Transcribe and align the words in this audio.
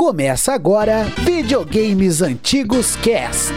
Começa 0.00 0.54
agora 0.54 1.04
Videogames 1.26 2.22
Antigos 2.22 2.96
Cast. 2.96 3.52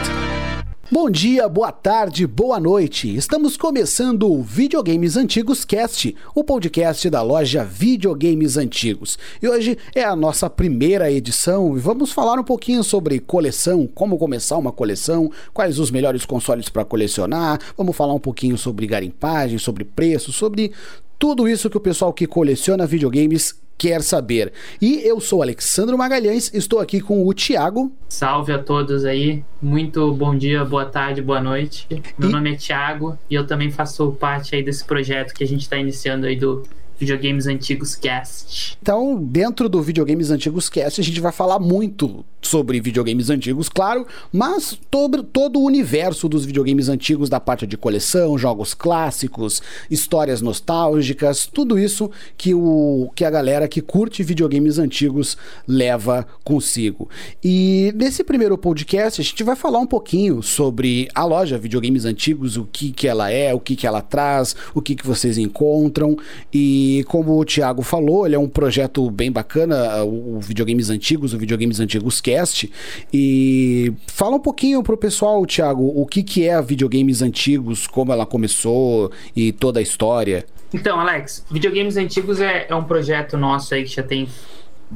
Bom 0.92 1.08
dia, 1.08 1.48
boa 1.48 1.72
tarde, 1.72 2.26
boa 2.26 2.60
noite. 2.60 3.16
Estamos 3.16 3.56
começando 3.56 4.30
o 4.30 4.42
Videogames 4.42 5.16
Antigos 5.16 5.64
Cast, 5.64 6.14
o 6.34 6.44
podcast 6.44 7.08
da 7.08 7.22
loja 7.22 7.64
Videogames 7.64 8.58
Antigos. 8.58 9.18
E 9.42 9.48
hoje 9.48 9.78
é 9.94 10.04
a 10.04 10.14
nossa 10.14 10.50
primeira 10.50 11.10
edição 11.10 11.78
e 11.78 11.80
vamos 11.80 12.12
falar 12.12 12.38
um 12.38 12.44
pouquinho 12.44 12.84
sobre 12.84 13.20
coleção, 13.20 13.88
como 13.94 14.18
começar 14.18 14.58
uma 14.58 14.70
coleção, 14.70 15.32
quais 15.54 15.78
os 15.78 15.90
melhores 15.90 16.26
consoles 16.26 16.68
para 16.68 16.84
colecionar. 16.84 17.58
Vamos 17.74 17.96
falar 17.96 18.12
um 18.12 18.20
pouquinho 18.20 18.58
sobre 18.58 18.86
garimpagem, 18.86 19.56
sobre 19.56 19.82
preço, 19.82 20.30
sobre 20.30 20.72
tudo 21.18 21.48
isso 21.48 21.70
que 21.70 21.78
o 21.78 21.80
pessoal 21.80 22.12
que 22.12 22.26
coleciona 22.26 22.86
videogames 22.86 23.63
quer 23.76 24.02
saber. 24.02 24.52
E 24.80 25.00
eu 25.06 25.20
sou 25.20 25.42
Alexandre 25.42 25.96
Magalhães, 25.96 26.52
estou 26.54 26.80
aqui 26.80 27.00
com 27.00 27.26
o 27.26 27.34
Thiago. 27.34 27.92
Salve 28.08 28.52
a 28.52 28.58
todos 28.58 29.04
aí, 29.04 29.44
muito 29.60 30.12
bom 30.14 30.36
dia, 30.36 30.64
boa 30.64 30.86
tarde, 30.86 31.20
boa 31.20 31.40
noite. 31.40 31.86
Meu 32.18 32.28
e... 32.28 32.32
nome 32.32 32.52
é 32.52 32.56
Thiago 32.56 33.18
e 33.28 33.34
eu 33.34 33.46
também 33.46 33.70
faço 33.70 34.12
parte 34.12 34.54
aí 34.54 34.62
desse 34.62 34.84
projeto 34.84 35.34
que 35.34 35.44
a 35.44 35.46
gente 35.46 35.62
está 35.62 35.76
iniciando 35.76 36.26
aí 36.26 36.36
do 36.36 36.62
Videogames 36.98 37.46
Antigos 37.46 37.94
Cast. 37.94 38.76
Então, 38.80 39.16
dentro 39.16 39.68
do 39.68 39.82
Videogames 39.82 40.30
Antigos 40.30 40.68
Cast, 40.68 41.00
a 41.00 41.04
gente 41.04 41.20
vai 41.20 41.32
falar 41.32 41.58
muito 41.58 42.24
sobre 42.40 42.78
videogames 42.78 43.30
antigos, 43.30 43.70
claro, 43.70 44.06
mas 44.30 44.78
todo, 44.90 45.22
todo 45.22 45.58
o 45.58 45.64
universo 45.64 46.28
dos 46.28 46.44
videogames 46.44 46.90
antigos 46.90 47.30
da 47.30 47.40
parte 47.40 47.66
de 47.66 47.76
coleção, 47.76 48.36
jogos 48.36 48.74
clássicos, 48.74 49.62
histórias 49.90 50.42
nostálgicas, 50.42 51.46
tudo 51.46 51.78
isso 51.78 52.10
que, 52.36 52.52
o, 52.52 53.10
que 53.14 53.24
a 53.24 53.30
galera 53.30 53.66
que 53.66 53.80
curte 53.80 54.22
videogames 54.22 54.78
antigos 54.78 55.38
leva 55.66 56.26
consigo. 56.44 57.08
E 57.42 57.92
nesse 57.96 58.22
primeiro 58.22 58.58
podcast, 58.58 59.20
a 59.20 59.24
gente 59.24 59.42
vai 59.42 59.56
falar 59.56 59.78
um 59.78 59.86
pouquinho 59.86 60.42
sobre 60.42 61.08
a 61.14 61.24
loja 61.24 61.56
Videogames 61.56 62.04
Antigos, 62.04 62.58
o 62.58 62.68
que, 62.70 62.92
que 62.92 63.08
ela 63.08 63.30
é, 63.30 63.54
o 63.54 63.60
que, 63.60 63.74
que 63.74 63.86
ela 63.86 64.02
traz, 64.02 64.54
o 64.74 64.82
que, 64.82 64.94
que 64.94 65.06
vocês 65.06 65.38
encontram 65.38 66.16
e 66.52 66.83
e 66.84 67.02
como 67.04 67.40
o 67.40 67.44
Thiago 67.46 67.80
falou, 67.80 68.26
ele 68.26 68.34
é 68.34 68.38
um 68.38 68.48
projeto 68.48 69.10
bem 69.10 69.32
bacana, 69.32 70.04
o 70.04 70.38
Videogames 70.38 70.90
Antigos, 70.90 71.32
o 71.32 71.38
Videogames 71.38 71.80
Antigos 71.80 72.20
Cast. 72.20 72.70
E 73.10 73.90
fala 74.06 74.36
um 74.36 74.40
pouquinho 74.40 74.82
pro 74.82 74.94
pessoal, 74.94 75.46
Thiago, 75.46 75.82
o 75.82 76.04
que, 76.04 76.22
que 76.22 76.46
é 76.46 76.52
a 76.52 76.60
Videogames 76.60 77.22
Antigos, 77.22 77.86
como 77.86 78.12
ela 78.12 78.26
começou 78.26 79.10
e 79.34 79.50
toda 79.50 79.80
a 79.80 79.82
história. 79.82 80.44
Então, 80.74 81.00
Alex, 81.00 81.46
Videogames 81.50 81.96
Antigos 81.96 82.38
é, 82.38 82.66
é 82.68 82.74
um 82.74 82.84
projeto 82.84 83.38
nosso 83.38 83.74
aí 83.74 83.84
que 83.84 83.94
já 83.94 84.02
tem 84.02 84.28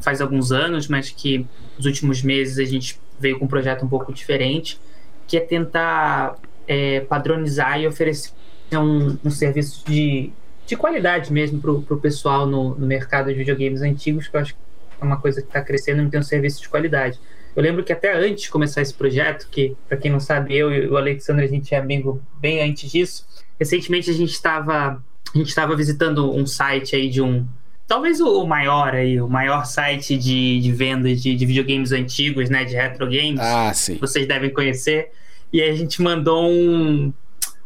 faz 0.03 0.21
alguns 0.21 0.53
anos, 0.53 0.89
mas 0.89 1.09
que 1.09 1.47
nos 1.79 1.87
últimos 1.87 2.23
meses 2.23 2.59
a 2.59 2.71
gente 2.71 3.01
veio 3.19 3.39
com 3.39 3.47
um 3.47 3.49
projeto 3.49 3.85
um 3.85 3.89
pouco 3.89 4.13
diferente, 4.13 4.79
que 5.27 5.39
é 5.39 5.41
tentar 5.41 6.37
é, 6.67 7.01
padronizar 7.01 7.81
e 7.81 7.87
oferecer 7.87 8.33
um, 8.75 9.17
um 9.25 9.31
serviço 9.31 9.83
de 9.87 10.31
de 10.69 10.77
qualidade 10.77 11.33
mesmo 11.33 11.61
para 11.61 11.73
o 11.73 11.99
pessoal 11.99 12.47
no, 12.47 12.75
no, 12.75 12.87
mercado 12.87 13.29
de 13.29 13.35
videogames 13.35 13.81
antigos, 13.81 14.29
que 14.29 14.37
eu 14.37 14.41
acho 14.41 14.55
que 14.55 14.61
é 15.01 15.05
uma 15.05 15.19
coisa 15.19 15.41
que 15.41 15.49
está 15.49 15.63
crescendo 15.63 16.03
e 16.03 16.11
tem 16.11 16.21
um 16.21 16.23
serviço 16.23 16.61
de 16.61 16.69
qualidade. 16.69 17.19
Eu 17.57 17.63
lembro 17.63 17.83
que 17.83 17.91
até 17.91 18.15
antes 18.15 18.43
de 18.43 18.51
começar 18.51 18.83
esse 18.83 18.93
projeto, 18.93 19.49
que 19.51 19.75
para 19.89 19.97
quem 19.97 20.11
não 20.11 20.21
sabe, 20.21 20.55
eu 20.55 20.71
e 20.71 20.87
o 20.87 20.99
Alexandre, 20.99 21.47
a 21.47 21.49
gente 21.49 21.75
é 21.75 21.79
amigo 21.79 22.23
bem 22.39 22.61
antes 22.63 22.91
disso, 22.91 23.27
recentemente 23.59 24.11
a 24.11 24.13
gente 24.13 24.31
estava 24.31 25.03
a 25.35 25.39
gente 25.39 25.49
estava 25.49 25.75
visitando 25.75 26.35
um 26.35 26.47
site 26.47 26.95
aí 26.95 27.09
de 27.09 27.23
um 27.23 27.47
talvez 27.87 28.21
o 28.21 28.47
maior 28.47 28.95
aí, 28.95 29.19
o 29.21 29.29
maior 29.29 29.65
site 29.65 30.19
de, 30.19 30.61
de 30.61 30.73
venda 30.73 31.15
de, 31.15 31.35
de 31.35 31.47
videogames 31.47 31.93
antigos, 31.93 32.51
né, 32.51 32.65
de 32.65 32.75
retro 32.75 33.07
games. 33.07 33.41
Ah, 33.41 33.73
sim. 33.73 33.97
Vocês 33.99 34.29
devem 34.29 34.51
conhecer. 34.51 35.11
E 35.51 35.63
a 35.63 35.75
gente 35.75 36.03
mandou 36.03 36.47
um, 36.47 37.11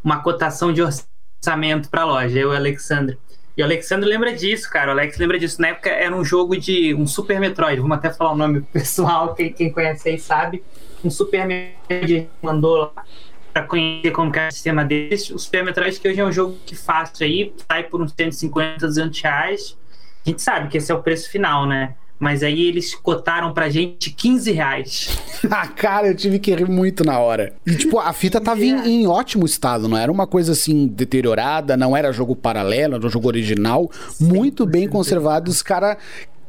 uma 0.05 0.23
cotação 0.23 0.73
de 0.73 0.80
orçamento 0.80 1.11
lançamento 1.42 1.90
para 1.90 2.02
a 2.02 2.05
loja, 2.05 2.39
eu 2.39 2.50
e 2.50 2.52
o 2.52 2.56
Alexandre. 2.56 3.18
E 3.56 3.62
o 3.62 3.64
Alexandre 3.64 4.08
lembra 4.08 4.33
disso, 4.33 4.70
cara. 4.70 4.89
O 4.89 4.92
Alex 4.92 5.18
lembra 5.18 5.39
disso. 5.39 5.61
Na 5.61 5.68
época 5.68 5.90
era 5.90 6.14
um 6.14 6.24
jogo 6.24 6.56
de 6.56 6.94
um 6.94 7.06
Super 7.06 7.39
Metroid. 7.39 7.80
Vamos 7.80 7.98
até 7.98 8.11
falar 8.11 8.33
o 8.33 8.36
nome 8.36 8.62
pessoal, 8.72 9.34
quem, 9.34 9.52
quem 9.52 9.70
conhece 9.70 10.08
aí 10.08 10.18
sabe. 10.18 10.62
Um 11.05 11.11
Super 11.11 11.46
Metroid 11.46 12.30
mandou 12.40 12.77
lá 12.77 13.05
para 13.52 13.64
conhecer 13.64 14.12
como 14.12 14.33
que 14.33 14.39
é 14.39 14.48
o 14.48 14.52
sistema 14.52 14.84
deles. 14.84 15.28
O 15.30 15.39
Super 15.39 15.64
Metroid 15.64 16.00
que 16.00 16.08
hoje 16.08 16.20
é 16.20 16.24
um 16.24 16.33
jogo 16.33 16.56
que 16.64 16.74
fácil 16.74 17.27
aí, 17.27 17.52
sai 17.70 17.83
por 17.83 18.00
uns 18.00 18.12
150, 18.12 18.86
200 18.86 19.20
reais. 19.20 19.78
A 20.24 20.28
gente 20.30 20.40
sabe 20.40 20.68
que 20.68 20.78
esse 20.78 20.90
é 20.90 20.94
o 20.94 21.02
preço 21.02 21.28
final, 21.28 21.67
né? 21.67 21.96
Mas 22.22 22.44
aí 22.44 22.68
eles 22.68 22.94
cotaram 22.94 23.52
pra 23.52 23.68
gente 23.68 24.12
15 24.12 24.52
reais. 24.52 25.18
ah, 25.50 25.66
cara, 25.66 26.06
eu 26.06 26.14
tive 26.14 26.38
que 26.38 26.55
rir 26.55 26.68
muito 26.68 27.05
na 27.05 27.18
hora. 27.18 27.52
E, 27.66 27.74
tipo, 27.74 27.98
a 27.98 28.12
fita 28.12 28.40
tava 28.40 28.64
em, 28.64 29.02
em, 29.02 29.06
ótimo 29.08 29.44
estado, 29.44 29.88
não 29.88 29.98
era 29.98 30.10
uma 30.10 30.24
coisa 30.24 30.52
assim 30.52 30.86
deteriorada, 30.86 31.77
não 31.77 31.96
era 31.96 32.12
jogo 32.12 32.36
paralelo, 32.36 32.94
era 32.94 33.05
um 33.05 33.11
jogo 33.11 33.27
original, 33.27 33.90
muito 34.20 34.64
bem 34.64 34.88
conservado. 34.88 35.50
Os 35.50 35.62
caras 35.62 35.96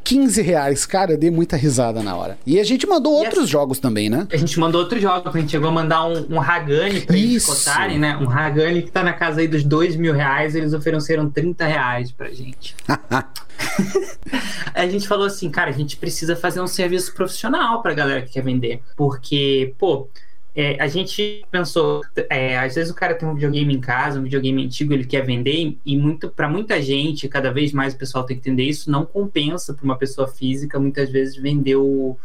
15 0.03 0.41
reais, 0.41 0.85
cara, 0.85 1.13
eu 1.13 1.17
dei 1.17 1.31
muita 1.31 1.55
risada 1.55 2.03
na 2.03 2.15
hora. 2.15 2.37
E 2.45 2.59
a 2.59 2.63
gente 2.63 2.85
mandou 2.85 3.23
e 3.23 3.25
outros 3.25 3.49
jogos 3.49 3.79
também, 3.79 4.09
né? 4.09 4.27
A 4.31 4.37
gente 4.37 4.59
mandou 4.59 4.81
outros 4.81 5.01
jogos, 5.01 5.33
a 5.33 5.39
gente 5.39 5.51
chegou 5.51 5.69
a 5.69 5.71
mandar 5.71 6.05
um, 6.05 6.35
um 6.35 6.41
Hagani 6.41 7.01
pra 7.01 7.15
Isso. 7.15 7.51
eles 7.51 7.63
cotarem, 7.63 7.99
né? 7.99 8.17
Um 8.17 8.29
Hagani 8.29 8.81
que 8.81 8.91
tá 8.91 9.03
na 9.03 9.13
casa 9.13 9.41
aí 9.41 9.47
dos 9.47 9.63
2 9.63 9.95
mil 9.95 10.13
reais, 10.13 10.55
eles 10.55 10.73
ofereceram 10.73 11.29
30 11.29 11.65
reais 11.65 12.11
pra 12.11 12.29
gente. 12.29 12.75
a 14.73 14.87
gente 14.87 15.07
falou 15.07 15.25
assim, 15.25 15.49
cara, 15.49 15.69
a 15.69 15.73
gente 15.73 15.97
precisa 15.97 16.35
fazer 16.35 16.61
um 16.61 16.67
serviço 16.67 17.13
profissional 17.13 17.81
pra 17.81 17.93
galera 17.93 18.21
que 18.21 18.33
quer 18.33 18.43
vender. 18.43 18.81
Porque, 18.95 19.73
pô, 19.77 20.07
é, 20.55 20.81
a 20.81 20.87
gente 20.87 21.43
pensou, 21.49 22.01
é, 22.29 22.57
às 22.59 22.75
vezes 22.75 22.91
o 22.91 22.95
cara 22.95 23.15
tem 23.15 23.27
um 23.27 23.33
videogame 23.33 23.73
em 23.73 23.81
casa, 23.81 24.19
um 24.19 24.23
videogame 24.23 24.63
antigo, 24.63 24.93
ele 24.93 25.05
quer 25.05 25.25
vender, 25.25 25.77
e 25.83 25.97
muito 25.97 26.29
para 26.29 26.47
muita 26.47 26.81
gente, 26.81 27.27
cada 27.27 27.51
vez 27.51 27.71
mais 27.71 27.93
o 27.93 27.97
pessoal 27.97 28.23
tem 28.23 28.37
que 28.37 28.41
entender 28.41 28.63
isso, 28.63 28.91
não 28.91 29.05
compensa 29.05 29.73
para 29.73 29.83
uma 29.83 29.97
pessoa 29.97 30.27
física 30.27 30.79
muitas 30.79 31.09
vezes 31.09 31.35
vender 31.35 31.75
o, 31.77 32.15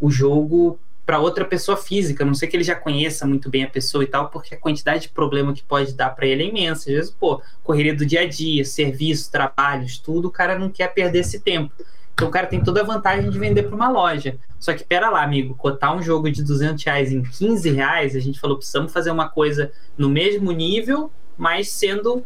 o 0.00 0.10
jogo 0.10 0.78
para 1.06 1.20
outra 1.20 1.44
pessoa 1.44 1.74
física, 1.74 2.22
a 2.22 2.26
não 2.26 2.34
sei 2.34 2.48
que 2.48 2.54
ele 2.54 2.62
já 2.62 2.74
conheça 2.74 3.26
muito 3.26 3.48
bem 3.48 3.64
a 3.64 3.70
pessoa 3.70 4.04
e 4.04 4.06
tal, 4.06 4.28
porque 4.28 4.54
a 4.54 4.58
quantidade 4.58 5.04
de 5.04 5.08
problema 5.08 5.54
que 5.54 5.62
pode 5.62 5.94
dar 5.94 6.10
para 6.10 6.26
ele 6.26 6.42
é 6.42 6.46
imensa. 6.48 6.90
Às 6.90 6.96
vezes, 6.96 7.10
pô, 7.10 7.40
correria 7.64 7.94
do 7.94 8.04
dia 8.04 8.20
a 8.20 8.26
dia, 8.26 8.62
serviço, 8.62 9.32
trabalhos, 9.32 9.96
tudo, 9.96 10.28
o 10.28 10.30
cara 10.30 10.58
não 10.58 10.68
quer 10.68 10.92
perder 10.92 11.20
esse 11.20 11.40
tempo. 11.40 11.72
Então 12.18 12.26
o 12.26 12.32
cara 12.32 12.48
tem 12.48 12.60
toda 12.60 12.80
a 12.80 12.84
vantagem 12.84 13.30
de 13.30 13.38
vender 13.38 13.62
para 13.62 13.76
uma 13.76 13.88
loja. 13.88 14.36
Só 14.58 14.74
que 14.74 14.82
pera 14.82 15.08
lá, 15.08 15.22
amigo, 15.22 15.54
cotar 15.54 15.96
um 15.96 16.02
jogo 16.02 16.28
de 16.28 16.42
200 16.42 16.82
reais 16.82 17.12
em 17.12 17.22
15 17.22 17.70
reais, 17.70 18.16
a 18.16 18.18
gente 18.18 18.40
falou, 18.40 18.56
precisamos 18.56 18.92
fazer 18.92 19.12
uma 19.12 19.28
coisa 19.28 19.70
no 19.96 20.08
mesmo 20.08 20.50
nível, 20.50 21.12
mas 21.36 21.70
sendo 21.70 22.24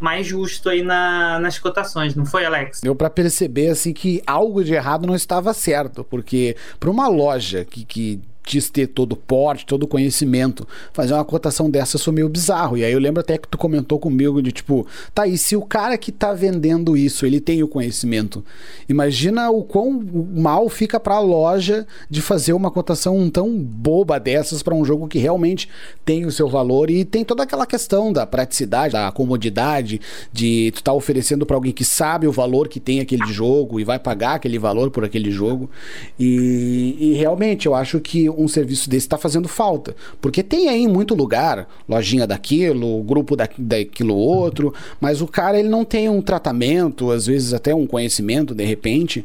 mais 0.00 0.26
justo 0.26 0.68
aí 0.68 0.82
na, 0.82 1.38
nas 1.38 1.60
cotações, 1.60 2.16
não 2.16 2.26
foi, 2.26 2.44
Alex? 2.44 2.80
Deu 2.80 2.96
para 2.96 3.08
perceber 3.08 3.68
assim 3.68 3.92
que 3.92 4.20
algo 4.26 4.64
de 4.64 4.74
errado 4.74 5.06
não 5.06 5.14
estava 5.14 5.54
certo, 5.54 6.02
porque 6.02 6.56
para 6.80 6.90
uma 6.90 7.06
loja 7.06 7.64
que, 7.64 7.84
que 7.84 8.20
diz 8.44 8.70
ter 8.70 8.88
todo 8.88 9.12
o 9.12 9.16
porte, 9.16 9.66
todo 9.66 9.84
o 9.84 9.86
conhecimento, 9.86 10.66
fazer 10.92 11.14
uma 11.14 11.24
cotação 11.24 11.70
dessa 11.70 11.98
sou 11.98 12.12
meio 12.12 12.28
bizarro. 12.28 12.76
E 12.76 12.84
aí 12.84 12.92
eu 12.92 12.98
lembro 12.98 13.20
até 13.20 13.38
que 13.38 13.48
tu 13.48 13.58
comentou 13.58 13.98
comigo 13.98 14.42
de 14.42 14.52
tipo, 14.52 14.86
tá, 15.14 15.26
e 15.26 15.36
se 15.36 15.56
o 15.56 15.62
cara 15.62 15.96
que 15.98 16.10
tá 16.10 16.32
vendendo 16.32 16.96
isso, 16.96 17.26
ele 17.26 17.40
tem 17.40 17.62
o 17.62 17.68
conhecimento, 17.68 18.44
imagina 18.88 19.50
o 19.50 19.62
quão 19.62 20.02
mal 20.34 20.68
fica 20.68 20.98
para 20.98 21.16
a 21.16 21.20
loja 21.20 21.86
de 22.08 22.20
fazer 22.20 22.52
uma 22.52 22.70
cotação 22.70 23.28
tão 23.30 23.58
boba 23.58 24.18
dessas 24.18 24.62
para 24.62 24.74
um 24.74 24.84
jogo 24.84 25.08
que 25.08 25.18
realmente 25.18 25.68
tem 26.04 26.24
o 26.24 26.32
seu 26.32 26.48
valor 26.48 26.90
e 26.90 27.04
tem 27.04 27.24
toda 27.24 27.42
aquela 27.42 27.66
questão 27.66 28.12
da 28.12 28.26
praticidade, 28.26 28.92
da 28.92 29.12
comodidade, 29.12 30.00
de 30.32 30.72
tu 30.74 30.82
tá 30.82 30.92
oferecendo 30.92 31.44
para 31.44 31.56
alguém 31.56 31.72
que 31.72 31.84
sabe 31.84 32.26
o 32.26 32.32
valor 32.32 32.68
que 32.68 32.80
tem 32.80 33.00
aquele 33.00 33.26
jogo 33.26 33.78
e 33.78 33.84
vai 33.84 33.98
pagar 33.98 34.34
aquele 34.34 34.58
valor 34.58 34.90
por 34.90 35.04
aquele 35.04 35.30
jogo. 35.30 35.70
E, 36.18 36.96
e 36.98 37.12
realmente 37.14 37.66
eu 37.66 37.74
acho 37.74 38.00
que 38.00 38.29
um 38.36 38.48
serviço 38.48 38.88
desse 38.88 39.06
está 39.06 39.18
fazendo 39.18 39.48
falta. 39.48 39.94
Porque 40.20 40.42
tem 40.42 40.68
aí 40.68 40.86
muito 40.86 41.14
lugar, 41.14 41.68
lojinha 41.88 42.26
daquilo, 42.26 43.02
grupo 43.02 43.36
da, 43.36 43.48
daquilo 43.58 44.14
outro, 44.16 44.72
mas 45.00 45.20
o 45.20 45.26
cara 45.26 45.58
ele 45.58 45.68
não 45.68 45.84
tem 45.84 46.08
um 46.08 46.22
tratamento, 46.22 47.10
às 47.10 47.26
vezes 47.26 47.52
até 47.52 47.74
um 47.74 47.86
conhecimento, 47.86 48.54
de 48.54 48.64
repente, 48.64 49.24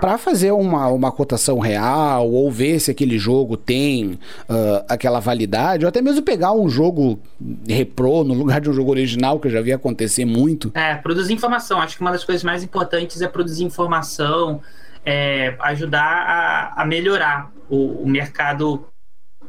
para 0.00 0.18
fazer 0.18 0.52
uma, 0.52 0.88
uma 0.88 1.12
cotação 1.12 1.58
real 1.58 2.30
ou 2.30 2.50
ver 2.50 2.80
se 2.80 2.90
aquele 2.90 3.18
jogo 3.18 3.56
tem 3.56 4.18
uh, 4.48 4.84
aquela 4.88 5.20
validade, 5.20 5.84
ou 5.84 5.88
até 5.88 6.00
mesmo 6.00 6.22
pegar 6.22 6.52
um 6.52 6.68
jogo 6.68 7.18
repro 7.68 8.24
no 8.24 8.34
lugar 8.34 8.60
de 8.60 8.70
um 8.70 8.72
jogo 8.72 8.90
original, 8.90 9.38
que 9.38 9.48
eu 9.48 9.52
já 9.52 9.60
vi 9.60 9.72
acontecer 9.72 10.24
muito. 10.24 10.70
É, 10.74 10.94
produzir 10.94 11.32
informação. 11.32 11.80
Acho 11.80 11.96
que 11.96 12.00
uma 12.00 12.12
das 12.12 12.24
coisas 12.24 12.42
mais 12.44 12.62
importantes 12.62 13.20
é 13.20 13.28
produzir 13.28 13.64
informação 13.64 14.60
é, 15.06 15.56
ajudar 15.60 16.02
a, 16.02 16.82
a 16.82 16.84
melhorar 16.84 17.50
o, 17.70 18.02
o 18.02 18.08
mercado 18.08 18.86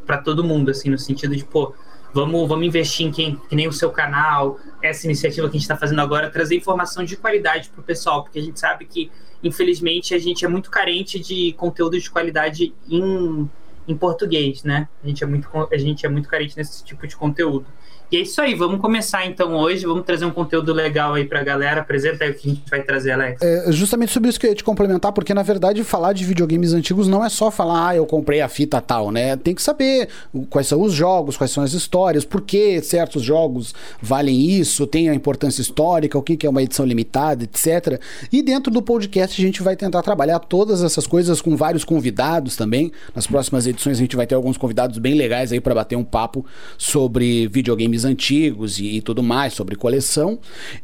para 0.06 0.19
todo 0.19 0.44
mundo, 0.44 0.71
assim, 0.71 0.89
no 0.89 0.98
sentido 0.98 1.36
de, 1.36 1.44
pô, 1.44 1.74
vamos, 2.13 2.48
vamos 2.48 2.65
investir 2.65 3.06
em 3.06 3.12
quem, 3.12 3.36
que 3.50 3.56
nem 3.56 3.68
o 3.68 3.74
seu 3.74 3.92
canal, 3.92 4.57
essa 4.81 5.06
iniciativa 5.06 5.50
que 5.50 5.57
a 5.57 5.59
gente 5.59 5.63
está 5.63 5.75
fazendo 5.75 6.00
agora, 6.00 6.30
trazer 6.30 6.56
informação 6.56 7.04
de 7.04 7.18
qualidade 7.18 7.69
para 7.69 7.81
o 7.81 7.83
pessoal, 7.83 8.24
porque 8.24 8.39
a 8.39 8.42
gente 8.42 8.59
sabe 8.59 8.86
que 8.86 9.12
infelizmente, 9.44 10.13
a 10.13 10.19
gente 10.19 10.44
é 10.45 10.48
muito 10.48 10.69
carente 10.69 11.19
de 11.19 11.54
conteúdo 11.54 12.00
de 12.00 12.10
qualidade 12.10 12.74
em, 12.89 13.50
em 13.88 13.95
português, 13.95 14.63
né? 14.63 14.88
A 15.03 15.07
gente, 15.07 15.24
é 15.24 15.27
muito, 15.27 15.50
a 15.71 15.77
gente 15.77 16.06
é 16.06 16.10
muito 16.10 16.27
carente 16.27 16.57
nesse 16.57 16.83
tipo 16.83 17.07
de 17.07 17.15
conteúdo. 17.15 17.65
E 18.09 18.15
é 18.15 18.21
isso 18.21 18.39
aí, 18.39 18.56
vamos 18.56 18.80
começar 18.80 19.25
então 19.25 19.54
hoje, 19.54 19.86
vamos 19.86 20.06
trazer 20.06 20.24
um 20.24 20.31
conteúdo 20.31 20.71
legal 20.71 21.15
aí 21.15 21.25
pra 21.25 21.44
galera. 21.44 21.81
Apresenta 21.81 22.24
aí 22.24 22.31
o 22.31 22.33
que 22.33 22.48
a 22.48 22.54
gente 22.54 22.69
vai 22.69 22.81
trazer, 22.81 23.12
Alex. 23.12 23.42
É 23.42 23.69
justamente 23.74 24.13
sobre 24.13 24.30
isso 24.30 24.39
que 24.39 24.45
eu 24.45 24.51
ia 24.51 24.56
te 24.56 24.63
complementar, 24.63 25.12
porque 25.12 25.33
na 25.33 25.44
verdade 25.44 25.83
falar 25.83 26.13
de 26.13 26.24
videogames 26.24 26.74
antigos 26.74 27.09
não 27.09 27.24
é 27.24 27.27
só 27.27 27.51
falar, 27.51 27.89
ah, 27.89 27.95
eu 27.98 28.06
comprei 28.06 28.39
a 28.39 28.48
fita 28.48 28.80
tal, 28.80 29.12
né? 29.12 29.36
Tem 29.36 29.54
que 29.54 29.62
saber 29.62 30.07
quais 30.50 30.68
são 30.68 30.81
os 30.81 30.94
jogos, 30.94 31.36
quais 31.36 31.51
são 31.51 31.62
as 31.62 31.74
histórias, 31.74 32.24
por 32.24 32.42
que 32.42 32.81
certos 32.81 33.24
jogos 33.24 33.75
valem 34.01 34.51
isso, 34.51 34.88
tem 34.88 35.10
a 35.10 35.13
importância 35.13 35.62
histórica, 35.62 36.18
o 36.18 36.21
que 36.21 36.48
é 36.48 36.50
uma 36.50 36.63
edição 36.63 36.86
limitada, 36.86 37.44
etc. 37.44 38.01
E 38.31 38.42
dentro 38.42 38.71
do 38.71 38.81
podcast 38.81 39.42
a 39.42 39.45
gente 39.45 39.62
vai 39.62 39.75
tentar 39.75 40.01
trabalhar 40.01 40.39
todas 40.39 40.81
essas 40.81 41.06
coisas 41.06 41.42
com 41.42 41.57
vários 41.57 41.83
convidados 41.83 42.56
também. 42.56 42.89
Nas 43.13 43.27
próximas 43.27 43.68
edições 43.68 43.98
a 43.98 44.01
gente 44.01 44.15
vai 44.15 44.25
ter 44.25 44.36
alguns 44.36 44.57
convidados 44.57 44.98
bem 44.98 45.13
legais 45.13 45.51
aí 45.51 45.60
para 45.60 45.75
bater 45.75 45.98
um 45.98 46.06
papo 46.06 46.45
sobre 46.77 47.50
videogames 47.50 47.96
filmes 47.97 48.05
antigos 48.05 48.79
e, 48.79 48.97
e, 48.97 49.01
tudo 49.01 49.23
mais, 49.23 49.53
sobre 49.53 49.75
coleção. 49.75 50.38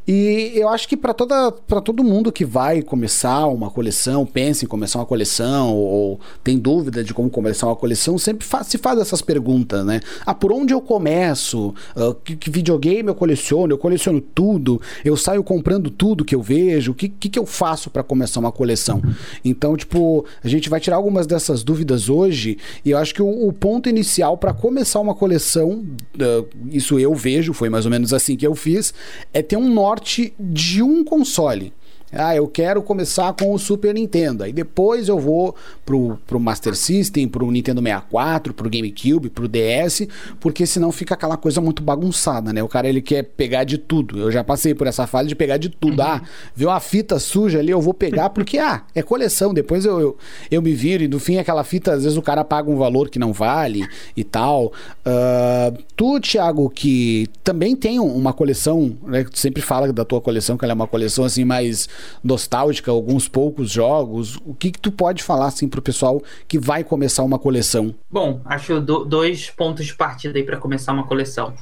E 0.08 0.52
eu 0.56 0.70
acho 0.70 0.88
que 0.88 0.98
para 0.98 1.14
todo 1.14 2.04
mundo 2.04 2.32
que 2.32 2.44
vai 2.44 2.82
começar 2.82 3.46
uma 3.48 3.70
coleção, 3.70 4.26
pensa 4.26 4.66
em 4.66 4.68
começar 4.68 5.00
uma 5.00 5.06
coleção 5.06 5.74
ou, 5.74 5.86
ou 5.86 6.20
tem 6.44 6.58
dúvida 6.58 7.04
de 7.04 7.14
como 7.14 7.30
começar 7.30 7.68
uma 7.68 7.76
coleção, 7.76 8.18
sempre 8.18 8.46
faz, 8.46 8.68
se 8.68 8.78
faz 8.78 9.00
essas 9.00 9.22
perguntas, 9.22 9.86
né? 9.86 10.00
Ah, 10.26 10.34
por 10.34 10.52
onde 10.52 10.74
eu 10.74 10.82
começo? 10.82 11.74
Uh, 11.96 12.14
que, 12.16 12.36
que, 12.36 12.50
videogame 12.50 13.10
eu 13.10 13.16
coleciono? 13.16 13.74
Eu 13.74 13.78
coleciono 13.78 14.20
tudo? 14.20 14.82
Eu 15.06 15.16
saio 15.16 15.44
comprando 15.44 15.90
tudo 15.90 16.26
que 16.26 16.36
eu 16.36 16.42
vejo? 16.42 16.92
O 16.92 16.96
que, 16.96 17.10
que, 17.10 17.30
que 17.30 17.40
eu 17.40 17.46
faço 17.46 17.90
para 17.90 18.04
começar 18.04 18.40
uma 18.40 18.52
coleção? 18.52 19.02
Então, 19.44 19.76
tipo, 19.76 20.26
a 20.44 20.48
gente 20.48 20.70
vai 20.70 20.80
tirar 20.80 20.96
algumas 20.96 21.28
dessas 21.28 21.64
dúvidas 21.64 22.10
hoje 22.10 22.58
e 22.84 22.92
eu 22.92 22.98
acho 22.98 23.14
que 23.14 23.22
o, 23.22 23.48
o 23.48 23.54
ponto 23.54 23.90
inicial 23.90 24.38
para 24.38 24.54
começar 24.54 25.00
uma 25.00 25.14
coleção, 25.14 25.84
uh, 26.16 26.48
isso 26.72 27.00
eu 27.04 27.14
vejo, 27.14 27.54
foi 27.54 27.70
mais 27.70 27.86
ou 27.86 27.92
menos 27.92 28.14
assim 28.14 28.36
que 28.36 28.46
eu 28.46 28.56
fiz, 28.56 28.94
é 29.34 29.42
ter 29.42 29.58
um 29.58 29.74
norte 29.74 30.34
de 30.40 30.82
um 30.82 31.04
console. 31.04 31.74
Ah, 32.16 32.36
eu 32.36 32.48
quero 32.48 32.82
começar 32.82 33.34
com 33.34 33.54
o 33.54 33.60
Super 33.60 33.94
Nintendo. 33.94 34.44
Aí 34.44 34.54
depois 34.54 35.08
eu 35.08 35.18
vou 35.18 35.56
pro, 35.86 36.18
pro 36.28 36.40
Master 36.40 36.76
System, 36.76 37.28
pro 37.28 37.50
Nintendo 37.50 37.82
64, 37.82 38.54
pro 38.54 38.70
GameCube, 38.70 39.30
pro 39.30 39.48
DS, 39.48 40.08
porque 40.40 40.66
senão 40.66 40.92
fica 40.92 41.16
aquela 41.16 41.38
coisa 41.38 41.60
muito 41.60 41.82
bagunçada, 41.82 42.54
né? 42.54 42.62
O 42.62 42.68
cara 42.68 42.88
ele 42.88 43.02
quer 43.02 43.24
pegar 43.24 43.64
de 43.64 43.78
tudo. 43.78 44.20
Eu 44.20 44.32
já 44.32 44.44
passei 44.44 44.76
por 44.76 44.88
essa 44.88 45.08
fase 45.08 45.30
de 45.30 45.36
pegar 45.36 45.58
de 45.58 45.70
tudo. 45.70 46.02
Uhum. 46.02 46.08
Ah, 46.08 46.22
viu 46.56 46.70
uma 46.70 46.80
fita 46.80 47.18
suja 47.20 47.60
ali, 47.60 47.72
eu 47.72 47.82
vou 47.82 47.94
pegar 47.94 48.30
porque, 48.32 48.58
ah, 48.58 48.84
é 48.94 49.02
coleção. 49.02 49.54
Depois 49.54 49.86
eu, 49.86 50.00
eu, 50.00 50.18
eu, 50.52 50.62
me 50.62 50.74
viro 50.74 51.04
e 51.04 51.08
no 51.08 51.20
fim 51.20 51.38
aquela 51.38 51.64
fita, 51.64 51.94
às 51.94 52.04
vezes 52.04 52.18
o 52.18 52.22
cara 52.22 52.44
paga 52.44 52.70
um 52.70 52.78
valor 52.78 53.10
que 53.10 53.18
não 53.18 53.34
vale 53.34 53.88
e 54.16 54.24
tal. 54.24 54.68
Uh, 55.06 55.84
tu, 55.96 56.20
Thiago, 56.20 56.70
que 56.70 57.28
também 57.44 57.76
tem 57.76 58.00
uma 58.00 58.34
coleção, 58.34 58.96
né? 59.04 59.24
Tu 59.24 59.40
sempre 59.40 59.62
fala 59.62 59.92
da 59.92 60.06
tua 60.06 60.22
coleção, 60.22 60.58
que 60.58 60.66
ela 60.66 60.74
é 60.74 60.76
uma 60.76 60.88
coleção 60.88 61.24
assim 61.24 61.44
mais 61.44 61.88
nostálgica, 62.24 62.92
alguns 62.92 63.28
poucos 63.28 63.70
jogos. 63.70 64.38
O 64.46 64.54
que, 64.54 64.72
que 64.72 64.80
tu 64.80 64.92
pode 64.92 65.24
falar 65.24 65.48
assim 65.48 65.68
pro 65.68 65.82
pessoal 65.82 66.22
que 66.48 66.60
vai 66.60 66.84
começar 66.84 67.24
uma 67.24 67.40
coleção? 67.40 67.94
Bom, 68.10 68.42
acho 68.46 68.80
do, 68.80 69.06
dois 69.06 69.50
pontos 69.50 69.86
de 69.86 69.96
partida 69.96 70.38
aí 70.38 70.44
para 70.44 70.58
começar 70.58 70.94
uma 70.94 71.06
coleção. 71.06 71.54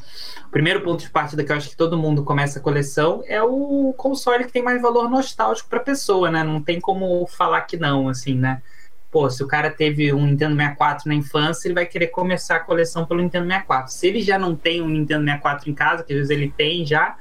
O 0.47 0.51
primeiro 0.51 0.81
ponto 0.81 1.01
de 1.01 1.09
partida 1.09 1.43
que 1.43 1.51
eu 1.51 1.55
acho 1.55 1.69
que 1.69 1.77
todo 1.77 1.97
mundo 1.97 2.23
começa 2.23 2.59
a 2.59 2.61
coleção 2.61 3.23
é 3.25 3.41
o 3.41 3.93
console 3.95 4.43
que 4.43 4.51
tem 4.51 4.61
mais 4.61 4.81
valor 4.81 5.09
nostálgico 5.09 5.69
para 5.69 5.79
a 5.79 5.83
pessoa, 5.83 6.29
né? 6.29 6.43
Não 6.43 6.61
tem 6.61 6.79
como 6.79 7.25
falar 7.25 7.61
que 7.61 7.77
não, 7.77 8.09
assim, 8.09 8.35
né? 8.35 8.61
Pô, 9.09 9.29
se 9.29 9.43
o 9.43 9.47
cara 9.47 9.69
teve 9.69 10.13
um 10.13 10.25
Nintendo 10.25 10.55
64 10.55 11.07
na 11.07 11.15
infância, 11.15 11.67
ele 11.67 11.75
vai 11.75 11.85
querer 11.85 12.07
começar 12.07 12.57
a 12.57 12.59
coleção 12.59 13.05
pelo 13.05 13.21
Nintendo 13.21 13.45
64. 13.45 13.93
Se 13.93 14.07
ele 14.07 14.21
já 14.21 14.39
não 14.39 14.55
tem 14.55 14.81
um 14.81 14.87
Nintendo 14.87 15.23
64 15.23 15.69
em 15.69 15.73
casa, 15.73 16.03
que 16.03 16.13
às 16.13 16.19
vezes 16.19 16.29
ele 16.29 16.49
tem 16.49 16.85
já, 16.85 17.17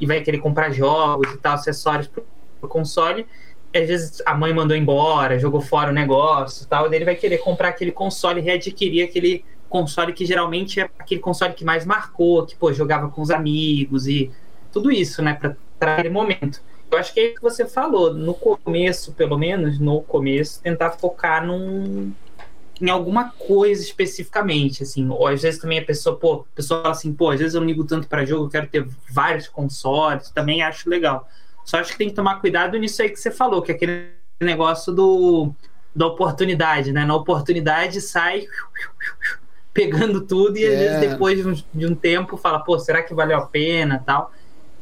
e 0.00 0.06
vai 0.06 0.22
querer 0.22 0.38
comprar 0.38 0.70
jogos 0.70 1.32
e 1.32 1.36
tal, 1.38 1.54
acessórios 1.54 2.06
pro 2.06 2.24
pro 2.64 2.72
console. 2.72 3.26
Às 3.74 3.88
vezes 3.88 4.22
a 4.24 4.34
mãe 4.34 4.52
mandou 4.52 4.76
embora, 4.76 5.38
jogou 5.38 5.60
fora 5.60 5.90
o 5.90 5.94
negócio 5.94 6.64
e 6.64 6.66
tal. 6.66 6.92
Ele 6.92 7.04
vai 7.04 7.14
querer 7.14 7.38
comprar 7.38 7.68
aquele 7.68 7.92
console 7.92 8.40
e 8.40 8.42
readquirir 8.42 9.04
aquele 9.04 9.44
console 9.68 10.12
que 10.12 10.24
geralmente 10.24 10.80
é 10.80 10.88
aquele 10.98 11.20
console 11.20 11.52
que 11.52 11.64
mais 11.64 11.84
marcou, 11.84 12.46
que 12.46 12.54
pô, 12.54 12.72
jogava 12.72 13.08
com 13.08 13.20
os 13.20 13.30
amigos 13.30 14.06
e 14.06 14.30
tudo 14.72 14.90
isso, 14.90 15.20
né, 15.20 15.34
para 15.34 15.94
aquele 15.94 16.10
momento. 16.10 16.62
Eu 16.90 16.98
acho 16.98 17.12
que 17.12 17.18
é 17.18 17.26
isso 17.26 17.34
que 17.36 17.42
você 17.42 17.66
falou, 17.66 18.14
no 18.14 18.34
começo, 18.34 19.12
pelo 19.14 19.36
menos, 19.36 19.80
no 19.80 20.00
começo, 20.02 20.62
tentar 20.62 20.92
focar 20.92 21.44
num, 21.44 22.12
em 22.80 22.88
alguma 22.88 23.30
coisa 23.30 23.82
especificamente, 23.82 24.82
assim, 24.82 25.08
ou 25.08 25.26
às 25.26 25.42
vezes 25.42 25.60
também 25.60 25.78
a 25.78 25.84
pessoa, 25.84 26.16
pô, 26.16 26.44
a 26.52 26.56
pessoa 26.56 26.82
fala 26.82 26.92
assim, 26.92 27.12
pô, 27.12 27.30
às 27.30 27.40
vezes 27.40 27.54
eu 27.54 27.60
não 27.60 27.66
ligo 27.66 27.84
tanto 27.84 28.06
para 28.06 28.24
jogo, 28.24 28.44
eu 28.44 28.50
quero 28.50 28.68
ter 28.68 28.86
vários 29.10 29.48
consoles, 29.48 30.30
também 30.30 30.62
acho 30.62 30.88
legal. 30.88 31.28
Só 31.64 31.78
acho 31.78 31.92
que 31.92 31.98
tem 31.98 32.08
que 32.08 32.14
tomar 32.14 32.40
cuidado 32.40 32.78
nisso 32.78 33.00
aí 33.02 33.08
que 33.08 33.16
você 33.16 33.30
falou, 33.30 33.62
que 33.62 33.72
é 33.72 33.74
aquele 33.74 34.10
negócio 34.40 34.92
do, 34.92 35.52
da 35.94 36.06
oportunidade, 36.06 36.92
né? 36.92 37.04
Na 37.04 37.16
oportunidade 37.16 38.00
sai 38.00 38.46
pegando 39.72 40.20
tudo 40.20 40.56
e 40.56 40.64
às 40.64 40.78
vezes 40.78 40.96
é. 40.96 41.08
depois 41.08 41.38
de 41.38 41.48
um, 41.48 41.64
de 41.74 41.86
um, 41.86 41.94
tempo 41.94 42.36
fala, 42.36 42.60
pô, 42.60 42.78
será 42.78 43.02
que 43.02 43.14
valeu 43.14 43.38
a 43.38 43.46
pena 43.46 44.02
tal? 44.04 44.32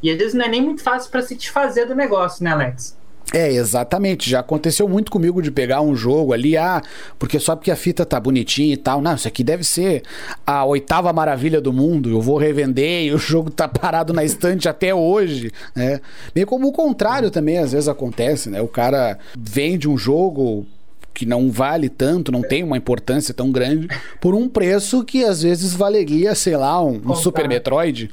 E 0.03 0.11
às 0.11 0.19
vezes 0.19 0.35
não 0.35 0.45
é 0.45 0.49
nem 0.49 0.61
muito 0.61 0.83
fácil 0.83 1.11
para 1.11 1.23
se 1.23 1.35
desfazer 1.35 1.87
do 1.87 1.95
negócio, 1.95 2.43
né, 2.43 2.51
Alex? 2.51 2.99
É, 3.33 3.51
exatamente. 3.51 4.29
Já 4.29 4.41
aconteceu 4.41 4.89
muito 4.89 5.11
comigo 5.11 5.41
de 5.41 5.51
pegar 5.51 5.81
um 5.81 5.95
jogo 5.95 6.33
ali, 6.33 6.57
ah, 6.57 6.83
porque 7.19 7.39
só 7.39 7.57
porque 7.57 7.71
a 7.71 7.77
fita 7.77 8.05
tá 8.05 8.21
bonitinha 8.21 8.75
e 8.75 8.77
tal. 8.77 9.01
Não, 9.01 9.15
isso 9.15 9.29
aqui 9.29 9.43
deve 9.43 9.65
ser 9.65 10.03
a 10.47 10.65
oitava 10.65 11.13
maravilha 11.13 11.61
do 11.61 11.73
mundo. 11.73 12.11
Eu 12.11 12.21
vou 12.21 12.37
revender 12.37 13.05
e 13.05 13.13
o 13.13 13.19
jogo 13.19 13.51
tá 13.51 13.67
parado 13.69 14.13
na 14.13 14.25
estante 14.25 14.69
até 14.69 14.95
hoje, 14.95 15.53
né? 15.75 16.01
Meio 16.35 16.47
como 16.47 16.69
o 16.69 16.73
contrário 16.73 17.31
também 17.31 17.59
às 17.59 17.73
vezes 17.73 17.89
acontece, 17.89 18.51
né? 18.51 18.61
O 18.61 18.69
cara 18.69 19.19
vende 19.37 19.89
um 19.89 19.97
jogo 19.97 20.67
que 21.15 21.27
não 21.27 21.51
vale 21.51 21.89
tanto, 21.89 22.33
não 22.33 22.43
tem 22.43 22.65
uma 22.65 22.77
importância 22.77 23.35
tão 23.35 23.53
grande, 23.53 23.87
por 24.19 24.35
um 24.35 24.49
preço 24.49 25.05
que 25.05 25.25
às 25.25 25.43
vezes 25.43 25.75
valeria, 25.75 26.35
sei 26.35 26.57
lá, 26.57 26.83
um, 26.83 27.01
um 27.05 27.15
Super 27.15 27.47
Metroid 27.47 28.11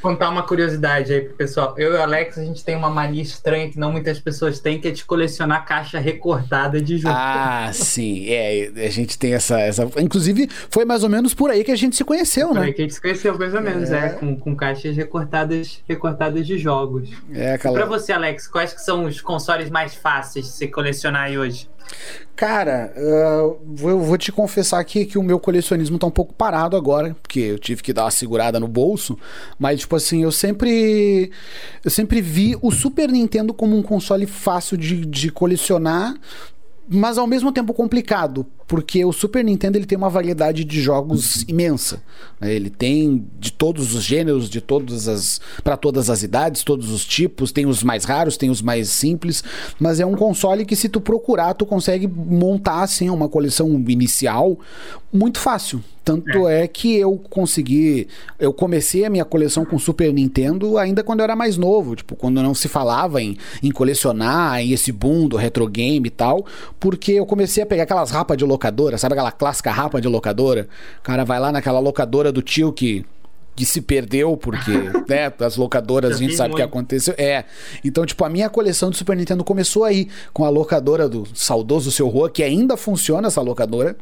contar 0.00 0.28
uma 0.28 0.42
curiosidade 0.42 1.12
aí 1.12 1.20
pro 1.22 1.34
pessoal. 1.34 1.74
Eu 1.76 1.92
e 1.92 1.96
o 1.96 2.02
Alex, 2.02 2.38
a 2.38 2.44
gente 2.44 2.64
tem 2.64 2.76
uma 2.76 2.90
mania 2.90 3.22
estranha 3.22 3.68
que 3.68 3.78
não 3.78 3.92
muitas 3.92 4.18
pessoas 4.18 4.60
têm, 4.60 4.80
que 4.80 4.88
é 4.88 4.90
de 4.90 5.04
colecionar 5.04 5.64
caixa 5.64 5.98
recortada 5.98 6.80
de 6.80 6.98
jogo. 6.98 7.14
Ah, 7.16 7.70
sim. 7.72 8.28
É, 8.28 8.70
a 8.86 8.90
gente 8.90 9.18
tem 9.18 9.34
essa, 9.34 9.60
essa. 9.60 9.88
Inclusive, 9.98 10.48
foi 10.70 10.84
mais 10.84 11.02
ou 11.02 11.08
menos 11.08 11.34
por 11.34 11.50
aí 11.50 11.64
que 11.64 11.70
a 11.72 11.76
gente 11.76 11.96
se 11.96 12.04
conheceu, 12.04 12.48
né? 12.48 12.60
Por 12.60 12.66
aí 12.66 12.72
que 12.72 12.82
a 12.82 12.84
gente 12.84 12.94
se 12.94 13.00
conheceu, 13.00 13.38
mais 13.38 13.54
ou 13.54 13.60
menos, 13.60 13.90
é, 13.90 14.06
é 14.06 14.08
com, 14.10 14.36
com 14.36 14.54
caixas 14.54 14.96
recortadas, 14.96 15.82
recortadas 15.88 16.46
de 16.46 16.58
jogos. 16.58 17.10
É 17.32 17.54
aquela... 17.54 17.74
E 17.74 17.78
pra 17.78 17.86
você, 17.86 18.12
Alex, 18.12 18.46
quais 18.46 18.72
que 18.72 18.80
são 18.80 19.04
os 19.04 19.20
consoles 19.20 19.70
mais 19.70 19.94
fáceis 19.94 20.46
de 20.46 20.52
se 20.52 20.68
colecionar 20.68 21.24
aí 21.24 21.38
hoje? 21.38 21.68
Cara, 22.34 22.92
uh, 22.96 23.58
vou, 23.64 23.98
vou, 23.98 24.18
te 24.18 24.30
confessar 24.30 24.78
aqui 24.78 25.06
que 25.06 25.16
o 25.16 25.22
meu 25.22 25.40
colecionismo 25.40 25.98
tá 25.98 26.06
um 26.06 26.10
pouco 26.10 26.34
parado 26.34 26.76
agora, 26.76 27.16
porque 27.22 27.40
eu 27.40 27.58
tive 27.58 27.82
que 27.82 27.94
dar 27.94 28.04
uma 28.04 28.10
segurada 28.10 28.60
no 28.60 28.68
bolso, 28.68 29.18
mas 29.58 29.80
tipo 29.80 29.96
assim, 29.96 30.22
eu 30.22 30.30
sempre 30.30 31.30
eu 31.82 31.90
sempre 31.90 32.20
vi 32.20 32.54
o 32.60 32.70
Super 32.70 33.10
Nintendo 33.10 33.54
como 33.54 33.74
um 33.74 33.82
console 33.82 34.26
fácil 34.26 34.76
de, 34.76 35.06
de 35.06 35.30
colecionar, 35.30 36.14
mas 36.88 37.18
ao 37.18 37.26
mesmo 37.26 37.52
tempo 37.52 37.74
complicado, 37.74 38.46
porque 38.66 39.04
o 39.04 39.12
Super 39.12 39.44
Nintendo 39.44 39.78
ele 39.78 39.86
tem 39.86 39.96
uma 39.96 40.08
variedade 40.08 40.64
de 40.64 40.80
jogos 40.80 41.42
imensa. 41.48 42.02
Né? 42.40 42.54
Ele 42.54 42.70
tem 42.70 43.26
de 43.38 43.52
todos 43.52 43.94
os 43.94 44.02
gêneros, 44.02 44.50
de 44.50 44.60
todas 44.60 45.08
as 45.08 45.40
para 45.62 45.76
todas 45.76 46.10
as 46.10 46.22
idades, 46.22 46.62
todos 46.62 46.90
os 46.90 47.04
tipos. 47.04 47.52
Tem 47.52 47.66
os 47.66 47.82
mais 47.82 48.04
raros, 48.04 48.36
tem 48.36 48.50
os 48.50 48.62
mais 48.62 48.88
simples, 48.88 49.42
mas 49.78 50.00
é 50.00 50.06
um 50.06 50.14
console 50.14 50.64
que 50.64 50.76
se 50.76 50.88
tu 50.88 51.00
procurar 51.00 51.54
tu 51.54 51.64
consegue 51.64 52.06
montar 52.06 52.82
assim 52.82 53.08
uma 53.10 53.28
coleção 53.28 53.68
inicial 53.88 54.58
muito 55.16 55.38
fácil. 55.38 55.82
Tanto 56.04 56.46
é. 56.46 56.62
é 56.62 56.68
que 56.68 56.96
eu 56.96 57.20
consegui. 57.28 58.06
Eu 58.38 58.52
comecei 58.52 59.04
a 59.04 59.10
minha 59.10 59.24
coleção 59.24 59.64
com 59.64 59.76
Super 59.76 60.12
Nintendo 60.12 60.78
ainda 60.78 61.02
quando 61.02 61.18
eu 61.18 61.24
era 61.24 61.34
mais 61.34 61.56
novo. 61.56 61.96
Tipo, 61.96 62.14
quando 62.14 62.40
não 62.40 62.54
se 62.54 62.68
falava 62.68 63.20
em, 63.20 63.36
em 63.60 63.72
colecionar, 63.72 64.60
em 64.60 64.70
esse 64.70 64.92
boom 64.92 65.26
do 65.26 65.36
retro 65.36 65.66
game 65.66 66.06
e 66.06 66.10
tal. 66.10 66.46
Porque 66.78 67.10
eu 67.12 67.26
comecei 67.26 67.60
a 67.60 67.66
pegar 67.66 67.82
aquelas 67.82 68.12
rapas 68.12 68.36
de 68.36 68.44
locadora, 68.44 68.96
sabe 68.96 69.14
aquela 69.14 69.32
clássica 69.32 69.72
rapa 69.72 70.00
de 70.00 70.06
locadora? 70.06 70.68
O 71.00 71.02
cara 71.02 71.24
vai 71.24 71.40
lá 71.40 71.50
naquela 71.50 71.80
locadora 71.80 72.30
do 72.30 72.40
tio 72.40 72.72
que 72.72 73.04
que 73.56 73.64
se 73.64 73.80
perdeu, 73.80 74.36
porque, 74.36 74.70
né, 75.08 75.32
as 75.40 75.56
locadoras, 75.56 76.16
a 76.16 76.18
gente 76.18 76.36
sabe 76.36 76.52
o 76.52 76.56
que 76.56 76.62
aconteceu. 76.62 77.14
É. 77.16 77.44
Então, 77.82 78.04
tipo, 78.04 78.22
a 78.24 78.28
minha 78.28 78.50
coleção 78.50 78.90
de 78.90 78.98
Super 78.98 79.16
Nintendo 79.16 79.42
começou 79.42 79.82
aí, 79.82 80.08
com 80.32 80.44
a 80.44 80.50
locadora 80.50 81.08
do 81.08 81.26
saudoso 81.34 81.90
Seu 81.90 82.06
Rua, 82.08 82.28
que 82.30 82.42
ainda 82.42 82.76
funciona 82.76 83.28
essa 83.28 83.40
locadora. 83.40 83.96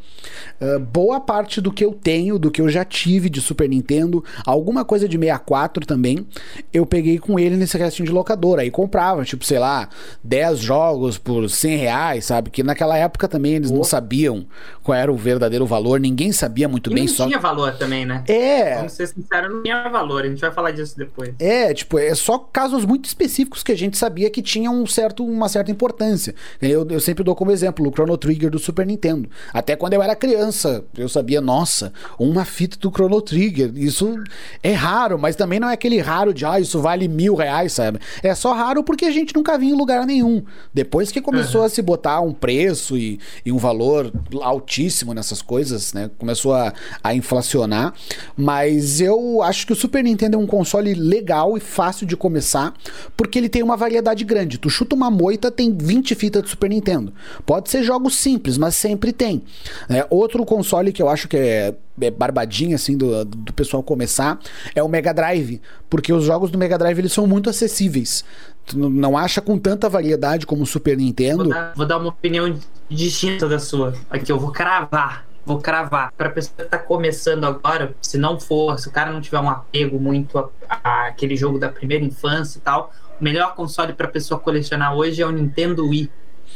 Uh, 0.60 0.80
boa 0.80 1.20
parte 1.20 1.60
do 1.60 1.72
que 1.72 1.84
eu 1.84 1.92
tenho, 1.92 2.38
do 2.38 2.50
que 2.50 2.60
eu 2.60 2.68
já 2.68 2.84
tive 2.84 3.30
de 3.30 3.40
Super 3.40 3.68
Nintendo, 3.68 4.24
alguma 4.44 4.84
coisa 4.84 5.08
de 5.08 5.16
64 5.16 5.86
também, 5.86 6.26
eu 6.72 6.84
peguei 6.84 7.18
com 7.18 7.38
ele 7.38 7.56
nesse 7.56 7.78
restinho 7.78 8.06
de 8.06 8.12
locadora. 8.12 8.62
Aí 8.62 8.70
comprava, 8.70 9.24
tipo, 9.24 9.44
sei 9.44 9.58
lá, 9.58 9.88
10 10.24 10.58
jogos 10.58 11.16
por 11.16 11.48
100 11.48 11.76
reais, 11.76 12.24
sabe? 12.24 12.50
Que 12.50 12.62
naquela 12.62 12.96
época 12.98 13.28
também 13.28 13.54
eles 13.54 13.70
oh. 13.70 13.74
não 13.74 13.84
sabiam 13.84 14.46
qual 14.82 14.96
era 14.96 15.12
o 15.12 15.16
verdadeiro 15.16 15.64
valor, 15.66 16.00
ninguém 16.00 16.32
sabia 16.32 16.68
muito 16.68 16.90
e 16.90 16.94
bem. 16.94 17.04
Não 17.04 17.12
só... 17.12 17.26
tinha 17.26 17.38
valor 17.38 17.72
também, 17.76 18.04
né? 18.04 18.24
É. 18.26 18.76
Vamos 18.76 18.92
ser 18.92 19.06
sinceros, 19.06 19.43
não 19.48 19.62
tinha 19.62 19.88
valor. 19.88 20.24
A 20.24 20.28
gente 20.28 20.40
vai 20.40 20.50
falar 20.50 20.70
disso 20.70 20.96
depois. 20.96 21.34
É, 21.38 21.72
tipo, 21.72 21.98
é 21.98 22.14
só 22.14 22.38
casos 22.38 22.84
muito 22.84 23.06
específicos 23.06 23.62
que 23.62 23.72
a 23.72 23.76
gente 23.76 23.96
sabia 23.96 24.30
que 24.30 24.42
tinham 24.42 24.74
um 24.74 24.86
certo, 24.86 25.24
uma 25.24 25.48
certa 25.48 25.70
importância. 25.70 26.34
Eu, 26.60 26.86
eu 26.88 27.00
sempre 27.00 27.24
dou 27.24 27.34
como 27.34 27.50
exemplo 27.50 27.88
o 27.88 27.92
Chrono 27.92 28.16
Trigger 28.16 28.50
do 28.50 28.58
Super 28.58 28.86
Nintendo. 28.86 29.28
Até 29.52 29.76
quando 29.76 29.94
eu 29.94 30.02
era 30.02 30.14
criança, 30.16 30.84
eu 30.96 31.08
sabia, 31.08 31.40
nossa, 31.40 31.92
uma 32.18 32.44
fita 32.44 32.78
do 32.78 32.90
Chrono 32.90 33.20
Trigger. 33.20 33.72
Isso 33.76 34.14
é 34.62 34.72
raro, 34.72 35.18
mas 35.18 35.36
também 35.36 35.60
não 35.60 35.68
é 35.68 35.74
aquele 35.74 35.98
raro 36.00 36.32
de, 36.32 36.44
ah, 36.44 36.58
isso 36.60 36.80
vale 36.80 37.08
mil 37.08 37.34
reais, 37.34 37.72
sabe? 37.72 37.98
É 38.22 38.34
só 38.34 38.52
raro 38.52 38.82
porque 38.82 39.04
a 39.04 39.10
gente 39.10 39.34
nunca 39.34 39.58
vinha 39.58 39.74
em 39.74 39.76
lugar 39.76 40.06
nenhum. 40.06 40.42
Depois 40.72 41.10
que 41.10 41.20
começou 41.20 41.60
uhum. 41.60 41.66
a 41.66 41.70
se 41.70 41.82
botar 41.82 42.20
um 42.20 42.32
preço 42.32 42.96
e, 42.96 43.18
e, 43.44 43.52
um 43.52 43.58
valor 43.58 44.12
altíssimo 44.42 45.14
nessas 45.14 45.42
coisas, 45.42 45.92
né? 45.92 46.10
Começou 46.18 46.54
a, 46.54 46.72
a 47.02 47.14
inflacionar. 47.14 47.94
Mas 48.36 49.00
eu 49.00 49.33
acho 49.42 49.66
que 49.66 49.72
o 49.72 49.76
Super 49.76 50.02
Nintendo 50.02 50.36
é 50.36 50.38
um 50.38 50.46
console 50.46 50.94
legal 50.94 51.56
e 51.56 51.60
fácil 51.60 52.06
de 52.06 52.16
começar, 52.16 52.74
porque 53.16 53.38
ele 53.38 53.48
tem 53.48 53.62
uma 53.62 53.76
variedade 53.76 54.24
grande. 54.24 54.58
Tu 54.58 54.68
chuta 54.70 54.94
uma 54.94 55.10
moita, 55.10 55.50
tem 55.50 55.76
20 55.76 56.14
fitas 56.14 56.42
de 56.42 56.50
Super 56.50 56.70
Nintendo. 56.70 57.12
Pode 57.44 57.70
ser 57.70 57.82
jogos 57.82 58.16
simples, 58.16 58.58
mas 58.58 58.74
sempre 58.74 59.12
tem. 59.12 59.42
É, 59.88 60.06
outro 60.10 60.44
console 60.44 60.92
que 60.92 61.02
eu 61.02 61.08
acho 61.08 61.28
que 61.28 61.36
é, 61.36 61.74
é 62.00 62.10
barbadinho, 62.10 62.74
assim, 62.74 62.96
do, 62.96 63.24
do 63.24 63.52
pessoal 63.52 63.82
começar, 63.82 64.38
é 64.74 64.82
o 64.82 64.88
Mega 64.88 65.12
Drive, 65.12 65.60
porque 65.88 66.12
os 66.12 66.24
jogos 66.24 66.50
do 66.50 66.58
Mega 66.58 66.78
Drive 66.78 66.98
eles 66.98 67.12
são 67.12 67.26
muito 67.26 67.48
acessíveis. 67.50 68.24
Tu 68.66 68.78
não 68.78 69.16
acha 69.16 69.40
com 69.40 69.58
tanta 69.58 69.88
variedade 69.88 70.46
como 70.46 70.62
o 70.62 70.66
Super 70.66 70.96
Nintendo. 70.96 71.44
Vou 71.44 71.52
dar, 71.52 71.72
vou 71.76 71.86
dar 71.86 71.98
uma 71.98 72.08
opinião 72.08 72.58
distinta 72.88 73.48
da 73.48 73.58
sua. 73.58 73.94
Aqui 74.08 74.32
eu 74.32 74.38
vou 74.38 74.50
cravar 74.50 75.26
vou 75.44 75.58
cravar. 75.58 76.12
Pra 76.16 76.30
pessoa 76.30 76.54
que 76.56 76.64
tá 76.64 76.78
começando 76.78 77.44
agora, 77.44 77.94
se 78.00 78.18
não 78.18 78.38
for, 78.38 78.78
se 78.78 78.88
o 78.88 78.90
cara 78.90 79.12
não 79.12 79.20
tiver 79.20 79.40
um 79.40 79.50
apego 79.50 79.98
muito 79.98 80.38
a, 80.38 80.48
a 80.68 81.06
aquele 81.08 81.36
jogo 81.36 81.58
da 81.58 81.68
primeira 81.68 82.04
infância 82.04 82.58
e 82.58 82.60
tal, 82.60 82.92
o 83.20 83.24
melhor 83.24 83.54
console 83.54 83.92
pra 83.92 84.08
pessoa 84.08 84.40
colecionar 84.40 84.94
hoje 84.94 85.22
é 85.22 85.26
o 85.26 85.30
Nintendo 85.30 85.86
Wii. 85.88 86.10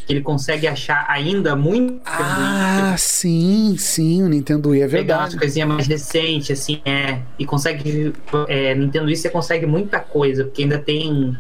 Que 0.07 0.12
ele 0.14 0.23
consegue 0.23 0.66
achar 0.66 1.04
ainda 1.09 1.54
muito. 1.54 2.00
Ah, 2.07 2.90
Wii. 2.90 2.99
sim, 2.99 3.76
sim, 3.78 4.23
o 4.23 4.28
Nintendo 4.28 4.71
Wii 4.71 4.83
é 4.83 4.87
verdade. 4.87 5.02
Pegar 5.07 5.18
umas 5.25 5.35
coisinhas 5.35 5.68
mais 5.68 5.87
recentes, 5.87 6.59
assim, 6.59 6.80
é. 6.85 7.21
E 7.38 7.45
consegue. 7.45 8.14
É, 8.49 8.75
Nintendo 8.75 9.07
Wii 9.07 9.16
você 9.16 9.28
consegue 9.28 9.66
muita 9.66 10.00
coisa, 10.00 10.45
porque 10.45 10.62
ainda 10.62 10.78
tem 10.78 11.37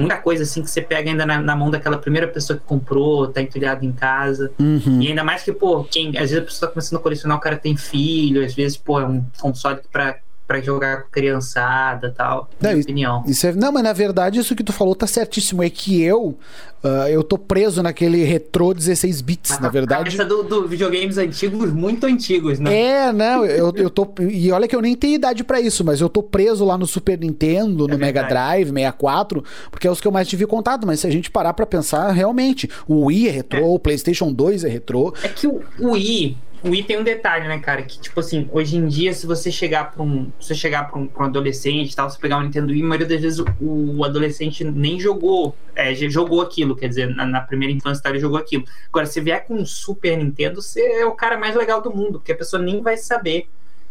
muita 0.00 0.16
coisa 0.18 0.42
assim 0.42 0.62
que 0.62 0.70
você 0.70 0.80
pega 0.80 1.10
ainda 1.10 1.26
na, 1.26 1.40
na, 1.40 1.54
mão 1.54 1.70
daquela 1.70 1.98
primeira 1.98 2.26
pessoa 2.26 2.58
que 2.58 2.64
comprou, 2.64 3.28
tá 3.28 3.40
entulhado 3.40 3.84
em 3.84 3.92
casa. 3.92 4.52
Uhum. 4.58 5.00
E 5.00 5.08
ainda 5.08 5.22
mais 5.22 5.42
que, 5.42 5.52
pô, 5.52 5.84
quem, 5.84 6.08
às 6.10 6.30
vezes 6.30 6.38
a 6.38 6.42
pessoa 6.42 6.68
tá 6.68 6.74
começando 6.74 6.98
a 6.98 7.02
colecionar, 7.02 7.36
o 7.36 7.40
cara 7.40 7.56
tem 7.56 7.76
filho, 7.76 8.44
às 8.44 8.54
vezes, 8.54 8.76
pô, 8.76 9.00
é 9.00 9.06
um 9.06 9.24
console 9.38 9.80
pra 9.92 10.18
para 10.50 10.60
jogar 10.60 11.02
com 11.04 11.10
criançada 11.10 12.10
tal. 12.10 12.50
Não, 12.60 12.70
minha 12.70 12.82
opinião. 12.82 13.22
Isso 13.24 13.46
é, 13.46 13.52
não, 13.52 13.70
mas 13.70 13.84
na 13.84 13.92
verdade 13.92 14.40
isso 14.40 14.56
que 14.56 14.64
tu 14.64 14.72
falou 14.72 14.96
tá 14.96 15.06
certíssimo. 15.06 15.62
É 15.62 15.70
que 15.70 16.02
eu 16.02 16.36
uh, 16.82 17.06
eu 17.08 17.22
tô 17.22 17.38
preso 17.38 17.80
naquele 17.84 18.24
retrô 18.24 18.74
16 18.74 19.20
bits, 19.20 19.60
na 19.60 19.68
verdade. 19.68 20.08
Essa 20.08 20.24
do, 20.24 20.42
do, 20.42 20.66
videogames 20.66 21.18
antigos, 21.18 21.72
muito 21.72 22.04
antigos, 22.04 22.58
né? 22.58 22.74
É, 22.74 23.12
não, 23.12 23.46
eu, 23.46 23.72
eu 23.76 23.88
tô. 23.88 24.08
E 24.28 24.50
olha 24.50 24.66
que 24.66 24.74
eu 24.74 24.82
nem 24.82 24.96
tenho 24.96 25.14
idade 25.14 25.44
para 25.44 25.60
isso, 25.60 25.84
mas 25.84 26.00
eu 26.00 26.08
tô 26.08 26.20
preso 26.20 26.64
lá 26.64 26.76
no 26.76 26.84
Super 26.84 27.16
Nintendo, 27.16 27.86
no 27.86 27.94
é 27.94 27.96
Mega 27.96 28.24
Drive, 28.24 28.72
64, 28.72 29.44
porque 29.70 29.86
é 29.86 29.90
os 29.90 30.00
que 30.00 30.08
eu 30.08 30.12
mais 30.12 30.26
tive 30.26 30.46
contato. 30.46 30.84
Mas 30.84 30.98
se 30.98 31.06
a 31.06 31.10
gente 31.10 31.30
parar 31.30 31.52
para 31.52 31.64
pensar, 31.64 32.10
realmente, 32.10 32.68
o 32.88 33.04
Wii 33.04 33.28
é 33.28 33.30
retrô, 33.30 33.60
é. 33.60 33.62
o 33.62 33.78
PlayStation 33.78 34.32
2 34.32 34.64
é 34.64 34.68
retrô. 34.68 35.14
É 35.22 35.28
que 35.28 35.46
o, 35.46 35.60
o 35.78 35.92
Wii 35.92 36.49
o 36.62 36.70
Wii 36.70 36.82
tem 36.82 36.98
um 36.98 37.02
detalhe, 37.02 37.48
né, 37.48 37.58
cara? 37.58 37.82
Que, 37.82 37.98
tipo 37.98 38.20
assim, 38.20 38.48
hoje 38.52 38.76
em 38.76 38.86
dia, 38.86 39.12
se 39.12 39.26
você 39.26 39.50
chegar 39.50 39.92
pra 39.92 40.02
um. 40.02 40.30
Se 40.38 40.48
você 40.48 40.54
chegar 40.54 40.90
pra 40.90 40.98
um, 40.98 41.06
pra 41.06 41.24
um 41.24 41.26
adolescente 41.26 41.92
e 41.92 41.96
tal, 41.96 42.10
você 42.10 42.18
pegar 42.18 42.38
um 42.38 42.42
Nintendo 42.42 42.72
Wii, 42.72 42.82
a 42.82 42.86
maioria 42.86 43.06
das 43.06 43.20
vezes 43.20 43.38
o, 43.38 43.46
o 43.60 44.04
adolescente 44.04 44.64
nem 44.64 45.00
jogou. 45.00 45.56
É, 45.74 45.94
jogou 45.94 46.42
aquilo, 46.42 46.76
quer 46.76 46.88
dizer, 46.88 47.14
na, 47.14 47.24
na 47.24 47.40
primeira 47.40 47.72
infância 47.72 48.06
ele 48.08 48.18
jogou 48.18 48.38
aquilo. 48.38 48.64
Agora, 48.88 49.06
se 49.06 49.20
vier 49.20 49.46
com 49.46 49.54
um 49.54 49.64
Super 49.64 50.16
Nintendo, 50.18 50.60
você 50.60 50.80
é 50.80 51.06
o 51.06 51.12
cara 51.12 51.38
mais 51.38 51.54
legal 51.54 51.80
do 51.80 51.94
mundo, 51.94 52.18
porque 52.18 52.32
a 52.32 52.36
pessoa 52.36 52.62
nem 52.62 52.82
vai 52.82 52.96
saber. 52.96 53.48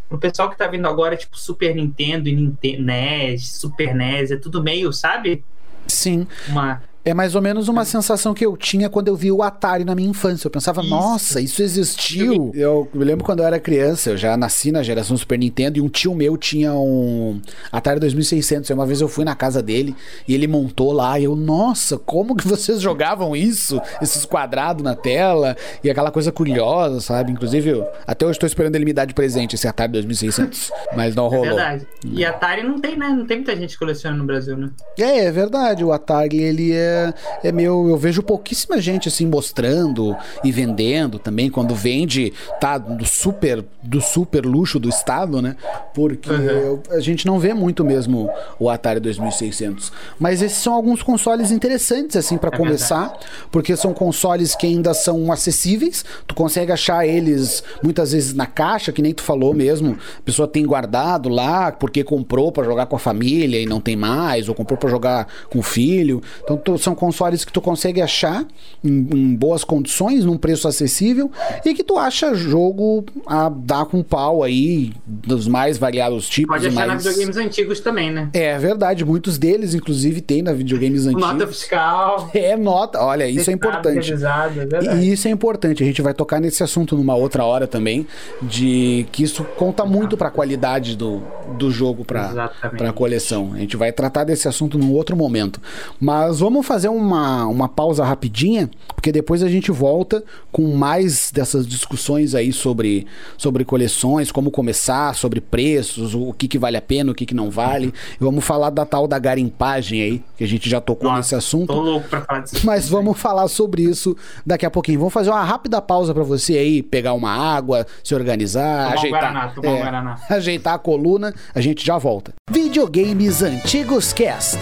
O 0.08 0.18
pessoal 0.18 0.50
que 0.50 0.58
tá 0.58 0.66
vindo 0.66 0.86
agora, 0.86 1.16
tipo, 1.16 1.38
Super 1.38 1.74
Nintendo 1.74 2.28
e 2.28 2.32
Nintendo, 2.34 2.82
NES, 2.82 3.48
Super 3.52 3.94
NES, 3.94 4.32
é 4.32 4.36
tudo 4.36 4.62
meio, 4.62 4.92
sabe? 4.92 5.44
Sim. 5.86 6.26
Uma, 6.48 6.82
é 7.04 7.14
mais 7.14 7.34
ou 7.34 7.40
menos 7.40 7.68
uma 7.68 7.84
sensação 7.84 8.34
que 8.34 8.44
eu 8.44 8.56
tinha 8.56 8.88
quando 8.88 9.08
eu 9.08 9.16
vi 9.16 9.32
o 9.32 9.42
Atari 9.42 9.84
na 9.84 9.94
minha 9.94 10.08
infância. 10.08 10.46
Eu 10.46 10.50
pensava, 10.50 10.82
isso. 10.82 10.90
nossa, 10.90 11.40
isso 11.40 11.62
existiu. 11.62 12.52
Eu 12.54 12.88
me 12.92 13.04
lembro 13.04 13.24
quando 13.24 13.40
eu 13.40 13.46
era 13.46 13.58
criança, 13.58 14.10
eu 14.10 14.16
já 14.16 14.36
nasci 14.36 14.70
na 14.70 14.82
geração 14.82 15.16
Super 15.16 15.38
Nintendo 15.38 15.78
e 15.78 15.80
um 15.80 15.88
tio 15.88 16.14
meu 16.14 16.36
tinha 16.36 16.74
um 16.74 17.40
Atari 17.72 18.00
2600. 18.00 18.68
E 18.68 18.72
uma 18.72 18.84
vez 18.84 19.00
eu 19.00 19.08
fui 19.08 19.24
na 19.24 19.34
casa 19.34 19.62
dele 19.62 19.96
e 20.28 20.34
ele 20.34 20.46
montou 20.46 20.92
lá 20.92 21.18
e 21.18 21.24
eu, 21.24 21.34
nossa, 21.34 21.98
como 21.98 22.36
que 22.36 22.46
vocês 22.48 22.80
jogavam 22.80 23.34
isso? 23.34 23.80
Esses 24.02 24.26
quadrados 24.26 24.84
na 24.84 24.94
tela 24.94 25.56
e 25.82 25.90
aquela 25.90 26.10
coisa 26.10 26.30
curiosa, 26.30 27.00
sabe? 27.00 27.32
Inclusive, 27.32 27.70
eu, 27.70 27.88
até 28.06 28.26
hoje 28.26 28.32
estou 28.32 28.46
esperando 28.46 28.76
ele 28.76 28.84
me 28.84 28.92
dar 28.92 29.06
de 29.06 29.14
presente 29.14 29.54
esse 29.54 29.66
Atari 29.66 29.92
2600, 29.92 30.70
mas 30.94 31.14
não 31.14 31.26
é 31.26 31.30
rolou. 31.30 31.46
É 31.46 31.48
verdade. 31.48 31.86
E 32.04 32.24
Atari 32.24 32.62
não 32.62 32.78
tem, 32.78 32.96
né? 32.96 33.08
Não 33.08 33.24
tem 33.24 33.38
muita 33.38 33.56
gente 33.56 33.78
colecionando 33.78 34.20
no 34.20 34.26
Brasil, 34.26 34.56
né? 34.56 34.68
É, 34.98 35.24
é 35.24 35.32
verdade. 35.32 35.82
O 35.82 35.92
Atari, 35.92 36.38
ele 36.38 36.72
é 36.72 36.89
é, 36.90 37.14
é 37.44 37.52
meu. 37.52 37.88
Eu 37.88 37.96
vejo 37.96 38.22
pouquíssima 38.22 38.80
gente 38.80 39.08
assim 39.08 39.26
mostrando 39.26 40.16
e 40.44 40.50
vendendo 40.50 41.18
também. 41.18 41.50
Quando 41.50 41.74
vende, 41.74 42.32
tá 42.60 42.78
do 42.78 43.06
super, 43.06 43.64
do 43.82 44.00
super 44.00 44.44
luxo 44.44 44.78
do 44.78 44.88
estado, 44.88 45.40
né? 45.40 45.56
Porque 45.94 46.30
uhum. 46.30 46.80
a 46.90 47.00
gente 47.00 47.26
não 47.26 47.38
vê 47.38 47.54
muito 47.54 47.84
mesmo 47.84 48.30
o 48.58 48.68
Atari 48.68 49.00
2600. 49.00 49.92
Mas 50.18 50.42
esses 50.42 50.58
são 50.58 50.74
alguns 50.74 51.02
consoles 51.02 51.50
interessantes, 51.50 52.16
assim, 52.16 52.36
para 52.36 52.54
é 52.54 52.56
começar, 52.56 53.08
verdade. 53.08 53.26
porque 53.50 53.76
são 53.76 53.92
consoles 53.92 54.54
que 54.54 54.66
ainda 54.66 54.94
são 54.94 55.30
acessíveis. 55.32 56.04
Tu 56.26 56.34
consegue 56.34 56.72
achar 56.72 57.06
eles 57.06 57.62
muitas 57.82 58.12
vezes 58.12 58.34
na 58.34 58.46
caixa, 58.46 58.92
que 58.92 59.02
nem 59.02 59.14
tu 59.14 59.22
falou 59.22 59.54
mesmo. 59.54 59.96
A 60.18 60.22
pessoa 60.22 60.48
tem 60.48 60.64
guardado 60.64 61.28
lá 61.28 61.72
porque 61.72 62.02
comprou 62.04 62.52
para 62.52 62.64
jogar 62.64 62.86
com 62.86 62.96
a 62.96 62.98
família 62.98 63.60
e 63.60 63.66
não 63.66 63.80
tem 63.80 63.96
mais, 63.96 64.48
ou 64.48 64.54
comprou 64.54 64.78
para 64.78 64.90
jogar 64.90 65.26
com 65.48 65.58
o 65.58 65.62
filho. 65.62 66.22
Então, 66.42 66.56
tu, 66.56 66.78
são 66.82 66.94
consoles 66.94 67.44
que 67.44 67.52
tu 67.52 67.60
consegue 67.60 68.00
achar 68.00 68.44
em, 68.82 68.90
em, 68.90 69.34
boas 69.34 69.64
condições, 69.64 70.24
num 70.24 70.36
preço 70.36 70.66
acessível, 70.66 71.30
e 71.64 71.74
que 71.74 71.84
tu 71.84 71.98
acha 71.98 72.34
jogo 72.34 73.04
a 73.26 73.48
dar 73.48 73.84
com 73.86 74.02
pau 74.02 74.42
aí, 74.42 74.92
dos 75.06 75.46
mais 75.46 75.78
variados 75.78 76.28
tipos. 76.28 76.56
Pode 76.56 76.68
achar 76.68 76.86
mais... 76.86 77.04
na 77.04 77.10
videogames 77.10 77.36
antigos 77.36 77.80
também, 77.80 78.10
né? 78.10 78.30
É 78.32 78.58
verdade, 78.58 79.04
muitos 79.04 79.38
deles, 79.38 79.74
inclusive, 79.74 80.20
tem 80.20 80.42
na 80.42 80.52
videogames 80.52 81.06
antigos. 81.06 81.26
Nota 81.26 81.46
fiscal. 81.46 82.30
É, 82.40 82.56
nota. 82.56 82.98
Olha, 83.00 83.28
isso 83.28 83.50
é 83.50 83.52
importante. 83.52 84.12
É 84.12 84.94
e 84.96 85.12
isso 85.12 85.28
é 85.28 85.30
importante. 85.30 85.82
A 85.82 85.86
gente 85.86 86.00
vai 86.00 86.14
tocar 86.14 86.40
nesse 86.40 86.62
assunto 86.62 86.96
numa 86.96 87.14
outra 87.14 87.44
hora 87.44 87.66
também, 87.66 88.06
de 88.40 89.06
que 89.12 89.22
isso 89.22 89.44
conta 89.56 89.84
muito 89.84 90.16
para 90.16 90.28
a 90.28 90.30
qualidade 90.30 90.96
do, 90.96 91.22
do 91.58 91.70
jogo 91.70 92.04
para 92.04 92.50
a 92.88 92.92
coleção. 92.92 93.52
A 93.54 93.58
gente 93.58 93.76
vai 93.76 93.92
tratar 93.92 94.24
desse 94.24 94.48
assunto 94.48 94.78
num 94.78 94.92
outro 94.92 95.16
momento. 95.16 95.60
Mas 96.00 96.40
vamos 96.40 96.66
fazer 96.70 96.88
uma, 96.88 97.46
uma 97.48 97.68
pausa 97.68 98.04
rapidinha, 98.04 98.70
porque 98.94 99.10
depois 99.10 99.42
a 99.42 99.48
gente 99.48 99.72
volta 99.72 100.22
com 100.52 100.72
mais 100.76 101.32
dessas 101.32 101.66
discussões 101.66 102.32
aí 102.32 102.52
sobre, 102.52 103.08
sobre 103.36 103.64
coleções, 103.64 104.30
como 104.30 104.52
começar, 104.52 105.16
sobre 105.16 105.40
preços, 105.40 106.14
o 106.14 106.32
que, 106.32 106.46
que 106.46 106.60
vale 106.60 106.76
a 106.76 106.80
pena, 106.80 107.10
o 107.10 107.14
que, 107.14 107.26
que 107.26 107.34
não 107.34 107.50
vale. 107.50 107.92
E 108.20 108.22
vamos 108.22 108.44
falar 108.44 108.70
da 108.70 108.86
tal 108.86 109.08
da 109.08 109.18
garimpagem 109.18 110.00
aí, 110.00 110.22
que 110.36 110.44
a 110.44 110.46
gente 110.46 110.70
já 110.70 110.80
tocou 110.80 111.08
Nossa, 111.08 111.18
nesse 111.18 111.34
assunto. 111.34 111.74
Tô 111.74 111.80
louco 111.80 112.08
pra 112.08 112.20
falar 112.20 112.40
disso. 112.42 112.64
Mas 112.64 112.88
vamos 112.88 113.18
falar 113.18 113.48
sobre 113.48 113.82
isso 113.82 114.16
daqui 114.46 114.64
a 114.64 114.70
pouquinho. 114.70 115.00
Vamos 115.00 115.12
fazer 115.12 115.30
uma 115.30 115.42
rápida 115.42 115.82
pausa 115.82 116.14
para 116.14 116.22
você 116.22 116.56
aí, 116.56 116.84
pegar 116.84 117.14
uma 117.14 117.32
água, 117.32 117.84
se 118.04 118.14
organizar, 118.14 118.84
tomar 118.84 118.94
ajeitar, 118.94 119.20
Guaraná, 119.20 119.48
tomar 119.48 119.70
é, 119.70 119.82
Guaraná. 119.82 120.20
ajeitar 120.30 120.74
a 120.74 120.78
coluna. 120.78 121.34
A 121.52 121.60
gente 121.60 121.84
já 121.84 121.98
volta. 121.98 122.32
Videogames 122.48 123.42
Antigos 123.42 124.12
Cast. 124.12 124.60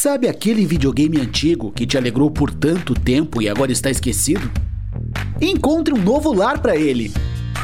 Sabe 0.00 0.28
aquele 0.28 0.64
videogame 0.64 1.20
antigo 1.20 1.72
que 1.72 1.84
te 1.84 1.98
alegrou 1.98 2.30
por 2.30 2.54
tanto 2.54 2.94
tempo 2.94 3.42
e 3.42 3.48
agora 3.48 3.72
está 3.72 3.90
esquecido? 3.90 4.48
Encontre 5.40 5.92
um 5.92 6.00
novo 6.00 6.32
lar 6.32 6.62
para 6.62 6.76
ele. 6.76 7.12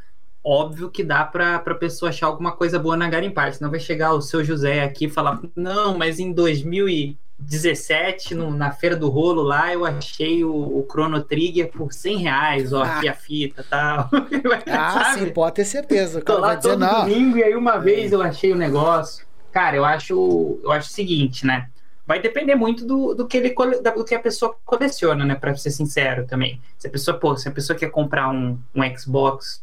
óbvio 0.48 0.89
que 0.89 1.04
dá 1.04 1.25
para 1.25 1.56
a 1.56 1.75
pessoa 1.75 2.10
achar 2.10 2.27
alguma 2.27 2.54
coisa 2.54 2.80
boa 2.80 2.96
na 2.96 3.10
garimpar. 3.10 3.54
Senão 3.54 3.70
vai 3.70 3.82
chegar 3.82 4.13
o 4.13 4.22
seu 4.22 4.42
José 4.44 4.84
aqui 4.84 5.06
e 5.06 5.10
falar: 5.10 5.39
não, 5.56 5.96
mas 5.98 6.20
em 6.20 6.32
2017, 6.32 8.34
no, 8.34 8.51
na 8.51 8.72
Feira 8.72 8.96
do 8.96 9.10
Rolo 9.10 9.44
lá, 9.44 9.74
eu 9.74 9.86
achei 9.86 10.46
o, 10.46 10.54
o 10.54 10.88
Chrono 10.89 11.22
Trigger 11.22 11.70
por 11.70 11.92
100 11.92 12.18
reais, 12.18 12.72
ó, 12.72 12.84
ah. 12.84 12.98
aqui 12.98 13.10
a 13.10 13.13
fita 13.13 13.66
tal. 13.70 14.10
ah, 14.72 15.16
sim, 15.18 15.30
pode 15.32 15.56
ter 15.56 15.66
certeza. 15.66 16.22
Tô 16.22 16.38
lá 16.38 16.56
todo 16.56 16.80
dizer, 16.80 16.96
domingo 16.96 17.38
e 17.38 17.44
aí 17.44 17.56
uma 17.56 17.77
vez 17.77 18.13
eu 18.13 18.22
achei 18.22 18.54
o 18.54 18.56
negócio. 18.56 19.27
Cara, 19.51 19.75
eu 19.75 19.84
acho, 19.84 20.62
eu 20.63 20.72
acho 20.72 20.89
o 20.89 20.94
seguinte, 20.94 21.46
né? 21.46 21.68
vai 22.06 22.22
depender 22.22 22.56
muito 22.56 22.86
do, 22.86 23.13
do, 23.13 23.27
que 23.27 23.36
ele 23.36 23.54
do 23.94 24.06
que 24.06 24.16
a 24.16 24.20
pessoa 24.20 24.56
coleciona, 24.63 25.25
né? 25.25 25.36
Para 25.36 25.54
ser 25.58 25.72
sincero 25.72 26.25
também. 26.25 26.62
Se 26.77 26.88
a 26.88 26.89
pessoa, 26.89 27.20
pô, 27.20 27.36
se 27.36 27.50
a 27.50 27.51
pessoa 27.51 27.77
quer 27.77 27.92
comprar 27.92 28.30
um, 28.30 28.58
um 28.74 28.98
Xbox 28.98 29.62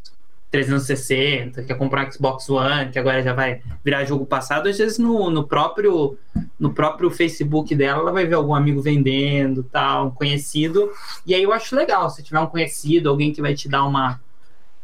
360, 0.55 1.63
quer 1.63 1.77
comprar 1.77 2.09
Xbox 2.11 2.49
One, 2.49 2.89
que 2.89 2.97
agora 2.97 3.21
já 3.21 3.33
vai 3.33 3.61
virar 3.83 4.05
jogo 4.05 4.25
passado, 4.25 4.69
às 4.69 4.77
vezes 4.77 4.97
no, 4.97 5.29
no 5.29 5.45
próprio 5.45 6.17
no 6.57 6.73
próprio 6.73 7.11
Facebook 7.11 7.75
dela, 7.75 8.01
ela 8.01 8.11
vai 8.11 8.25
ver 8.25 8.35
algum 8.35 8.55
amigo 8.55 8.81
vendendo, 8.81 9.63
tal, 9.63 10.07
um 10.07 10.11
conhecido. 10.11 10.89
E 11.25 11.35
aí 11.35 11.43
eu 11.43 11.51
acho 11.51 11.75
legal, 11.75 12.09
se 12.09 12.23
tiver 12.23 12.39
um 12.39 12.47
conhecido, 12.47 13.09
alguém 13.09 13.33
que 13.33 13.41
vai 13.41 13.53
te 13.53 13.67
dar 13.67 13.83
uma 13.83 14.21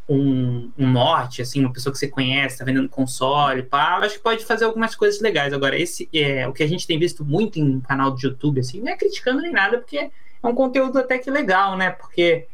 um, 0.09 0.69
um 0.77 0.91
norte, 0.91 1.41
assim, 1.41 1.61
uma 1.61 1.71
pessoa 1.71 1.93
que 1.93 1.99
você 1.99 2.07
conhece, 2.07 2.57
tá 2.57 2.65
vendendo 2.65 2.89
console, 2.89 3.63
pá, 3.63 3.97
acho 3.99 4.15
que 4.15 4.23
pode 4.23 4.43
fazer 4.43 4.65
algumas 4.65 4.93
coisas 4.93 5.21
legais. 5.21 5.53
Agora, 5.53 5.79
esse 5.79 6.09
é 6.13 6.45
o 6.47 6.51
que 6.51 6.63
a 6.63 6.67
gente 6.67 6.85
tem 6.85 6.99
visto 6.99 7.23
muito 7.23 7.57
em 7.59 7.79
canal 7.79 8.13
de 8.13 8.27
YouTube, 8.27 8.59
assim, 8.59 8.81
não 8.81 8.91
é 8.91 8.97
criticando 8.97 9.41
nem 9.41 9.53
nada, 9.53 9.77
porque 9.77 9.97
é 9.97 10.47
um 10.47 10.53
conteúdo 10.53 10.99
até 10.99 11.17
que 11.17 11.31
legal, 11.31 11.77
né? 11.77 11.91
Porque 11.91 12.47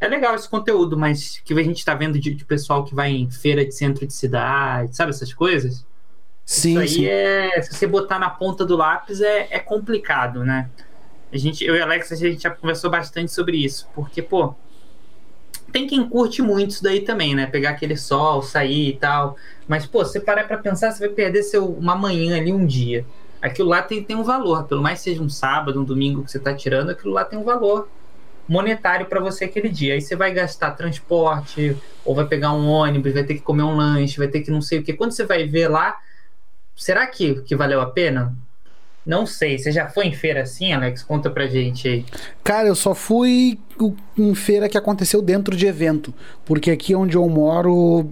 é 0.00 0.08
legal 0.08 0.34
esse 0.34 0.48
conteúdo, 0.48 0.96
mas 0.96 1.40
que 1.44 1.54
a 1.54 1.62
gente 1.62 1.78
está 1.78 1.94
vendo 1.94 2.18
de, 2.18 2.34
de, 2.34 2.44
pessoal 2.44 2.84
que 2.84 2.94
vai 2.94 3.10
em 3.10 3.30
feira 3.30 3.64
de 3.64 3.72
centro 3.72 4.06
de 4.06 4.12
cidade, 4.12 4.94
sabe 4.94 5.10
essas 5.10 5.32
coisas? 5.32 5.84
Sim, 6.44 6.70
Isso 6.70 6.78
aí 6.78 6.88
sim. 6.88 7.06
é. 7.06 7.62
Se 7.62 7.74
você 7.74 7.86
botar 7.86 8.18
na 8.18 8.30
ponta 8.30 8.64
do 8.64 8.76
lápis 8.76 9.20
é, 9.20 9.48
é 9.50 9.58
complicado, 9.58 10.44
né? 10.44 10.70
A 11.32 11.36
gente, 11.36 11.64
eu 11.64 11.74
e 11.74 11.80
Alex, 11.80 12.12
a 12.12 12.16
gente 12.16 12.42
já 12.42 12.50
conversou 12.50 12.88
bastante 12.88 13.32
sobre 13.32 13.56
isso, 13.56 13.88
porque, 13.94 14.22
pô, 14.22 14.54
tem 15.72 15.86
quem 15.86 16.08
curte 16.08 16.40
muito 16.40 16.70
isso 16.70 16.82
daí 16.82 17.00
também, 17.00 17.34
né? 17.34 17.46
Pegar 17.46 17.70
aquele 17.70 17.96
sol, 17.96 18.42
sair 18.42 18.90
e 18.90 18.96
tal. 18.96 19.36
Mas, 19.66 19.86
pô, 19.86 20.04
você 20.04 20.20
parar 20.20 20.46
pra 20.46 20.58
pensar, 20.58 20.92
você 20.92 21.06
vai 21.06 21.14
perder 21.14 21.42
seu, 21.42 21.66
uma 21.66 21.96
manhã 21.96 22.36
ali, 22.36 22.52
um 22.52 22.64
dia. 22.64 23.04
Aquilo 23.42 23.68
lá 23.68 23.82
tem, 23.82 24.02
tem 24.02 24.16
um 24.16 24.22
valor. 24.22 24.64
Pelo 24.64 24.82
mais 24.82 25.00
seja 25.00 25.22
um 25.22 25.28
sábado, 25.28 25.80
um 25.80 25.84
domingo 25.84 26.22
que 26.22 26.30
você 26.30 26.38
tá 26.38 26.54
tirando, 26.54 26.90
aquilo 26.90 27.12
lá 27.12 27.24
tem 27.24 27.38
um 27.38 27.44
valor 27.44 27.88
monetário 28.48 29.06
para 29.06 29.20
você 29.20 29.44
aquele 29.44 29.68
dia. 29.68 29.94
Aí 29.94 30.00
você 30.00 30.14
vai 30.14 30.32
gastar 30.32 30.72
transporte, 30.72 31.76
ou 32.04 32.14
vai 32.14 32.26
pegar 32.26 32.52
um 32.52 32.68
ônibus, 32.68 33.14
vai 33.14 33.24
ter 33.24 33.34
que 33.34 33.40
comer 33.40 33.62
um 33.62 33.76
lanche, 33.76 34.18
vai 34.18 34.28
ter 34.28 34.40
que 34.40 34.50
não 34.50 34.62
sei 34.62 34.78
o 34.78 34.82
que. 34.82 34.92
Quando 34.92 35.12
você 35.12 35.24
vai 35.24 35.46
ver 35.46 35.68
lá, 35.68 35.96
será 36.76 37.06
que, 37.06 37.42
que 37.42 37.56
valeu 37.56 37.80
a 37.80 37.86
pena? 37.86 38.34
Não 39.04 39.24
sei. 39.24 39.58
Você 39.58 39.70
já 39.70 39.88
foi 39.88 40.06
em 40.06 40.12
feira 40.12 40.42
assim, 40.42 40.72
Alex? 40.72 41.02
Conta 41.02 41.30
pra 41.30 41.46
gente 41.46 41.88
aí. 41.88 42.04
Cara, 42.42 42.66
eu 42.68 42.74
só 42.74 42.94
fui 42.94 43.58
em 44.18 44.34
feira 44.34 44.68
que 44.68 44.78
aconteceu 44.78 45.20
dentro 45.20 45.56
de 45.56 45.66
evento. 45.66 46.12
Porque 46.44 46.70
aqui 46.70 46.94
onde 46.94 47.16
eu 47.16 47.28
moro, 47.28 48.06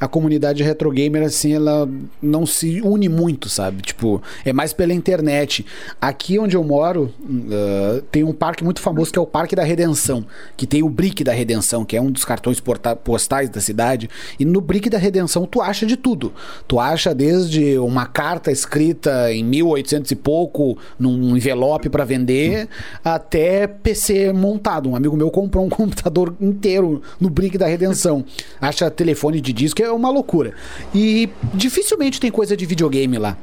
a 0.00 0.06
comunidade 0.06 0.62
retro 0.62 0.90
gamer, 0.90 1.24
assim, 1.24 1.54
ela 1.54 1.88
não 2.20 2.46
se 2.46 2.80
une 2.82 3.08
muito, 3.08 3.48
sabe? 3.48 3.82
Tipo, 3.82 4.22
é 4.44 4.52
mais 4.52 4.72
pela 4.72 4.92
internet. 4.92 5.66
Aqui 6.00 6.38
onde 6.38 6.56
eu 6.56 6.62
moro, 6.62 7.12
uh, 7.20 8.02
tem 8.10 8.22
um 8.22 8.32
parque 8.32 8.62
muito 8.62 8.80
famoso 8.80 9.12
que 9.12 9.18
é 9.18 9.22
o 9.22 9.26
Parque 9.26 9.56
da 9.56 9.64
Redenção. 9.64 10.24
Que 10.56 10.66
tem 10.66 10.82
o 10.82 10.88
Brick 10.88 11.24
da 11.24 11.32
Redenção, 11.32 11.84
que 11.84 11.96
é 11.96 12.00
um 12.00 12.10
dos 12.10 12.24
cartões 12.24 12.62
postais 13.02 13.48
da 13.48 13.60
cidade. 13.60 14.08
E 14.38 14.44
no 14.44 14.60
Brick 14.60 14.88
da 14.88 14.98
Redenção 14.98 15.46
tu 15.46 15.60
acha 15.60 15.86
de 15.86 15.96
tudo. 15.96 16.32
Tu 16.68 16.78
acha 16.78 17.14
desde 17.14 17.78
uma 17.78 18.06
carta 18.06 18.52
escrita 18.52 19.32
em 19.32 19.42
1800 19.42 20.10
e 20.10 20.16
pouco, 20.16 20.78
num 20.98 21.36
envelope 21.36 21.88
para 21.88 22.04
vender, 22.04 22.68
até 23.04 23.66
PC 23.66 24.32
montado. 24.52 24.90
Um 24.90 24.96
amigo 24.96 25.16
meu 25.16 25.30
comprou 25.30 25.64
um 25.64 25.68
computador 25.70 26.34
inteiro 26.40 27.02
no 27.18 27.30
Brick 27.30 27.56
da 27.56 27.66
Redenção. 27.66 28.24
Acha 28.60 28.90
telefone 28.90 29.40
de 29.40 29.52
disco, 29.52 29.82
é 29.82 29.90
uma 29.90 30.10
loucura. 30.10 30.54
E 30.94 31.28
dificilmente 31.54 32.20
tem 32.20 32.30
coisa 32.30 32.56
de 32.56 32.66
videogame 32.66 33.18
lá. 33.18 33.36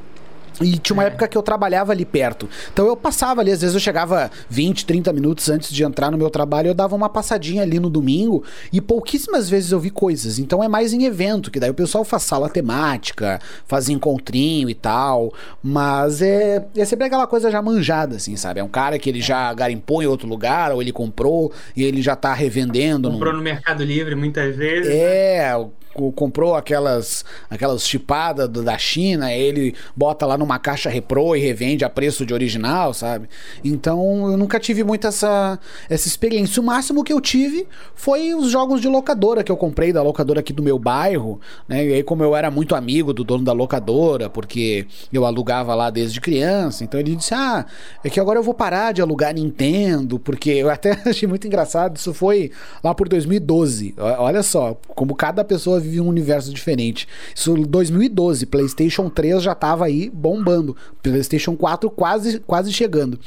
E 0.61 0.77
tinha 0.77 0.93
uma 0.93 1.03
é. 1.03 1.07
época 1.07 1.27
que 1.27 1.37
eu 1.37 1.41
trabalhava 1.41 1.91
ali 1.91 2.05
perto. 2.05 2.49
Então 2.71 2.85
eu 2.85 2.95
passava 2.95 3.41
ali, 3.41 3.51
às 3.51 3.61
vezes 3.61 3.73
eu 3.73 3.79
chegava 3.79 4.29
20, 4.49 4.85
30 4.85 5.13
minutos 5.13 5.49
antes 5.49 5.71
de 5.71 5.83
entrar 5.83 6.11
no 6.11 6.17
meu 6.17 6.29
trabalho, 6.29 6.67
eu 6.67 6.73
dava 6.73 6.95
uma 6.95 7.09
passadinha 7.09 7.63
ali 7.63 7.79
no 7.79 7.89
domingo 7.89 8.43
e 8.71 8.81
pouquíssimas 8.81 9.49
vezes 9.49 9.71
eu 9.71 9.79
vi 9.79 9.89
coisas. 9.89 10.39
Então 10.39 10.63
é 10.63 10.67
mais 10.67 10.93
em 10.93 11.05
evento, 11.05 11.51
que 11.51 11.59
daí 11.59 11.69
o 11.69 11.73
pessoal 11.73 12.03
faz 12.03 12.23
sala 12.23 12.49
temática, 12.49 13.39
faz 13.65 13.89
encontrinho 13.89 14.69
e 14.69 14.75
tal. 14.75 15.33
Mas 15.63 16.21
é, 16.21 16.65
é 16.75 16.85
sempre 16.85 17.05
aquela 17.05 17.27
coisa 17.27 17.49
já 17.49 17.61
manjada, 17.61 18.15
assim, 18.17 18.35
sabe? 18.35 18.59
É 18.59 18.63
um 18.63 18.69
cara 18.69 18.97
que 18.99 19.09
ele 19.09 19.21
já 19.21 19.53
garimpou 19.53 20.01
em 20.03 20.07
outro 20.07 20.27
lugar, 20.27 20.71
ou 20.71 20.81
ele 20.81 20.91
comprou 20.91 21.51
e 21.75 21.83
ele 21.83 22.01
já 22.01 22.15
tá 22.15 22.33
revendendo. 22.33 23.09
Comprou 23.11 23.33
no, 23.33 23.39
no 23.39 23.43
Mercado 23.43 23.83
Livre 23.83 24.15
muitas 24.15 24.55
vezes. 24.55 24.91
É, 24.91 25.57
né? 25.57 25.69
Comprou 26.15 26.55
aquelas 26.55 27.25
aquelas 27.49 27.87
chipadas 27.87 28.49
da 28.49 28.77
China, 28.77 29.33
ele 29.33 29.75
bota 29.95 30.25
lá 30.25 30.37
numa 30.37 30.59
caixa 30.59 30.89
repro 30.89 31.35
e 31.35 31.39
revende 31.39 31.83
a 31.83 31.89
preço 31.89 32.25
de 32.25 32.33
original, 32.33 32.93
sabe? 32.93 33.27
Então 33.63 34.31
eu 34.31 34.37
nunca 34.37 34.59
tive 34.59 34.83
muito 34.83 35.07
essa, 35.07 35.59
essa 35.89 36.07
experiência. 36.07 36.61
O 36.61 36.65
máximo 36.65 37.03
que 37.03 37.13
eu 37.13 37.19
tive 37.19 37.67
foi 37.95 38.33
os 38.33 38.49
jogos 38.49 38.81
de 38.81 38.87
locadora 38.87 39.43
que 39.43 39.51
eu 39.51 39.57
comprei 39.57 39.91
da 39.91 40.01
locadora 40.01 40.39
aqui 40.39 40.53
do 40.53 40.63
meu 40.63 40.79
bairro, 40.79 41.39
né? 41.67 41.85
E 41.85 41.93
aí, 41.93 42.03
como 42.03 42.23
eu 42.23 42.35
era 42.35 42.49
muito 42.49 42.75
amigo 42.75 43.13
do 43.13 43.23
dono 43.23 43.43
da 43.43 43.53
locadora, 43.53 44.29
porque 44.29 44.87
eu 45.11 45.25
alugava 45.25 45.75
lá 45.75 45.89
desde 45.89 46.21
criança, 46.21 46.83
então 46.83 46.99
ele 46.99 47.15
disse: 47.15 47.33
Ah, 47.33 47.65
é 48.03 48.09
que 48.09 48.19
agora 48.19 48.39
eu 48.39 48.43
vou 48.43 48.53
parar 48.53 48.93
de 48.93 49.01
alugar 49.01 49.33
Nintendo, 49.33 50.19
porque 50.19 50.51
eu 50.51 50.69
até 50.69 50.91
achei 51.05 51.27
muito 51.27 51.45
engraçado. 51.47 51.97
Isso 51.97 52.13
foi 52.13 52.51
lá 52.83 52.93
por 52.93 53.07
2012. 53.07 53.95
Olha 53.97 54.43
só, 54.43 54.77
como 54.89 55.15
cada 55.15 55.43
pessoa 55.43 55.79
vive 55.89 56.01
um 56.01 56.07
universo 56.07 56.53
diferente. 56.53 57.07
Isso 57.35 57.53
2012, 57.55 58.45
PlayStation 58.45 59.09
3 59.09 59.41
já 59.41 59.55
tava 59.55 59.85
aí 59.85 60.09
bombando. 60.09 60.75
PlayStation 61.01 61.55
4 61.55 61.89
quase, 61.89 62.39
quase 62.39 62.71
chegando. 62.71 63.19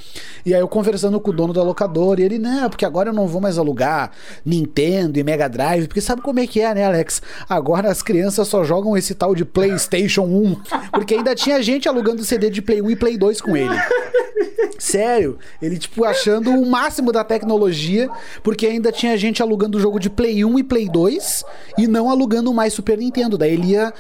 E 0.47 0.55
aí 0.55 0.61
eu 0.61 0.69
conversando 0.69 1.21
com 1.21 1.31
o 1.31 1.35
dono 1.35 1.53
da 1.53 1.63
locadora, 1.63 2.21
e 2.21 2.25
ele, 2.25 2.39
não, 2.39 2.71
porque 2.71 2.85
agora 2.85 3.11
eu 3.11 3.15
não 3.15 3.27
vou 3.27 3.41
mais 3.41 3.59
alugar 3.59 4.13
Nintendo 4.45 5.19
e 5.19 5.25
Mega 5.25 5.49
Drive, 5.49 5.87
porque 5.89 6.01
sabe 6.01 6.23
como 6.23 6.41
é 6.41 6.47
que 6.47 6.61
é, 6.61 6.75
né, 6.75 6.85
Alex? 6.85 7.21
Agora 7.49 7.91
as 7.91 8.03
crianças 8.03 8.49
só 8.49 8.65
jogam 8.65 8.97
esse 8.97 9.15
tal 9.15 9.35
de 9.35 9.45
PlayStation 9.45 10.23
1, 10.23 10.57
porque 10.93 11.15
ainda 11.15 11.35
tinha 11.35 11.63
gente 11.63 11.89
alugando 11.89 12.25
CD 12.25 12.51
de 12.51 12.63
Play 12.63 12.81
1 12.81 12.91
e 12.91 12.97
Play 12.97 13.19
2 13.19 13.41
com 13.41 13.57
ele. 13.57 13.75
Sério, 14.79 15.39
ele 15.61 15.79
tipo 15.79 16.05
achando 16.05 16.51
o 16.51 16.67
máximo 16.67 17.13
da 17.13 17.23
tecnologia, 17.25 18.11
porque 18.43 18.67
ainda 18.67 18.91
tinha 18.91 19.17
gente 19.17 19.43
alugando 19.43 19.79
o 19.79 19.81
jogo 19.81 19.99
de 19.99 20.11
Play 20.11 20.45
1 20.45 20.59
e 20.59 20.63
Play 20.63 20.89
2 20.89 21.45
e 21.79 21.87
não 21.87 22.11
alugando 22.11 22.53
mais 22.53 22.73
Super 22.73 22.99
Nintendo. 22.99 23.39
Daí 23.39 23.53
ele 23.53 23.69
ia 23.69 23.93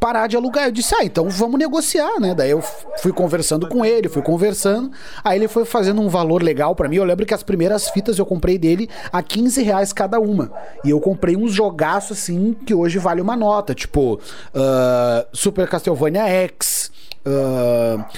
parar 0.00 0.26
de 0.26 0.36
alugar. 0.36 0.66
Eu 0.66 0.72
disse: 0.72 0.94
"Ah, 0.94 1.04
então 1.04 1.28
vamos 1.28 1.58
negociar, 1.58 2.18
né?" 2.20 2.34
Daí 2.34 2.50
eu 2.50 2.62
fui 2.98 3.12
conversando 3.12 3.68
com 3.68 3.84
ele, 3.84 4.08
fui 4.08 4.22
conversando. 4.22 4.90
Aí 5.22 5.38
ele 5.38 5.48
foi 5.48 5.64
fazendo 5.64 6.00
um 6.00 6.08
valor 6.08 6.42
legal 6.42 6.74
para 6.74 6.88
mim. 6.88 6.96
Eu 6.96 7.04
lembro 7.04 7.24
que 7.26 7.34
as 7.34 7.42
primeiras 7.42 7.88
fitas 7.88 8.18
eu 8.18 8.26
comprei 8.26 8.58
dele 8.58 8.88
a 9.12 9.22
15 9.22 9.62
reais 9.62 9.92
cada 9.92 10.18
uma. 10.18 10.50
E 10.84 10.90
eu 10.90 11.00
comprei 11.00 11.36
uns 11.36 11.52
jogaços 11.52 12.18
assim 12.18 12.54
que 12.64 12.74
hoje 12.74 12.98
vale 12.98 13.20
uma 13.20 13.36
nota, 13.36 13.74
tipo 13.74 14.14
uh, 14.14 15.26
Super 15.32 15.68
Castlevania 15.68 16.26
X, 16.26 16.90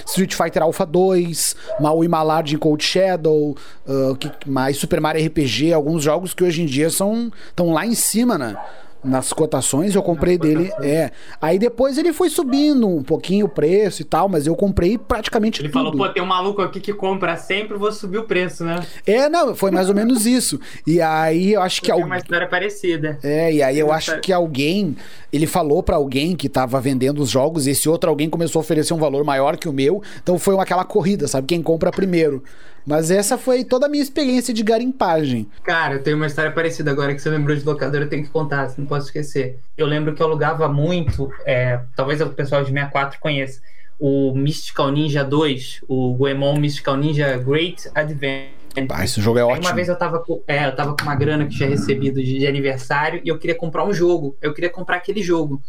Street 0.07 0.35
Fighter 0.35 0.62
Alpha 0.62 0.85
2, 0.85 1.57
Maui 1.81 2.09
Malard 2.09 2.57
Cold 2.59 2.85
Shadow, 2.85 3.57
uh, 3.87 4.14
que 4.16 4.31
mais 4.49 4.77
Super 4.77 5.01
Mario 5.01 5.27
RPG, 5.27 5.73
alguns 5.73 6.03
jogos 6.03 6.35
que 6.35 6.44
hoje 6.44 6.62
em 6.62 6.66
dia 6.66 6.90
são 6.90 7.33
estão 7.49 7.73
lá 7.73 7.87
em 7.87 7.94
cima, 7.94 8.37
né? 8.37 8.57
Nas 9.03 9.33
cotações, 9.33 9.95
eu 9.95 10.03
comprei 10.03 10.37
nas 10.37 10.47
dele. 10.47 10.65
Cotações. 10.67 10.91
É. 10.91 11.11
Aí 11.41 11.59
depois 11.59 11.99
ele 11.99 12.13
foi 12.13 12.29
subindo 12.29 12.89
um 12.89 13.03
pouquinho 13.03 13.47
o 13.47 13.49
preço 13.49 14.03
e 14.03 14.05
tal, 14.05 14.29
mas 14.29 14.47
eu 14.47 14.55
comprei 14.55 14.99
praticamente 14.99 15.61
ele 15.61 15.69
tudo. 15.69 15.81
Ele 15.81 15.91
falou, 15.91 16.07
pô, 16.07 16.13
tem 16.13 16.23
um 16.23 16.27
maluco 16.27 16.63
aqui 16.63 16.81
que 16.81 16.93
compra 16.93 17.37
sempre, 17.37 17.77
vou 17.77 17.93
subir 17.93 18.19
o 18.19 18.25
preço, 18.25 18.65
né? 18.65 18.85
É, 19.07 19.29
não, 19.29 19.55
foi 19.55 19.71
mais 19.71 19.89
ou 19.89 19.95
menos 19.95 20.27
isso. 20.27 20.61
E 20.87 21.01
aí 21.01 21.53
eu 21.53 21.63
acho 21.63 21.83
que. 21.83 21.91
É 21.91 21.95
uma 21.95 22.19
história 22.19 22.47
parecida. 22.47 23.19
É, 23.23 23.53
e 23.53 23.63
aí 23.63 23.79
eu 23.79 23.93
acho 23.93 24.21
que 24.21 24.33
alguém. 24.33 24.97
Ele 25.33 25.47
falou 25.47 25.83
para 25.83 25.97
alguém 25.97 26.35
que 26.35 26.49
tava 26.49 26.81
vendendo 26.81 27.21
os 27.21 27.29
jogos, 27.29 27.67
e 27.67 27.71
esse 27.71 27.89
outro 27.89 28.09
alguém 28.09 28.31
começou 28.31 28.61
a 28.61 28.63
oferecer 28.63 28.95
um 28.95 28.99
valor 28.99 29.25
maior 29.25 29.57
que 29.57 29.69
o 29.69 29.73
meu. 29.73 30.03
Então 30.23 30.39
foi 30.39 30.59
aquela 30.59 30.85
corrida, 30.85 31.29
sabe? 31.29 31.47
Quem 31.47 31.63
compra 31.63 31.91
primeiro. 31.91 32.43
Mas 32.88 33.11
essa 33.11 33.37
foi 33.37 33.64
toda 33.64 33.85
a 33.85 33.88
minha 33.88 34.03
experiência 34.03 34.55
de 34.55 34.62
garimpagem. 34.62 35.46
Cara, 35.62 35.96
eu 35.96 36.03
tenho 36.03 36.16
uma 36.16 36.27
história 36.27 36.51
parecida 36.51 36.90
agora 36.90 37.14
que 37.14 37.20
você 37.20 37.29
lembrou 37.29 37.55
de 37.55 37.62
locadora, 37.62 38.05
eu 38.05 38.09
tenho 38.09 38.24
que 38.24 38.31
contar, 38.31 38.72
não 38.79 38.87
posso 38.87 39.09
esquecer. 39.09 39.59
Eu 39.77 39.87
lembro 39.87 40.14
que 40.14 40.22
eu 40.22 40.27
alugava 40.27 40.66
muito, 40.68 41.31
é, 41.44 41.81
talvez 41.94 42.18
o 42.22 42.31
pessoal 42.31 42.62
de 42.62 42.70
64 42.70 43.20
conheça, 43.20 43.61
o 44.01 44.33
Mystical 44.35 44.90
Ninja 44.90 45.22
2, 45.22 45.83
o 45.87 46.14
Goemon 46.14 46.57
Mystical 46.57 46.96
Ninja 46.96 47.37
Great 47.37 47.90
Adventure. 47.94 48.57
Ah, 48.88 49.05
esse 49.05 49.20
jogo 49.20 49.38
é 49.38 49.44
ótimo. 49.44 49.66
Aí 49.66 49.70
uma 49.70 49.74
vez 49.74 49.88
eu 49.88 49.96
tava, 49.96 50.20
com, 50.20 50.42
é, 50.46 50.66
eu 50.66 50.74
tava 50.74 50.96
com 50.96 51.03
uma 51.03 51.14
grana 51.14 51.44
que 51.44 51.57
tinha 51.57 51.68
recebido 51.68 52.22
de, 52.22 52.38
de 52.38 52.46
aniversário 52.46 53.20
e 53.22 53.29
eu 53.29 53.38
queria 53.38 53.57
comprar 53.57 53.85
um 53.85 53.92
jogo. 53.92 54.35
Eu 54.40 54.55
queria 54.55 54.70
comprar 54.70 54.96
aquele 54.96 55.22
jogo. 55.22 55.61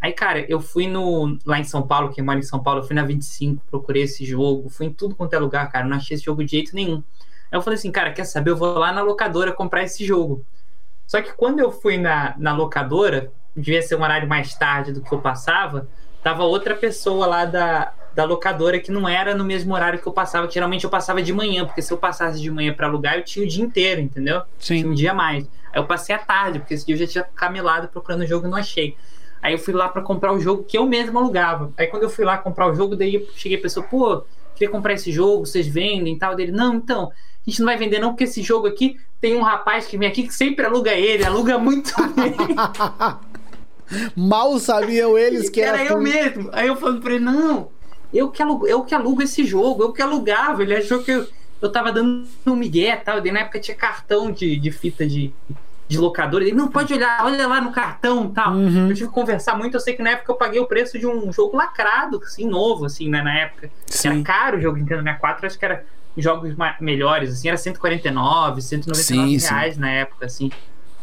Aí, 0.00 0.12
cara, 0.12 0.44
eu 0.48 0.60
fui 0.60 0.86
no 0.86 1.38
lá 1.44 1.58
em 1.58 1.64
São 1.64 1.82
Paulo, 1.82 2.10
que 2.10 2.22
mora 2.22 2.38
em 2.38 2.42
São 2.42 2.62
Paulo, 2.62 2.80
eu 2.80 2.84
fui 2.84 2.96
na 2.96 3.04
25, 3.04 3.62
procurei 3.70 4.04
esse 4.04 4.24
jogo, 4.24 4.70
fui 4.70 4.86
em 4.86 4.92
tudo 4.92 5.14
quanto 5.14 5.34
é 5.34 5.38
lugar, 5.38 5.70
cara, 5.70 5.86
não 5.86 5.96
achei 5.96 6.14
esse 6.14 6.24
jogo 6.24 6.42
de 6.42 6.52
jeito 6.52 6.74
nenhum. 6.74 7.02
Aí 7.50 7.58
eu 7.58 7.62
falei 7.62 7.78
assim, 7.78 7.92
cara, 7.92 8.12
quer 8.12 8.24
saber? 8.24 8.50
Eu 8.50 8.56
vou 8.56 8.78
lá 8.78 8.92
na 8.92 9.02
locadora 9.02 9.52
comprar 9.52 9.82
esse 9.82 10.04
jogo. 10.06 10.44
Só 11.06 11.20
que 11.20 11.32
quando 11.34 11.58
eu 11.58 11.70
fui 11.70 11.98
na, 11.98 12.34
na 12.38 12.54
locadora, 12.54 13.32
devia 13.54 13.82
ser 13.82 13.96
um 13.96 14.02
horário 14.02 14.28
mais 14.28 14.54
tarde 14.54 14.92
do 14.92 15.02
que 15.02 15.12
eu 15.12 15.20
passava, 15.20 15.88
tava 16.22 16.44
outra 16.44 16.74
pessoa 16.74 17.26
lá 17.26 17.44
da, 17.44 17.92
da 18.14 18.24
locadora 18.24 18.78
que 18.78 18.90
não 18.90 19.08
era 19.08 19.34
no 19.34 19.44
mesmo 19.44 19.74
horário 19.74 19.98
que 19.98 20.06
eu 20.06 20.12
passava, 20.12 20.46
que 20.46 20.54
geralmente 20.54 20.84
eu 20.84 20.90
passava 20.90 21.22
de 21.22 21.32
manhã, 21.32 21.64
porque 21.64 21.82
se 21.82 21.92
eu 21.92 21.98
passasse 21.98 22.40
de 22.40 22.50
manhã 22.50 22.72
para 22.72 22.86
alugar, 22.86 23.16
eu 23.16 23.24
tinha 23.24 23.44
o 23.44 23.48
dia 23.48 23.64
inteiro, 23.64 24.00
entendeu? 24.00 24.42
Sim. 24.58 24.78
Tinha 24.78 24.90
um 24.90 24.94
dia 24.94 25.10
a 25.10 25.14
mais. 25.14 25.44
Aí 25.72 25.80
eu 25.80 25.86
passei 25.86 26.14
a 26.14 26.18
tarde, 26.18 26.58
porque 26.58 26.74
esse 26.74 26.86
dia 26.86 26.94
eu 26.94 26.98
já 27.00 27.06
tinha 27.06 27.24
camelado 27.24 27.88
procurando 27.88 28.22
o 28.22 28.26
jogo 28.26 28.46
e 28.46 28.50
não 28.50 28.56
achei. 28.56 28.96
Aí 29.42 29.54
eu 29.54 29.58
fui 29.58 29.72
lá 29.72 29.88
para 29.88 30.02
comprar 30.02 30.32
o 30.32 30.40
jogo 30.40 30.64
que 30.64 30.76
eu 30.76 30.86
mesmo 30.86 31.18
alugava. 31.18 31.72
Aí 31.76 31.86
quando 31.86 32.02
eu 32.02 32.10
fui 32.10 32.24
lá 32.24 32.36
comprar 32.36 32.70
o 32.70 32.74
jogo, 32.74 32.94
daí 32.94 33.14
eu 33.14 33.26
cheguei 33.34 33.58
a 33.58 33.60
pessoa, 33.60 33.84
pô, 33.86 34.22
queria 34.54 34.70
comprar 34.70 34.92
esse 34.92 35.10
jogo, 35.10 35.46
vocês 35.46 35.66
vendem 35.66 36.14
e 36.14 36.18
tal. 36.18 36.36
Dele, 36.36 36.52
não, 36.52 36.74
então, 36.74 37.10
a 37.10 37.50
gente 37.50 37.60
não 37.60 37.66
vai 37.66 37.76
vender 37.76 37.98
não, 37.98 38.10
porque 38.10 38.24
esse 38.24 38.42
jogo 38.42 38.66
aqui 38.66 38.98
tem 39.20 39.36
um 39.36 39.42
rapaz 39.42 39.86
que 39.86 39.96
vem 39.96 40.08
aqui 40.08 40.24
que 40.24 40.34
sempre 40.34 40.64
aluga 40.64 40.92
ele, 40.92 41.24
aluga 41.24 41.58
muito 41.58 41.94
bem. 42.14 42.36
Mal 44.14 44.58
sabiam 44.58 45.16
eles 45.16 45.48
que 45.48 45.60
era, 45.60 45.80
era 45.80 45.92
eu 45.92 46.00
mesmo. 46.00 46.50
Aí 46.52 46.68
eu 46.68 46.76
falando 46.76 47.00
pra 47.00 47.14
ele, 47.14 47.24
não, 47.24 47.70
eu 48.12 48.28
que, 48.30 48.42
alugo, 48.42 48.66
eu 48.66 48.84
que 48.84 48.94
alugo 48.94 49.22
esse 49.22 49.44
jogo, 49.44 49.82
eu 49.82 49.92
que 49.92 50.02
alugava. 50.02 50.62
Ele 50.62 50.74
achou 50.74 51.02
que 51.02 51.10
eu, 51.10 51.26
eu 51.62 51.70
tava 51.70 51.92
dando 51.92 52.26
um 52.46 52.56
migué 52.56 52.96
tal. 52.96 53.24
E 53.24 53.32
na 53.32 53.40
época 53.40 53.60
tinha 53.60 53.76
cartão 53.76 54.30
de, 54.30 54.58
de 54.58 54.70
fita 54.70 55.06
de, 55.06 55.32
de 55.90 55.98
locadora. 55.98 56.44
Ele, 56.44 56.54
não, 56.54 56.68
pode 56.68 56.94
olhar, 56.94 57.24
olha 57.24 57.48
lá 57.48 57.60
no 57.60 57.72
cartão 57.72 58.30
tal. 58.30 58.52
Uhum. 58.52 58.88
Eu 58.88 58.94
tive 58.94 59.08
que 59.08 59.14
conversar 59.14 59.58
muito. 59.58 59.74
Eu 59.74 59.80
sei 59.80 59.94
que 59.94 60.02
na 60.02 60.10
época 60.10 60.30
eu 60.30 60.36
paguei 60.36 60.60
o 60.60 60.66
preço 60.66 60.96
de 60.96 61.04
um 61.04 61.32
jogo 61.32 61.56
lacrado, 61.56 62.20
assim, 62.24 62.46
novo, 62.46 62.84
assim, 62.84 63.08
né, 63.08 63.20
na 63.20 63.36
época. 63.36 63.68
Era 64.04 64.22
caro 64.22 64.58
o 64.58 64.60
jogo 64.60 64.76
Nintendo 64.78 65.02
64, 65.02 65.46
acho 65.46 65.58
que 65.58 65.64
era 65.64 65.84
jogos 66.16 66.54
melhores, 66.80 67.32
assim, 67.32 67.48
era 67.48 67.56
149, 67.56 68.62
199 68.62 69.02
sim, 69.40 69.48
reais 69.48 69.74
sim. 69.74 69.80
na 69.80 69.90
época, 69.90 70.26
assim. 70.26 70.52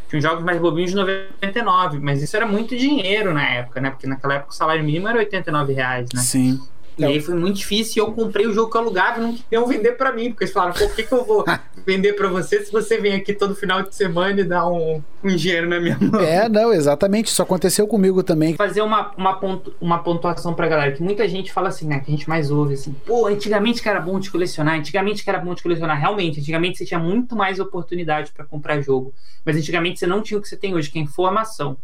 Tinha 0.08 0.22
jogos 0.22 0.42
mais 0.42 0.58
bobinhos 0.58 0.92
de 0.92 0.96
99, 0.96 2.00
mas 2.00 2.24
isso 2.24 2.38
era 2.38 2.46
muito 2.46 2.78
dinheiro 2.78 3.34
na 3.34 3.46
época, 3.46 3.82
né? 3.82 3.90
Porque 3.90 4.08
naquela 4.08 4.36
época 4.36 4.52
o 4.52 4.56
salário 4.56 4.86
mínimo 4.86 5.10
era 5.10 5.18
89 5.18 5.74
reais, 5.74 6.08
né? 6.14 6.22
Sim. 6.22 6.62
E 6.98 7.06
aí 7.06 7.22
foi 7.22 7.36
muito 7.36 7.58
difícil 7.58 8.04
e 8.04 8.08
eu 8.08 8.12
comprei 8.12 8.48
o 8.48 8.54
jogo 8.54 8.72
que 8.72 8.78
eu 8.78 8.82
alugava 8.82 9.20
e 9.20 9.22
não 9.22 9.36
queriam 9.36 9.68
vender 9.68 9.92
para 9.94 10.12
mim, 10.12 10.30
porque 10.30 10.46
eles 10.46 10.54
falaram, 10.54 10.74
por 10.74 10.96
que, 10.96 11.04
que 11.04 11.14
eu 11.14 11.24
vou 11.24 11.46
vender 11.86 12.14
para 12.14 12.28
você 12.28 12.64
se 12.64 12.72
você 12.72 12.98
vem 12.98 13.14
aqui 13.14 13.34
todo 13.34 13.56
final 13.56 13.84
de 13.84 13.94
semana 13.96 14.42
e 14.42 14.44
dá 14.44 14.68
um, 14.68 15.02
um 15.24 15.36
dinheiro 15.36 15.70
na 15.70 15.80
minha 15.80 15.98
mão? 16.00 16.20
É, 16.22 16.50
não, 16.50 16.74
exatamente. 16.74 17.28
Isso 17.28 17.42
aconteceu 17.42 17.88
comigo 17.88 18.24
também. 18.24 18.56
Fazer 18.56 18.82
uma, 18.82 19.12
uma, 19.16 19.40
pontu, 19.40 19.74
uma 19.80 20.00
pontuação 20.00 20.54
pra 20.54 20.68
galera, 20.68 20.92
que 20.92 21.04
muita 21.04 21.28
gente 21.28 21.52
fala 21.52 21.70
assim, 21.70 21.88
né? 21.88 22.00
Que 22.00 22.12
a 22.12 22.16
gente 22.16 22.28
mais 22.28 22.50
ouve 22.50 22.74
assim, 22.74 22.94
pô, 23.06 23.28
antigamente 23.28 23.82
que 23.82 23.90
era 23.90 24.00
bom 24.00 24.20
de 24.20 24.32
colecionar, 24.32 24.80
antigamente 24.80 25.24
que 25.24 25.30
era 25.30 25.40
bom 25.40 25.54
de 25.54 25.62
colecionar. 25.62 26.00
Realmente, 26.00 26.40
antigamente 26.40 26.78
você 26.80 26.86
tinha 26.86 27.00
muito 27.00 27.36
mais 27.36 27.60
oportunidade 27.60 28.32
para 28.32 28.46
comprar 28.46 28.82
jogo. 28.82 29.14
Mas 29.46 29.56
antigamente 29.56 30.00
você 30.00 30.08
não 30.08 30.22
tinha 30.22 30.38
o 30.38 30.42
que 30.42 30.50
você 30.50 30.58
tem 30.58 30.74
hoje, 30.74 30.90
que 30.90 30.98
é 30.98 31.02
informação. 31.02 31.78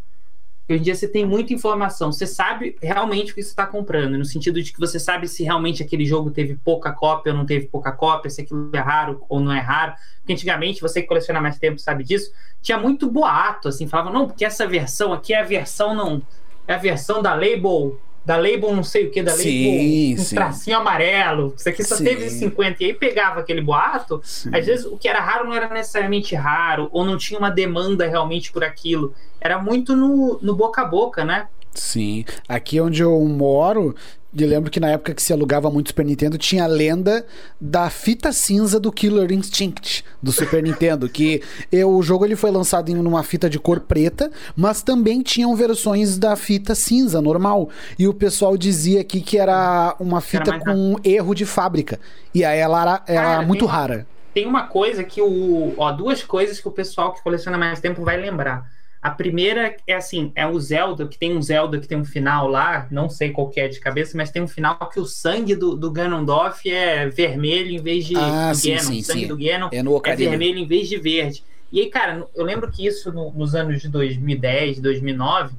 Hoje 0.70 0.80
em 0.80 0.82
dia 0.82 0.96
você 0.96 1.08
tem 1.10 1.26
muita 1.26 1.54
informação, 1.54 2.10
você 2.10 2.26
sabe 2.26 2.78
realmente 2.82 3.34
o 3.34 3.36
que 3.36 3.44
você 3.44 3.50
está 3.50 3.66
comprando, 3.66 4.18
no 4.18 4.24
sentido 4.24 4.64
de 4.64 4.72
que 4.72 4.80
você 4.80 4.98
sabe 4.98 5.28
se 5.28 5.44
realmente 5.44 5.84
aquele 5.84 6.06
jogo 6.06 6.32
teve 6.32 6.56
pouca 6.56 6.94
cópia 6.94 7.34
ou 7.34 7.38
não 7.38 7.46
teve 7.46 7.68
pouca 7.68 7.92
cópia, 7.92 8.30
se 8.30 8.42
aquilo 8.42 8.70
é 8.74 8.80
raro 8.80 9.26
ou 9.28 9.42
não 9.42 9.52
é 9.52 9.60
raro. 9.60 9.94
Porque 10.20 10.32
antigamente, 10.32 10.80
você 10.80 11.02
que 11.02 11.08
coleciona 11.08 11.42
mais 11.42 11.60
tempo 11.60 11.80
sabe 11.80 12.06
disso, 12.06 12.32
tinha 12.62 12.78
muito 12.78 13.12
boato, 13.12 13.68
assim, 13.68 13.88
falava, 13.88 14.10
não, 14.10 14.26
porque 14.26 14.46
essa 14.46 14.66
versão 14.66 15.12
aqui 15.12 15.34
é 15.34 15.42
a 15.42 15.44
versão 15.44 15.94
não. 15.94 16.22
É 16.66 16.76
a 16.76 16.78
versão 16.78 17.22
da 17.22 17.34
label 17.34 18.00
da 18.26 18.38
label 18.38 18.74
não 18.74 18.84
sei 18.84 19.08
o 19.08 19.12
que, 19.12 19.22
da 19.22 19.32
label 19.32 19.46
sim, 19.46 20.16
um 20.16 20.18
sim. 20.18 20.36
tracinho 20.36 20.78
amarelo. 20.78 21.54
Isso 21.58 21.68
aqui 21.68 21.84
só 21.84 21.96
Sim. 21.96 22.06
teve 22.06 22.30
50. 22.30 22.84
E 22.84 22.88
aí 22.88 22.94
pegava 22.94 23.42
aquele 23.42 23.62
boato, 23.62 24.22
às 24.52 24.66
vezes 24.66 24.86
o 24.86 24.98
que 24.98 25.08
era 25.08 25.20
raro 25.20 25.46
não 25.46 25.54
era 25.54 25.68
necessariamente 25.68 26.36
raro, 26.36 26.90
ou 26.92 27.06
não 27.06 27.18
tinha 27.18 27.38
uma 27.38 27.50
demanda 27.50 28.08
realmente 28.08 28.52
por 28.52 28.64
aquilo. 28.64 29.14
Era 29.42 29.60
muito 29.62 29.96
no, 29.96 30.40
no 30.42 30.56
boca 30.56 30.82
a 30.82 30.86
boca, 30.86 31.26
né? 31.26 31.48
Sim. 31.74 32.24
Aqui 32.48 32.80
onde 32.80 33.02
eu 33.02 33.20
moro, 33.26 33.96
eu 34.36 34.48
lembro 34.48 34.72
que 34.72 34.80
na 34.80 34.90
época 34.90 35.14
que 35.14 35.22
se 35.22 35.32
alugava 35.32 35.70
muito 35.70 35.90
Super 35.90 36.06
Nintendo, 36.06 36.38
tinha 36.38 36.64
a 36.64 36.68
lenda 36.68 37.26
da 37.60 37.90
fita 37.90 38.32
cinza 38.32 38.80
do 38.80 38.92
Killer 38.92 39.32
Instinct 39.32 40.04
do 40.22 40.32
Super 40.32 40.62
Nintendo, 40.64 41.08
que 41.08 41.42
eu, 41.72 41.90
o 41.90 42.02
jogo 42.02 42.26
ele 42.26 42.36
foi 42.36 42.50
lançado 42.50 42.90
em 42.90 42.98
uma 42.98 43.24
fita 43.24 43.50
de 43.50 43.60
cor 43.60 43.82
preta, 43.82 44.32
mas 44.56 44.82
também 44.82 45.22
tinham 45.22 45.56
versões 45.56 46.18
da 46.18 46.36
fita 46.36 46.74
cinza 46.74 47.22
normal. 47.22 47.70
E 47.98 48.08
o 48.08 48.14
pessoal 48.14 48.58
dizia 48.58 49.02
aqui 49.02 49.22
que 49.22 49.38
era 49.38 49.96
uma 50.00 50.22
fita 50.22 50.52
mais 50.52 50.64
com 50.64 50.96
erro 51.04 51.36
de 51.36 51.46
fábrica. 51.46 52.00
E 52.34 52.44
aí 52.44 52.60
ela 52.60 52.82
era, 52.82 53.04
era 53.08 53.22
Cara, 53.22 53.42
muito 53.44 53.66
tem 53.66 53.74
rara. 53.74 54.08
Tem 54.34 54.46
uma 54.48 54.64
coisa 54.64 55.04
que 55.04 55.22
o. 55.22 55.74
Ó, 55.78 55.92
duas 55.92 56.24
coisas 56.24 56.60
que 56.60 56.68
o 56.68 56.72
pessoal 56.72 57.14
que 57.14 57.22
coleciona 57.22 57.58
mais 57.58 57.80
tempo 57.80 58.04
vai 58.04 58.18
lembrar. 58.18 58.68
A 59.04 59.10
primeira 59.12 59.76
é 59.86 59.96
assim, 59.96 60.32
é 60.34 60.48
o 60.48 60.58
Zelda, 60.58 61.06
que 61.06 61.18
tem 61.18 61.36
um 61.36 61.42
Zelda 61.42 61.78
que 61.78 61.86
tem 61.88 61.98
um 61.98 62.06
final 62.06 62.48
lá, 62.48 62.88
não 62.90 63.10
sei 63.10 63.32
qual 63.32 63.50
que 63.50 63.60
é 63.60 63.68
de 63.68 63.78
cabeça, 63.82 64.16
mas 64.16 64.32
tem 64.32 64.42
um 64.42 64.48
final 64.48 64.78
que 64.90 64.98
o 64.98 65.06
sangue 65.06 65.56
do, 65.58 65.76
do 65.76 65.92
Ganondorf 65.92 66.72
é 66.72 67.10
vermelho 67.10 67.70
em 67.72 67.82
vez 67.82 68.06
de 68.06 68.16
Ah, 68.16 68.54
sim, 68.56 68.70
Ganon. 68.76 68.82
sim, 68.84 69.00
o 69.00 69.04
sangue 69.04 69.22
sim. 69.24 69.28
do 69.28 69.38
Ganon 69.38 69.68
É 69.74 69.84
no 69.84 70.02
é 70.06 70.16
vermelho 70.16 70.58
em 70.58 70.66
vez 70.66 70.88
de 70.88 70.98
verde. 70.98 71.44
E 71.70 71.82
aí, 71.82 71.90
cara, 71.90 72.26
eu 72.34 72.46
lembro 72.46 72.72
que 72.72 72.86
isso 72.88 73.12
no- 73.12 73.32
nos 73.34 73.54
anos 73.56 73.82
de 73.82 73.90
2010, 73.90 74.80
2009, 74.80 75.54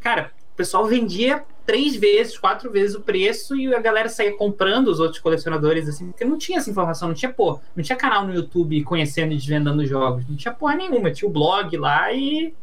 cara, 0.00 0.30
o 0.54 0.56
pessoal 0.56 0.86
vendia 0.86 1.42
três 1.66 1.94
vezes, 1.94 2.38
quatro 2.38 2.70
vezes 2.70 2.96
o 2.96 3.02
preço 3.02 3.54
e 3.54 3.74
a 3.74 3.80
galera 3.80 4.08
saía 4.08 4.32
comprando 4.34 4.88
os 4.88 4.98
outros 4.98 5.20
colecionadores, 5.20 5.86
assim, 5.86 6.06
porque 6.06 6.24
não 6.24 6.38
tinha 6.38 6.56
essa 6.56 6.70
informação, 6.70 7.08
não 7.08 7.14
tinha, 7.14 7.30
pô, 7.30 7.60
não 7.76 7.84
tinha 7.84 7.96
canal 7.96 8.26
no 8.26 8.32
YouTube 8.34 8.82
conhecendo 8.84 9.34
e 9.34 9.36
desvendando 9.36 9.84
jogos, 9.84 10.24
não 10.26 10.36
tinha 10.36 10.54
porra 10.54 10.74
nenhuma, 10.76 11.10
tinha 11.10 11.28
o 11.28 11.32
blog 11.32 11.76
lá 11.76 12.10
e 12.14 12.54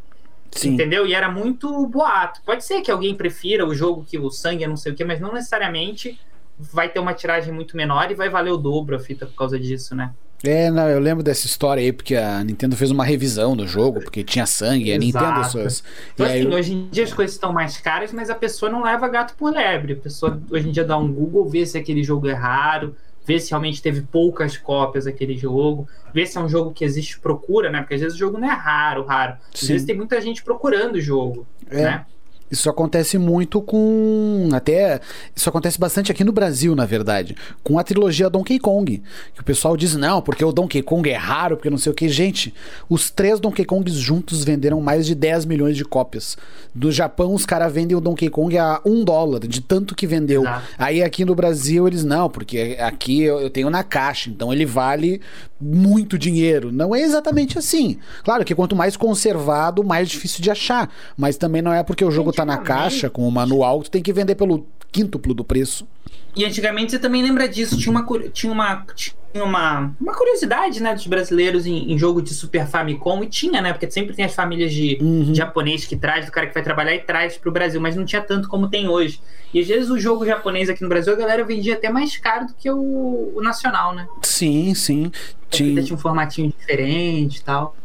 Sim. 0.52 0.74
Entendeu? 0.74 1.06
E 1.06 1.14
era 1.14 1.30
muito 1.30 1.86
boato. 1.88 2.42
Pode 2.46 2.64
ser 2.64 2.82
que 2.82 2.90
alguém 2.90 3.16
prefira 3.16 3.66
o 3.66 3.76
jogo 3.76 4.06
que 4.08 4.18
o 4.18 4.30
sangue 4.30 4.64
é 4.64 4.68
não 4.68 4.78
sei 4.78 4.92
o 4.94 4.96
que, 4.96 5.04
mas 5.04 5.20
não 5.20 5.34
necessariamente 5.34 6.20
vai 6.58 6.88
ter 6.90 7.00
uma 7.00 7.14
tiragem 7.14 7.54
muito 7.54 7.76
menor 7.76 8.10
e 8.10 8.16
vai 8.16 8.30
valer 8.30 8.52
o 8.52 8.58
dobro 8.58 8.96
a 8.96 9.00
fita 9.00 9.26
por 9.26 9.36
causa 9.36 9.60
disso, 9.60 9.94
né? 9.94 10.14
É, 10.44 10.70
não, 10.70 10.88
eu 10.88 11.00
lembro 11.00 11.24
dessa 11.24 11.46
história 11.46 11.82
aí, 11.82 11.92
porque 11.92 12.16
a 12.16 12.44
Nintendo 12.44 12.76
fez 12.76 12.92
uma 12.92 13.04
revisão 13.04 13.56
do 13.56 13.68
jogo, 13.68 14.02
porque 14.02 14.24
tinha 14.24 14.46
sangue, 14.46 14.94
a 14.94 14.98
Nintendo 14.98 15.44
suas. 15.46 15.84
Então, 16.14 16.26
assim, 16.26 16.48
hoje 16.48 16.74
em 16.74 16.90
dia 16.90 17.04
as 17.04 17.14
coisas 17.14 17.36
estão 17.36 17.52
mais 17.52 17.78
caras, 17.78 18.12
mas 18.12 18.30
a 18.30 18.36
pessoa 18.36 18.72
não 18.72 18.84
leva 18.84 19.08
gato 19.08 19.36
por 19.36 19.52
lebre. 19.52 19.94
A 19.94 19.98
pessoa 19.98 20.40
hoje 20.52 20.70
em 20.70 20.72
dia 20.72 20.84
dá 20.84 20.98
um 20.98 21.12
Google, 21.12 21.48
vê 21.50 21.66
se 21.66 21.78
aquele 21.78 22.04
jogo 22.04 22.28
é 22.28 22.34
raro, 22.34 22.96
vê 23.26 23.40
se 23.40 23.50
realmente 23.52 23.82
teve 23.82 24.02
poucas 24.02 24.58
cópias 24.58 25.06
daquele 25.06 25.36
jogo, 25.36 25.88
vê 26.16 26.26
se 26.26 26.38
é 26.38 26.42
um 26.42 26.48
jogo 26.48 26.72
que 26.72 26.86
existe 26.86 27.20
procura, 27.20 27.70
né? 27.70 27.82
Porque 27.82 27.96
às 27.96 28.00
vezes 28.00 28.16
o 28.16 28.20
jogo 28.20 28.38
não 28.38 28.50
é 28.50 28.54
raro, 28.54 29.04
raro. 29.04 29.34
Às 29.54 29.60
Sim. 29.60 29.68
vezes 29.68 29.86
tem 29.86 29.98
muita 29.98 30.22
gente 30.22 30.42
procurando 30.42 30.96
o 30.96 31.02
jogo, 31.02 31.46
é. 31.70 31.84
né? 31.84 32.06
Isso 32.50 32.70
acontece 32.70 33.18
muito 33.18 33.62
com. 33.62 34.50
Até. 34.54 35.00
Isso 35.36 35.50
acontece 35.50 35.80
bastante 35.80 36.12
aqui 36.12 36.24
no 36.24 36.32
Brasil, 36.32 36.76
na 36.76 36.86
verdade. 36.86 37.36
Com 37.64 37.80
a 37.80 37.84
trilogia 37.84 38.30
Donkey 38.30 38.60
Kong. 38.60 39.02
Que 39.34 39.42
o 39.42 39.44
pessoal 39.44 39.76
diz, 39.76 39.96
não, 39.96 40.22
porque 40.22 40.46
o 40.46 40.52
Donkey 40.52 40.82
Kong 40.82 41.10
é 41.10 41.16
raro, 41.16 41.58
porque 41.58 41.70
não 41.70 41.78
sei 41.78 41.92
o 41.92 41.96
que. 41.96 42.08
Gente, 42.08 42.54
os 42.90 43.10
três 43.10 43.40
Donkey 43.40 43.66
Kongs 43.66 43.96
juntos 43.96 44.44
venderam 44.44 44.80
mais 44.80 45.06
de 45.06 45.16
10 45.16 45.46
milhões 45.46 45.76
de 45.76 45.84
cópias. 45.84 46.38
Do 46.74 46.92
Japão, 46.92 47.34
os 47.34 47.46
caras 47.46 47.74
vendem 47.74 47.98
o 47.98 48.02
Donkey 48.02 48.30
Kong 48.30 48.58
a 48.58 48.80
um 48.86 49.04
dólar, 49.04 49.40
de 49.40 49.62
tanto 49.62 49.96
que 49.96 50.06
vendeu. 50.06 50.44
Exato. 50.44 50.68
Aí 50.78 51.02
aqui 51.02 51.26
no 51.26 51.34
Brasil, 51.34 51.88
eles, 51.88 52.04
não, 52.04 52.30
porque 52.30 52.78
aqui 52.80 53.24
eu 53.24 53.50
tenho 53.50 53.70
na 53.70 53.84
caixa, 53.84 54.30
então 54.30 54.54
ele 54.54 54.66
vale 54.66 55.22
muito 55.60 56.18
dinheiro. 56.18 56.72
Não 56.72 56.94
é 56.94 57.02
exatamente 57.02 57.58
assim. 57.58 57.98
Claro 58.24 58.44
que 58.44 58.54
quanto 58.54 58.76
mais 58.76 58.98
conservado, 58.98 59.84
mais 59.84 60.10
difícil 60.10 60.42
de 60.42 60.52
achar. 60.52 60.90
Mas 61.18 61.38
também 61.38 61.62
não 61.62 61.74
é 61.74 61.82
porque 61.82 62.04
o 62.04 62.12
jogo 62.12 62.32
tá 62.36 62.46
na 62.46 62.58
caixa 62.58 63.10
com 63.10 63.28
o 63.28 63.32
manual, 63.32 63.82
tu 63.84 63.92
tem 63.92 64.02
que 64.02 64.14
vender 64.14 64.36
pelo 64.36 64.68
quíntuplo 64.92 65.34
do 65.34 65.44
preço. 65.44 65.88
E 66.36 66.44
antigamente 66.44 66.92
você 66.92 67.00
também 67.00 67.24
lembra 67.24 67.48
disso, 67.48 67.78
tinha 67.78 67.92
uma, 67.92 68.06
tinha 68.30 68.52
uma, 68.52 68.86
tinha 68.96 69.44
uma, 69.44 69.94
uma 70.00 70.14
curiosidade, 70.14 70.82
né, 70.84 70.94
dos 70.94 71.08
brasileiros 71.08 71.66
em, 71.66 71.94
em, 71.94 71.98
jogo 71.98 72.22
de 72.22 72.34
Super 72.34 72.68
Famicom, 72.68 73.24
e 73.24 73.28
tinha, 73.28 73.62
né, 73.62 73.72
porque 73.72 73.90
sempre 73.90 74.14
tem 74.14 74.26
as 74.26 74.34
famílias 74.34 74.74
de 74.74 74.98
uhum. 75.02 75.34
japonês 75.34 75.86
que 75.86 75.96
traz, 75.96 76.26
do 76.26 76.32
cara 76.32 76.48
que 76.48 76.54
vai 76.54 76.64
trabalhar 76.64 76.94
e 76.94 77.00
traz 77.00 77.38
pro 77.38 77.52
Brasil, 77.52 77.80
mas 77.80 77.96
não 77.96 78.04
tinha 78.04 78.22
tanto 78.22 78.50
como 78.50 78.70
tem 78.70 78.88
hoje. 78.88 79.22
E 79.54 79.62
às 79.62 79.68
vezes 79.68 79.90
o 79.90 79.98
jogo 79.98 80.26
japonês 80.26 80.70
aqui 80.70 80.84
no 80.84 80.90
Brasil, 80.90 81.14
a 81.14 81.16
galera 81.16 81.44
vendia 81.46 81.76
até 81.76 81.90
mais 81.90 82.18
caro 82.18 82.48
do 82.48 82.54
que 82.54 82.70
o, 82.70 83.34
o 83.36 83.42
nacional, 83.42 83.96
né? 83.96 84.06
Sim, 84.22 84.74
sim. 84.74 85.12
Tinha... 85.50 85.82
tinha 85.84 85.96
um 85.96 86.00
formatinho 86.00 86.54
diferente 86.58 87.38
e 87.38 87.44
tal. 87.44 87.78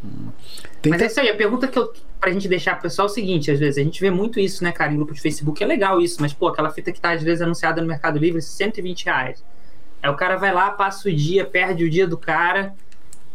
Tem 0.81 0.89
mas 0.89 1.01
é 1.01 1.05
isso 1.05 1.19
aí, 1.21 1.29
a 1.29 1.35
pergunta 1.35 1.67
que 1.67 1.79
eu 1.79 1.93
pra 2.21 2.31
gente 2.31 2.47
deixar 2.47 2.73
pro 2.73 2.83
pessoal 2.83 3.07
é 3.07 3.11
o 3.11 3.13
seguinte, 3.13 3.49
às 3.49 3.59
vezes, 3.59 3.79
a 3.79 3.83
gente 3.83 3.99
vê 3.99 4.11
muito 4.11 4.39
isso, 4.39 4.63
né, 4.63 4.71
cara, 4.71 4.93
em 4.93 4.95
grupo 4.95 5.11
de 5.11 5.19
Facebook, 5.19 5.61
é 5.61 5.65
legal 5.65 5.99
isso, 5.99 6.21
mas, 6.21 6.31
pô, 6.31 6.47
aquela 6.47 6.69
fita 6.69 6.91
que 6.91 7.01
tá, 7.01 7.11
às 7.11 7.23
vezes, 7.23 7.41
anunciada 7.41 7.81
no 7.81 7.87
Mercado 7.87 8.19
Livre, 8.19 8.39
120 8.39 9.05
reais. 9.05 9.43
Aí 10.03 10.09
o 10.09 10.15
cara 10.15 10.37
vai 10.37 10.53
lá, 10.53 10.69
passa 10.69 11.09
o 11.09 11.13
dia, 11.13 11.43
perde 11.45 11.83
o 11.83 11.89
dia 11.89 12.07
do 12.07 12.17
cara, 12.17 12.75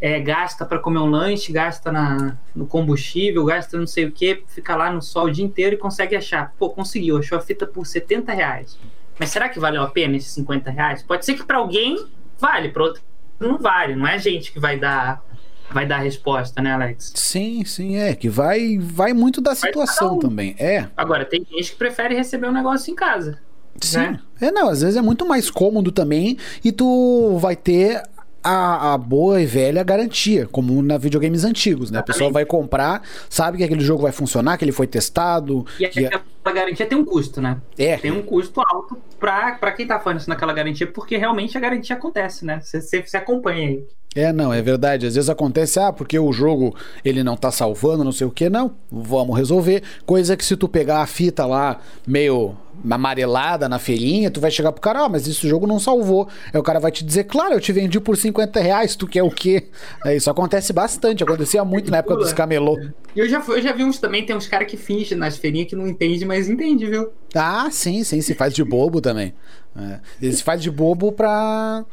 é, 0.00 0.20
gasta 0.20 0.64
para 0.64 0.78
comer 0.78 1.00
um 1.00 1.10
lanche, 1.10 1.52
gasta 1.52 1.90
na, 1.90 2.36
no 2.54 2.66
combustível, 2.66 3.44
gasta 3.44 3.76
não 3.76 3.86
sei 3.86 4.04
o 4.04 4.12
que, 4.12 4.44
fica 4.46 4.76
lá 4.76 4.90
no 4.90 5.02
sol 5.02 5.26
o 5.26 5.30
dia 5.30 5.44
inteiro 5.44 5.74
e 5.74 5.78
consegue 5.78 6.14
achar. 6.14 6.54
Pô, 6.56 6.70
conseguiu, 6.70 7.18
achou 7.18 7.36
a 7.36 7.40
fita 7.40 7.66
por 7.66 7.84
70 7.86 8.32
reais. 8.32 8.78
Mas 9.18 9.30
será 9.30 9.48
que 9.48 9.58
valeu 9.58 9.82
a 9.82 9.88
pena 9.88 10.16
esses 10.16 10.32
50 10.32 10.70
reais? 10.70 11.02
Pode 11.02 11.24
ser 11.24 11.34
que 11.34 11.44
para 11.44 11.56
alguém 11.56 12.06
vale, 12.38 12.68
para 12.68 12.82
outro 12.82 13.02
não 13.40 13.58
vale. 13.58 13.96
Não 13.96 14.06
é 14.06 14.14
a 14.14 14.18
gente 14.18 14.52
que 14.52 14.60
vai 14.60 14.78
dar 14.78 15.22
vai 15.70 15.86
dar 15.86 15.96
a 15.96 16.02
resposta, 16.02 16.62
né, 16.62 16.72
Alex? 16.72 17.12
Sim, 17.14 17.64
sim, 17.64 17.96
é. 17.96 18.14
Que 18.14 18.28
vai, 18.28 18.78
vai 18.78 19.12
muito 19.12 19.40
da 19.40 19.54
situação 19.54 20.16
um. 20.16 20.18
também. 20.18 20.54
É. 20.58 20.86
Agora, 20.96 21.24
tem 21.24 21.46
gente 21.50 21.72
que 21.72 21.76
prefere 21.76 22.14
receber 22.14 22.48
um 22.48 22.52
negócio 22.52 22.90
em 22.92 22.94
casa. 22.94 23.38
Sim. 23.80 23.98
Né? 23.98 24.20
É, 24.40 24.50
não, 24.50 24.68
às 24.68 24.80
vezes 24.80 24.96
é 24.96 25.02
muito 25.02 25.26
mais 25.26 25.50
cômodo 25.50 25.92
também 25.92 26.38
e 26.64 26.72
tu 26.72 27.36
vai 27.38 27.54
ter 27.54 28.02
a, 28.42 28.94
a, 28.94 28.98
boa 28.98 29.42
e 29.42 29.46
velha 29.46 29.82
garantia, 29.82 30.46
como 30.46 30.80
na 30.80 30.96
videogames 30.96 31.42
antigos, 31.42 31.90
né? 31.90 31.98
A 31.98 32.02
pessoa 32.02 32.30
vai 32.30 32.44
comprar, 32.44 33.02
sabe 33.28 33.58
que 33.58 33.64
aquele 33.64 33.80
jogo 33.80 34.02
vai 34.02 34.12
funcionar, 34.12 34.56
que 34.56 34.64
ele 34.64 34.70
foi 34.70 34.86
testado. 34.86 35.66
E 35.80 35.88
que... 35.88 36.06
a 36.06 36.52
garantia 36.52 36.86
tem 36.86 36.96
um 36.96 37.04
custo, 37.04 37.40
né? 37.40 37.60
É. 37.76 37.96
Tem 37.96 38.12
um 38.12 38.22
custo 38.22 38.60
alto 38.60 38.96
pra, 39.18 39.56
pra 39.56 39.72
quem 39.72 39.84
tá 39.84 39.98
falando 39.98 40.20
isso 40.20 40.30
naquela 40.30 40.52
garantia, 40.52 40.86
porque 40.86 41.16
realmente 41.16 41.58
a 41.58 41.60
garantia 41.60 41.96
acontece, 41.96 42.44
né? 42.44 42.60
Você 42.62 43.04
acompanha 43.16 43.68
aí. 43.68 43.84
É, 44.16 44.32
não, 44.32 44.50
é 44.50 44.62
verdade. 44.62 45.06
Às 45.06 45.14
vezes 45.14 45.28
acontece, 45.28 45.78
ah, 45.78 45.92
porque 45.92 46.18
o 46.18 46.32
jogo 46.32 46.74
ele 47.04 47.22
não 47.22 47.36
tá 47.36 47.50
salvando, 47.50 48.02
não 48.02 48.12
sei 48.12 48.26
o 48.26 48.30
que, 48.30 48.48
não. 48.48 48.74
Vamos 48.90 49.36
resolver. 49.36 49.82
Coisa 50.06 50.34
que 50.34 50.44
se 50.44 50.56
tu 50.56 50.66
pegar 50.66 51.02
a 51.02 51.06
fita 51.06 51.44
lá 51.44 51.78
meio 52.06 52.56
amarelada 52.90 53.68
na 53.68 53.78
feirinha, 53.78 54.30
tu 54.30 54.40
vai 54.40 54.50
chegar 54.50 54.72
pro 54.72 54.80
cara, 54.80 55.04
ah, 55.04 55.08
mas 55.08 55.28
esse 55.28 55.46
jogo 55.46 55.66
não 55.66 55.78
salvou. 55.78 56.28
Aí 56.52 56.58
o 56.58 56.62
cara 56.62 56.80
vai 56.80 56.90
te 56.90 57.04
dizer, 57.04 57.24
claro, 57.24 57.54
eu 57.54 57.60
te 57.60 57.72
vendi 57.72 58.00
por 58.00 58.16
50 58.16 58.58
reais, 58.58 58.96
tu 58.96 59.06
quer 59.06 59.22
o 59.22 59.30
quê? 59.30 59.68
Isso 60.06 60.30
acontece 60.30 60.72
bastante, 60.72 61.22
acontecia 61.22 61.62
muito 61.62 61.90
na 61.90 61.98
época 61.98 62.16
dos 62.16 62.32
camelô. 62.32 62.78
E 63.14 63.20
eu 63.20 63.28
já, 63.28 63.42
eu 63.46 63.60
já 63.60 63.72
vi 63.72 63.84
uns 63.84 63.98
também, 63.98 64.24
tem 64.24 64.34
uns 64.34 64.46
caras 64.46 64.70
que 64.70 64.78
fingem 64.78 65.16
nas 65.16 65.36
feirinhas 65.36 65.68
que 65.68 65.76
não 65.76 65.86
entende, 65.86 66.24
mas 66.24 66.48
entende, 66.48 66.86
viu? 66.86 67.10
Ah, 67.34 67.68
sim, 67.70 68.02
sim, 68.02 68.22
se 68.22 68.34
faz 68.34 68.54
de 68.54 68.64
bobo 68.64 69.00
também. 69.00 69.34
É. 69.76 70.00
Ele 70.22 70.32
se 70.32 70.42
faz 70.42 70.62
de 70.62 70.70
bobo 70.70 71.12
pra 71.12 71.84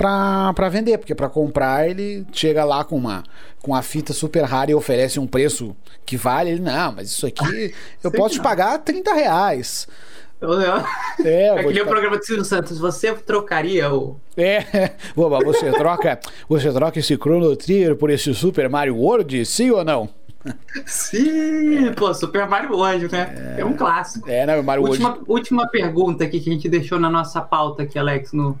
para 0.00 0.68
vender, 0.70 0.96
porque 0.96 1.14
para 1.14 1.28
comprar 1.28 1.88
ele 1.88 2.26
chega 2.32 2.64
lá 2.64 2.82
com 2.84 2.96
uma 2.96 3.22
com 3.60 3.74
a 3.74 3.82
fita 3.82 4.14
super 4.14 4.44
rara 4.44 4.70
e 4.70 4.74
oferece 4.74 5.20
um 5.20 5.26
preço 5.26 5.76
que 6.06 6.16
vale. 6.16 6.50
Ele, 6.50 6.60
não, 6.60 6.92
mas 6.92 7.10
isso 7.10 7.26
aqui 7.26 7.74
eu 8.02 8.10
posso 8.10 8.36
te 8.36 8.40
pagar 8.40 8.78
30 8.78 9.12
reais. 9.12 9.86
É, 11.22 11.28
é 11.28 11.50
Aquele 11.50 11.84
programa 11.84 12.18
de 12.18 12.24
Silvio 12.24 12.46
Santos, 12.46 12.78
você 12.78 13.12
trocaria 13.12 13.92
o. 13.92 14.18
É, 14.34 14.92
você 15.14 15.70
troca, 15.72 16.18
você 16.48 16.72
troca 16.72 16.98
esse 16.98 17.14
Chrono 17.16 17.54
Trigger 17.54 17.94
por 17.94 18.08
esse 18.08 18.32
Super 18.32 18.70
Mario 18.70 18.96
World, 18.96 19.44
sim 19.44 19.70
ou 19.70 19.84
não? 19.84 20.08
Sim, 20.86 21.92
pô, 21.94 22.14
Super 22.14 22.48
Mario 22.48 22.74
World, 22.74 23.12
né? 23.12 23.54
É, 23.58 23.60
é 23.60 23.64
um 23.64 23.74
clássico. 23.74 24.26
É, 24.26 24.46
né, 24.46 24.62
Mario 24.62 24.84
última, 24.84 25.10
World. 25.10 25.24
Última 25.28 25.68
pergunta 25.68 26.24
aqui 26.24 26.40
que 26.40 26.48
a 26.48 26.52
gente 26.54 26.66
deixou 26.66 26.98
na 26.98 27.10
nossa 27.10 27.42
pauta 27.42 27.82
aqui, 27.82 27.98
Alex, 27.98 28.32
no, 28.32 28.58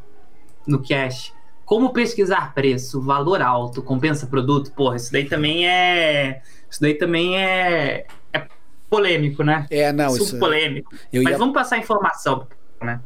no 0.66 0.82
cash. 0.82 1.32
Como 1.64 1.92
pesquisar 1.92 2.52
preço, 2.52 3.00
valor 3.00 3.40
alto, 3.40 3.82
compensa 3.82 4.26
produto? 4.26 4.72
Porra, 4.72 4.96
isso 4.96 5.12
daí 5.12 5.24
também 5.24 5.68
é. 5.68 6.42
Isso 6.68 6.80
daí 6.80 6.94
também 6.94 7.38
é, 7.38 8.06
é 8.32 8.46
polêmico, 8.88 9.44
né? 9.44 9.66
É, 9.70 9.92
não, 9.92 10.10
Super 10.10 10.24
isso. 10.24 10.38
polêmico. 10.38 10.92
Mas 11.22 11.38
vamos 11.38 11.54
passar 11.54 11.78
informação, 11.78 12.46
né? 12.82 13.00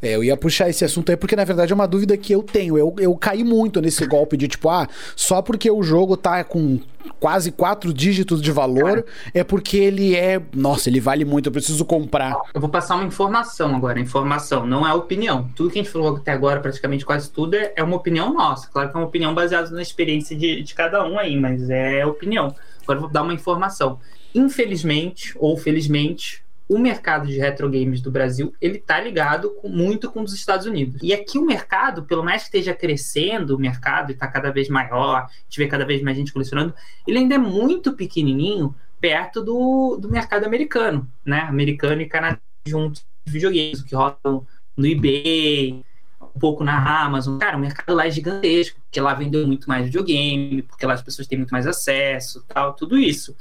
É, 0.00 0.14
eu 0.14 0.22
ia 0.22 0.36
puxar 0.36 0.68
esse 0.68 0.84
assunto 0.84 1.10
aí 1.10 1.16
porque, 1.16 1.34
na 1.34 1.44
verdade, 1.44 1.72
é 1.72 1.74
uma 1.74 1.88
dúvida 1.88 2.16
que 2.16 2.32
eu 2.32 2.42
tenho. 2.42 2.78
Eu, 2.78 2.94
eu 2.98 3.16
caí 3.16 3.42
muito 3.42 3.80
nesse 3.80 4.06
golpe 4.06 4.36
de 4.36 4.46
tipo, 4.46 4.68
ah, 4.68 4.88
só 5.16 5.42
porque 5.42 5.70
o 5.70 5.82
jogo 5.82 6.16
tá 6.16 6.44
com 6.44 6.78
quase 7.18 7.50
quatro 7.50 7.92
dígitos 7.92 8.40
de 8.40 8.52
valor, 8.52 9.04
é 9.34 9.42
porque 9.42 9.76
ele 9.76 10.14
é. 10.14 10.40
Nossa, 10.54 10.88
ele 10.88 11.00
vale 11.00 11.24
muito, 11.24 11.46
eu 11.46 11.52
preciso 11.52 11.84
comprar. 11.84 12.36
Eu 12.54 12.60
vou 12.60 12.70
passar 12.70 12.96
uma 12.96 13.04
informação 13.04 13.74
agora. 13.74 13.98
Informação, 13.98 14.66
não 14.66 14.86
é 14.86 14.92
opinião. 14.92 15.48
Tudo 15.56 15.70
que 15.70 15.78
a 15.78 15.82
gente 15.82 15.92
falou 15.92 16.16
até 16.16 16.32
agora, 16.32 16.60
praticamente 16.60 17.04
quase 17.04 17.30
tudo, 17.30 17.54
é, 17.54 17.72
é 17.76 17.82
uma 17.82 17.96
opinião 17.96 18.32
nossa. 18.32 18.68
Claro 18.68 18.90
que 18.90 18.96
é 18.96 19.00
uma 19.00 19.06
opinião 19.06 19.34
baseada 19.34 19.70
na 19.70 19.82
experiência 19.82 20.36
de, 20.36 20.62
de 20.62 20.74
cada 20.74 21.04
um 21.06 21.18
aí, 21.18 21.36
mas 21.36 21.68
é 21.70 22.06
opinião. 22.06 22.54
Agora 22.82 22.98
eu 22.98 23.02
vou 23.02 23.10
dar 23.10 23.22
uma 23.22 23.34
informação. 23.34 23.98
Infelizmente, 24.34 25.34
ou 25.36 25.56
felizmente, 25.56 26.42
o 26.68 26.78
mercado 26.78 27.26
de 27.26 27.38
retro 27.38 27.70
games 27.70 28.00
do 28.02 28.10
Brasil 28.10 28.54
ele 28.60 28.78
tá 28.78 29.00
ligado 29.00 29.50
com, 29.54 29.68
muito 29.68 30.10
com 30.10 30.20
os 30.20 30.34
Estados 30.34 30.66
Unidos. 30.66 31.00
E 31.02 31.14
aqui 31.14 31.38
o 31.38 31.46
mercado, 31.46 32.02
pelo 32.02 32.22
mais 32.22 32.42
que 32.42 32.48
esteja 32.48 32.74
crescendo 32.74 33.56
o 33.56 33.58
mercado 33.58 34.10
e 34.10 34.12
está 34.12 34.28
cada 34.28 34.50
vez 34.50 34.68
maior, 34.68 35.28
vê 35.56 35.66
cada 35.66 35.84
vez 35.84 36.02
mais 36.02 36.16
gente 36.16 36.32
colecionando, 36.32 36.74
ele 37.06 37.18
ainda 37.18 37.36
é 37.36 37.38
muito 37.38 37.94
pequenininho 37.94 38.74
perto 39.00 39.42
do, 39.42 39.96
do 39.96 40.10
mercado 40.10 40.44
americano, 40.44 41.08
né? 41.24 41.40
Americano 41.40 42.02
e 42.02 42.06
canadense 42.06 42.42
juntos 42.66 43.04
videogames, 43.24 43.82
que 43.82 43.94
rodam 43.94 44.46
no 44.76 44.86
eBay, 44.86 45.84
um 46.20 46.38
pouco 46.38 46.64
na 46.64 47.04
Amazon. 47.04 47.38
Cara, 47.38 47.56
o 47.56 47.60
mercado 47.60 47.94
lá 47.94 48.06
é 48.06 48.10
gigantesco, 48.10 48.80
porque 48.80 49.00
lá 49.00 49.14
vendeu 49.14 49.46
muito 49.46 49.68
mais 49.68 49.86
videogame, 49.86 50.62
porque 50.62 50.86
lá 50.86 50.94
as 50.94 51.02
pessoas 51.02 51.26
têm 51.26 51.38
muito 51.38 51.50
mais 51.50 51.66
acesso, 51.66 52.44
tal, 52.46 52.74
tudo 52.74 52.96
isso. 52.98 53.34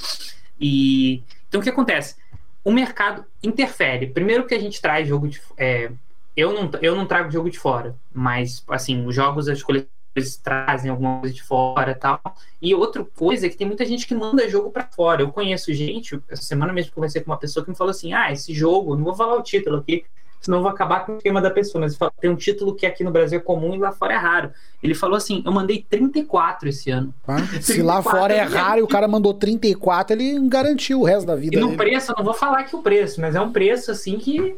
E 0.59 1.23
então 1.47 1.61
o 1.61 1.63
que 1.63 1.69
acontece? 1.69 2.15
O 2.67 2.71
mercado 2.71 3.23
interfere. 3.41 4.07
Primeiro 4.07 4.45
que 4.45 4.53
a 4.53 4.59
gente 4.59 4.81
traz 4.81 5.07
jogo 5.07 5.29
de. 5.29 5.41
É, 5.55 5.89
eu, 6.35 6.51
não, 6.51 6.69
eu 6.81 6.97
não 6.97 7.05
trago 7.05 7.31
jogo 7.31 7.49
de 7.49 7.57
fora, 7.57 7.95
mas 8.13 8.61
assim, 8.67 9.05
os 9.05 9.15
jogos, 9.15 9.47
as 9.47 9.63
coleções 9.63 9.87
trazem 10.43 10.91
alguma 10.91 11.21
coisa 11.21 11.33
de 11.33 11.41
fora 11.41 11.95
tal. 11.95 12.19
E 12.61 12.75
outra 12.75 13.05
coisa 13.05 13.47
é 13.47 13.49
que 13.49 13.55
tem 13.55 13.65
muita 13.65 13.85
gente 13.85 14.05
que 14.05 14.13
manda 14.13 14.49
jogo 14.49 14.69
para 14.69 14.83
fora. 14.83 15.21
Eu 15.21 15.31
conheço 15.31 15.73
gente, 15.73 16.21
essa 16.27 16.41
semana 16.41 16.73
mesmo 16.73 16.91
conversei 16.91 17.21
com 17.21 17.31
uma 17.31 17.37
pessoa 17.37 17.63
que 17.63 17.69
me 17.69 17.77
falou 17.77 17.91
assim: 17.91 18.11
ah, 18.11 18.33
esse 18.33 18.53
jogo, 18.53 18.97
não 18.97 19.03
vou 19.05 19.15
falar 19.15 19.37
o 19.37 19.43
título 19.43 19.77
aqui, 19.77 20.03
senão 20.39 20.59
eu 20.59 20.61
vou 20.63 20.71
acabar 20.71 21.05
com 21.05 21.13
o 21.13 21.17
esquema 21.17 21.41
da 21.41 21.49
pessoa. 21.49 21.81
Mas 21.81 21.97
tem 22.19 22.29
um 22.29 22.35
título 22.35 22.75
que 22.75 22.85
aqui 22.85 23.03
no 23.03 23.11
Brasil 23.11 23.39
é 23.39 23.41
comum 23.41 23.75
e 23.75 23.77
lá 23.77 23.91
fora 23.91 24.13
é 24.13 24.17
raro. 24.17 24.51
Ele 24.81 24.93
falou 24.93 25.17
assim: 25.17 25.41
eu 25.45 25.51
mandei 25.51 25.85
34 25.89 26.69
esse 26.69 26.89
ano. 26.89 27.13
Ah, 27.27 27.37
se 27.61 27.81
lá 27.81 28.01
fora 28.01 28.33
é 28.33 28.41
raro 28.41 28.79
e 28.79 28.83
o 28.83 28.87
cara 28.87 29.07
mandou 29.07 29.33
34, 29.33 30.15
ele 30.15 30.47
garantiu 30.47 31.01
o 31.01 31.03
resto 31.03 31.27
da 31.27 31.35
vida. 31.35 31.55
E 31.55 31.59
no 31.59 31.67
dele. 31.67 31.77
preço, 31.77 32.11
eu 32.11 32.15
não 32.17 32.23
vou 32.23 32.33
falar 32.33 32.63
que 32.63 32.75
o 32.75 32.81
preço, 32.81 33.21
mas 33.21 33.35
é 33.35 33.41
um 33.41 33.51
preço 33.51 33.91
assim 33.91 34.17
que 34.17 34.55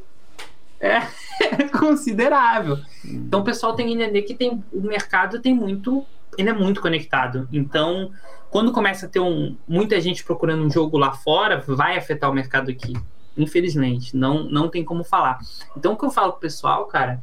é, 0.79 1.01
considerável. 1.77 2.77
Então 3.03 3.41
o 3.41 3.43
pessoal 3.43 3.75
tem 3.75 3.87
que 3.87 3.93
entender 3.93 4.21
que 4.21 4.33
tem, 4.33 4.63
o 4.71 4.81
mercado 4.81 5.39
tem 5.39 5.53
muito. 5.53 6.05
Ele 6.37 6.49
é 6.49 6.53
muito 6.53 6.79
conectado. 6.79 7.49
Então, 7.51 8.11
quando 8.49 8.71
começa 8.71 9.05
a 9.05 9.09
ter 9.09 9.19
um, 9.19 9.57
muita 9.67 9.99
gente 9.99 10.23
procurando 10.23 10.63
um 10.63 10.71
jogo 10.71 10.97
lá 10.97 11.11
fora, 11.11 11.63
vai 11.67 11.97
afetar 11.97 12.29
o 12.29 12.33
mercado 12.33 12.69
aqui. 12.71 12.93
Infelizmente. 13.39 14.15
Não, 14.15 14.43
não 14.43 14.67
tem 14.67 14.84
como 14.84 15.04
falar. 15.04 15.39
Então, 15.75 15.93
o 15.93 15.97
que 15.97 16.06
eu 16.06 16.12
falo 16.12 16.34
pro 16.34 16.41
pessoal, 16.41 16.86
cara, 16.86 17.21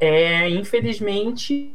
é 0.00 0.48
infelizmente 0.48 1.74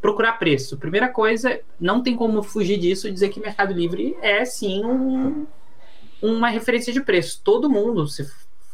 procurar 0.00 0.34
preço. 0.34 0.78
Primeira 0.78 1.08
coisa, 1.08 1.60
não 1.80 2.02
tem 2.02 2.14
como 2.14 2.42
fugir 2.42 2.78
disso 2.78 3.10
dizer 3.10 3.30
que 3.30 3.40
Mercado 3.40 3.72
Livre 3.74 4.16
é 4.22 4.44
sim 4.44 4.84
um, 4.84 5.46
uma 6.22 6.48
referência 6.48 6.92
de 6.92 7.00
preço. 7.00 7.40
Todo 7.42 7.68
mundo 7.68 8.06
se 8.06 8.24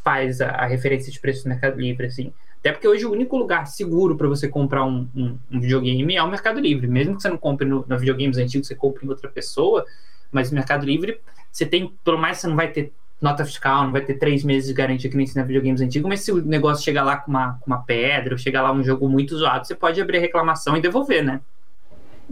faz 0.05 0.43
a, 0.43 0.51
a, 0.51 0.67
referência 0.67 1.11
de 1.11 1.19
preço 1.19 1.45
do 1.45 1.49
Mercado 1.49 1.81
Livre, 1.81 2.07
assim. 2.07 2.33
Até 2.61 2.73
porque 2.73 2.87
hoje 2.87 3.07
o 3.07 3.13
único 3.13 3.37
lugar 3.39 3.67
seguro 3.67 4.17
para 4.17 4.29
você 4.29 4.49
comprar 4.49 4.85
um, 4.85 5.09
um, 5.17 5.39
um, 5.51 5.61
videogame 5.61 6.15
é 6.15 6.23
o 6.23 6.31
Mercado 6.31 6.61
Livre. 6.61 6.87
Mesmo 6.87 7.17
que 7.17 7.23
você 7.23 7.29
não 7.31 7.39
compre 7.39 7.67
no, 7.67 7.85
no 7.89 7.99
videogames 7.99 8.37
antigos, 8.37 8.69
você 8.69 8.75
compre 8.75 9.07
em 9.07 9.09
outra 9.09 9.31
pessoa, 9.31 9.85
mas 10.31 10.51
no 10.51 10.57
Mercado 10.57 10.85
Livre 10.85 11.21
você 11.51 11.65
tem, 11.65 11.95
pelo 12.05 12.19
mais 12.19 12.39
você 12.39 12.49
não 12.49 12.57
vai 12.57 12.69
ter 12.71 12.93
nota 13.25 13.45
fiscal, 13.45 13.85
não 13.85 13.93
vai 13.93 14.03
ter 14.03 14.15
três 14.15 14.45
meses 14.45 14.69
de 14.69 14.75
garantia 14.75 15.11
que 15.11 15.17
nem 15.17 15.27
se 15.27 15.35
na 15.35 15.43
videogames 15.43 15.81
antigos, 15.81 16.07
mas 16.07 16.21
se 16.21 16.31
o 16.31 16.45
negócio 16.45 16.85
chegar 16.85 17.03
lá 17.03 17.17
com 17.17 17.31
uma, 17.31 17.55
com 17.55 17.67
uma 17.67 17.83
pedra, 17.83 18.35
ou 18.35 18.39
chegar 18.39 18.61
lá 18.63 18.71
um 18.71 18.85
jogo 18.85 19.09
muito 19.09 19.37
zoado, 19.37 19.67
você 19.67 19.75
pode 19.75 20.01
abrir 20.01 20.19
a 20.19 20.21
reclamação 20.21 20.77
e 20.77 20.81
devolver, 20.81 21.25
né? 21.25 21.41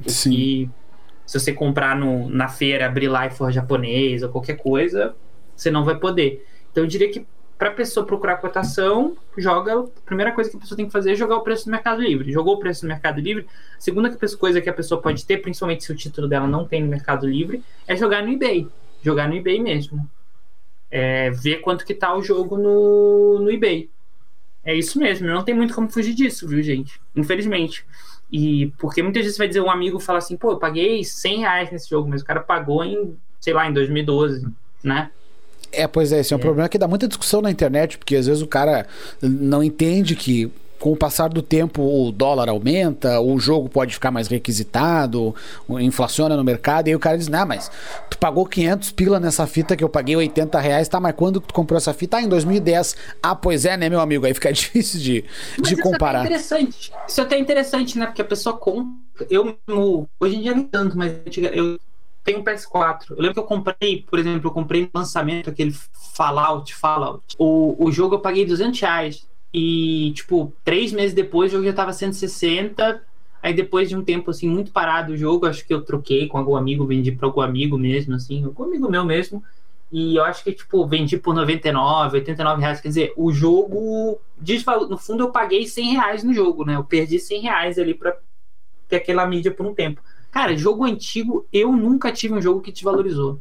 Sim. 0.06 0.32
E 0.32 0.70
se 1.24 1.40
você 1.40 1.52
comprar 1.52 1.96
no, 1.96 2.28
na 2.28 2.46
feira, 2.46 2.86
abrir 2.86 3.08
lá 3.08 3.26
e 3.26 3.30
for 3.30 3.50
japonês 3.50 4.22
ou 4.22 4.28
qualquer 4.28 4.56
coisa, 4.56 5.14
você 5.56 5.70
não 5.70 5.82
vai 5.82 5.96
poder. 5.96 6.46
Então 6.70 6.84
eu 6.84 6.88
diria 6.88 7.10
que 7.10 7.26
para 7.56 7.70
a 7.70 7.74
pessoa 7.74 8.04
procurar 8.04 8.36
cotação, 8.36 9.16
joga. 9.38 9.78
A 9.78 9.86
primeira 10.04 10.32
coisa 10.32 10.50
que 10.50 10.56
a 10.56 10.60
pessoa 10.60 10.76
tem 10.76 10.86
que 10.86 10.92
fazer 10.92 11.12
é 11.12 11.14
jogar 11.14 11.36
o 11.36 11.42
preço 11.42 11.66
do 11.66 11.70
Mercado 11.70 12.02
Livre. 12.02 12.32
Jogou 12.32 12.56
o 12.56 12.58
preço 12.58 12.82
do 12.82 12.88
Mercado 12.88 13.20
Livre. 13.20 13.46
A 13.78 13.80
segunda 13.80 14.10
coisa 14.36 14.60
que 14.60 14.68
a 14.68 14.72
pessoa 14.72 15.00
pode 15.00 15.24
ter, 15.24 15.38
principalmente 15.38 15.84
se 15.84 15.92
o 15.92 15.94
título 15.94 16.28
dela 16.28 16.46
não 16.46 16.66
tem 16.66 16.82
no 16.82 16.88
Mercado 16.88 17.26
Livre, 17.26 17.62
é 17.86 17.94
jogar 17.94 18.22
no 18.22 18.32
eBay. 18.32 18.68
Jogar 19.00 19.28
no 19.28 19.36
eBay 19.36 19.60
mesmo. 19.60 20.06
É, 20.94 21.30
ver 21.30 21.62
quanto 21.62 21.86
que 21.86 21.94
tá 21.94 22.14
o 22.14 22.22
jogo 22.22 22.58
no, 22.58 23.38
no 23.40 23.50
eBay. 23.50 23.88
É 24.62 24.74
isso 24.74 24.98
mesmo, 24.98 25.26
não 25.26 25.42
tem 25.42 25.54
muito 25.54 25.74
como 25.74 25.90
fugir 25.90 26.14
disso, 26.14 26.46
viu, 26.46 26.62
gente? 26.62 27.00
Infelizmente. 27.16 27.84
E 28.30 28.72
porque 28.78 29.02
muitas 29.02 29.22
vezes 29.22 29.38
vai 29.38 29.48
dizer 29.48 29.60
um 29.60 29.70
amigo 29.70 29.98
fala 29.98 30.18
assim, 30.18 30.36
pô, 30.36 30.52
eu 30.52 30.58
paguei 30.58 31.02
100 31.02 31.38
reais 31.40 31.70
nesse 31.70 31.88
jogo, 31.90 32.08
mas 32.08 32.22
o 32.22 32.24
cara 32.24 32.40
pagou 32.40 32.84
em, 32.84 33.16
sei 33.40 33.52
lá, 33.52 33.68
em 33.68 33.72
2012, 33.72 34.46
né? 34.84 35.10
É, 35.72 35.86
pois 35.88 36.12
é, 36.12 36.20
esse 36.20 36.34
é 36.34 36.36
um 36.36 36.40
é. 36.40 36.42
problema 36.42 36.68
que 36.68 36.78
dá 36.78 36.86
muita 36.86 37.08
discussão 37.08 37.40
na 37.40 37.50
internet, 37.50 37.96
porque 37.96 38.14
às 38.14 38.26
vezes 38.26 38.42
o 38.42 38.46
cara 38.46 38.86
não 39.22 39.62
entende 39.62 40.14
que 40.14 40.52
com 40.82 40.90
o 40.90 40.96
passar 40.96 41.28
do 41.28 41.40
tempo 41.40 41.80
o 41.80 42.10
dólar 42.10 42.48
aumenta, 42.48 43.20
o 43.20 43.38
jogo 43.38 43.68
pode 43.68 43.94
ficar 43.94 44.10
mais 44.10 44.26
requisitado, 44.26 45.32
inflaciona 45.78 46.36
no 46.36 46.42
mercado, 46.42 46.88
e 46.88 46.90
aí 46.90 46.96
o 46.96 46.98
cara 46.98 47.16
diz, 47.16 47.28
não, 47.28 47.46
mas 47.46 47.70
tu 48.10 48.18
pagou 48.18 48.44
500 48.44 48.90
pila 48.90 49.20
nessa 49.20 49.46
fita 49.46 49.76
que 49.76 49.84
eu 49.84 49.88
paguei 49.88 50.16
80 50.16 50.58
reais, 50.58 50.88
tá, 50.88 50.98
mas 50.98 51.14
quando 51.14 51.40
tu 51.40 51.54
comprou 51.54 51.78
essa 51.78 51.94
fita? 51.94 52.16
Ah, 52.16 52.22
em 52.22 52.28
2010. 52.28 52.96
Ah, 53.22 53.36
pois 53.36 53.64
é, 53.64 53.76
né, 53.76 53.88
meu 53.88 54.00
amigo? 54.00 54.26
Aí 54.26 54.34
fica 54.34 54.50
difícil 54.52 54.98
de, 54.98 55.24
mas 55.56 55.68
de 55.68 55.76
comparar. 55.76 56.24
Isso 56.24 56.52
é 56.52 56.60
interessante. 56.60 56.92
Isso 57.06 57.20
é 57.20 57.24
até 57.24 57.38
interessante, 57.38 57.96
né, 57.96 58.06
porque 58.06 58.22
a 58.22 58.24
pessoa 58.24 58.56
compra, 58.56 58.92
eu, 59.30 59.56
hoje 60.18 60.34
em 60.34 60.42
dia 60.42 60.52
nem 60.52 60.64
tanto, 60.64 60.98
mas 60.98 61.12
eu 61.36 61.78
tenho 62.24 62.40
um 62.40 62.44
PS4. 62.44 63.10
Eu 63.10 63.18
lembro 63.18 63.34
que 63.34 63.38
eu 63.38 63.44
comprei, 63.44 64.02
por 64.02 64.18
exemplo, 64.18 64.48
eu 64.48 64.52
comprei 64.52 64.82
no 64.82 64.90
lançamento 64.92 65.48
aquele 65.48 65.72
Fallout, 66.12 66.74
Fallout. 66.74 67.22
O, 67.38 67.76
o 67.78 67.92
jogo 67.92 68.16
eu 68.16 68.20
paguei 68.20 68.44
200 68.44 68.80
reais. 68.80 69.31
E, 69.52 70.12
tipo, 70.14 70.52
três 70.64 70.92
meses 70.92 71.14
depois 71.14 71.50
o 71.52 71.56
jogo 71.56 71.66
já 71.66 71.72
tava 71.72 71.92
160. 71.92 73.02
Aí 73.42 73.52
depois 73.52 73.88
de 73.88 73.96
um 73.96 74.04
tempo, 74.04 74.30
assim, 74.30 74.48
muito 74.48 74.70
parado 74.70 75.12
o 75.12 75.16
jogo, 75.16 75.46
acho 75.46 75.66
que 75.66 75.74
eu 75.74 75.82
troquei 75.82 76.28
com 76.28 76.38
algum 76.38 76.54
amigo, 76.56 76.86
vendi 76.86 77.10
para 77.10 77.26
algum 77.26 77.40
amigo 77.40 77.76
mesmo, 77.76 78.14
assim, 78.14 78.44
algum 78.44 78.64
amigo 78.64 78.88
meu 78.88 79.04
mesmo. 79.04 79.42
E 79.90 80.16
eu 80.16 80.24
acho 80.24 80.42
que, 80.42 80.52
tipo, 80.52 80.86
vendi 80.86 81.18
por 81.18 81.34
99, 81.34 82.18
89 82.18 82.60
reais. 82.62 82.80
Quer 82.80 82.88
dizer, 82.88 83.12
o 83.16 83.30
jogo, 83.32 84.20
no 84.88 84.96
fundo, 84.96 85.24
eu 85.24 85.30
paguei 85.30 85.66
100 85.66 85.92
reais 85.92 86.24
no 86.24 86.32
jogo, 86.32 86.64
né? 86.64 86.76
Eu 86.76 86.84
perdi 86.84 87.18
100 87.18 87.42
reais 87.42 87.78
ali 87.78 87.92
pra 87.92 88.16
ter 88.88 88.96
aquela 88.96 89.26
mídia 89.26 89.50
por 89.50 89.66
um 89.66 89.74
tempo. 89.74 90.00
Cara, 90.30 90.56
jogo 90.56 90.84
antigo, 90.84 91.46
eu 91.52 91.72
nunca 91.72 92.10
tive 92.10 92.32
um 92.32 92.40
jogo 92.40 92.62
que 92.62 92.72
desvalorizou 92.72 93.38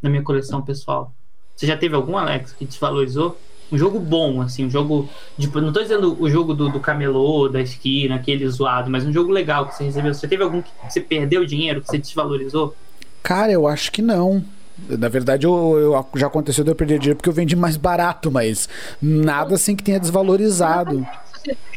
na 0.00 0.08
minha 0.08 0.22
coleção 0.22 0.62
pessoal. 0.62 1.12
Você 1.54 1.66
já 1.66 1.76
teve 1.76 1.94
algum, 1.94 2.16
Alex, 2.16 2.52
que 2.54 2.64
desvalorizou? 2.64 3.36
Um 3.72 3.78
jogo 3.78 4.00
bom, 4.00 4.42
assim, 4.42 4.66
um 4.66 4.70
jogo. 4.70 5.08
Tipo, 5.38 5.60
não 5.60 5.72
tô 5.72 5.80
dizendo 5.80 6.16
o 6.20 6.28
jogo 6.28 6.54
do, 6.54 6.68
do 6.68 6.80
camelô, 6.80 7.48
da 7.48 7.60
esquina, 7.60 8.16
aquele 8.16 8.48
zoado, 8.48 8.90
mas 8.90 9.06
um 9.06 9.12
jogo 9.12 9.30
legal 9.30 9.66
que 9.66 9.76
você 9.76 9.84
recebeu. 9.84 10.12
Você 10.12 10.26
teve 10.26 10.42
algum 10.42 10.60
que 10.60 10.70
você 10.88 11.00
perdeu 11.00 11.44
dinheiro, 11.44 11.80
que 11.80 11.88
você 11.88 11.98
desvalorizou? 11.98 12.74
Cara, 13.22 13.52
eu 13.52 13.68
acho 13.68 13.92
que 13.92 14.02
não. 14.02 14.44
Na 14.88 15.08
verdade, 15.08 15.46
eu, 15.46 15.78
eu, 15.78 16.06
já 16.16 16.26
aconteceu 16.26 16.64
de 16.64 16.70
eu 16.70 16.74
perder 16.74 16.98
dinheiro 16.98 17.16
porque 17.16 17.28
eu 17.28 17.34
vendi 17.34 17.54
mais 17.54 17.76
barato, 17.76 18.30
mas 18.30 18.68
nada 19.00 19.54
assim 19.54 19.76
que 19.76 19.84
tenha 19.84 20.00
desvalorizado. 20.00 21.06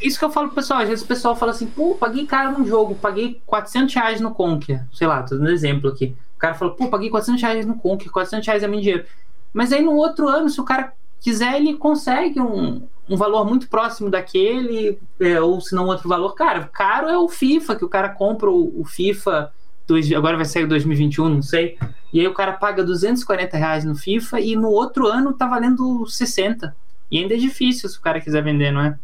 Isso 0.02 0.18
que 0.18 0.26
eu 0.26 0.32
falo 0.32 0.48
pro 0.48 0.56
pessoal. 0.56 0.80
Às 0.80 0.90
vezes 0.90 1.04
o 1.04 1.08
pessoal 1.08 1.36
fala 1.36 1.52
assim, 1.52 1.68
pô, 1.68 1.96
paguei 1.96 2.26
caro 2.26 2.58
num 2.58 2.66
jogo, 2.66 2.96
paguei 2.96 3.42
400 3.46 3.94
reais 3.94 4.22
no 4.22 4.32
Conquer. 4.32 4.86
Sei 4.94 5.08
lá, 5.08 5.24
tô 5.24 5.36
dando 5.36 5.52
exemplo 5.52 5.90
aqui. 5.90 6.16
O 6.36 6.40
cara 6.40 6.54
falou, 6.54 6.74
pô, 6.74 6.88
paguei 6.88 7.10
400 7.10 7.42
reais 7.42 7.66
no 7.66 7.76
Conquer, 7.76 8.10
400 8.10 8.48
reais 8.48 8.64
é 8.64 8.68
meu 8.68 8.80
dinheiro. 8.80 9.06
Mas 9.54 9.72
aí 9.72 9.82
no 9.82 9.94
outro 9.94 10.28
ano, 10.28 10.50
se 10.50 10.60
o 10.60 10.64
cara 10.64 10.94
quiser, 11.24 11.56
ele 11.56 11.76
consegue 11.76 12.40
um, 12.40 12.86
um 13.10 13.16
valor 13.16 13.46
muito 13.46 13.70
próximo 13.70 14.10
daquele, 14.10 15.00
é, 15.20 15.40
ou 15.40 15.62
se 15.62 15.74
não 15.74 15.86
outro 15.86 16.10
valor. 16.10 16.36
Cara, 16.36 16.70
caro 16.72 17.08
é 17.08 17.18
o 17.18 17.30
FIFA, 17.30 17.78
que 17.78 17.86
o 17.86 17.90
cara 17.90 18.10
compra 18.10 18.52
o, 18.52 18.82
o 18.82 18.84
FIFA, 18.84 19.52
dois, 19.88 20.12
agora 20.12 20.36
vai 20.36 20.46
sair 20.46 20.68
2021, 20.68 21.30
não 21.30 21.42
sei. 21.42 21.78
E 22.12 22.20
aí 22.20 22.28
o 22.28 22.34
cara 22.34 22.52
paga 22.52 22.84
240 22.84 23.58
reais 23.58 23.86
no 23.86 23.96
FIFA 23.96 24.42
e 24.42 24.56
no 24.56 24.70
outro 24.70 25.08
ano 25.08 25.34
tá 25.34 25.48
valendo 25.48 26.06
60. 26.06 26.76
E 27.10 27.20
ainda 27.20 27.34
é 27.34 27.38
difícil 27.38 27.88
se 27.90 27.98
o 27.98 28.02
cara 28.02 28.20
quiser 28.20 28.44
vender, 28.44 28.72
não 28.72 28.82
é? 28.82 29.00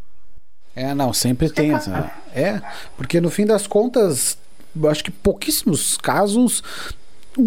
É, 0.75 0.93
não, 0.93 1.13
sempre 1.13 1.49
tem 1.49 1.73
essa. 1.73 2.11
É, 2.33 2.61
porque 2.97 3.19
no 3.21 3.29
fim 3.29 3.45
das 3.45 3.65
contas, 3.65 4.37
eu 4.75 4.89
acho 4.89 5.03
que 5.03 5.11
pouquíssimos 5.11 5.97
casos 5.97 6.61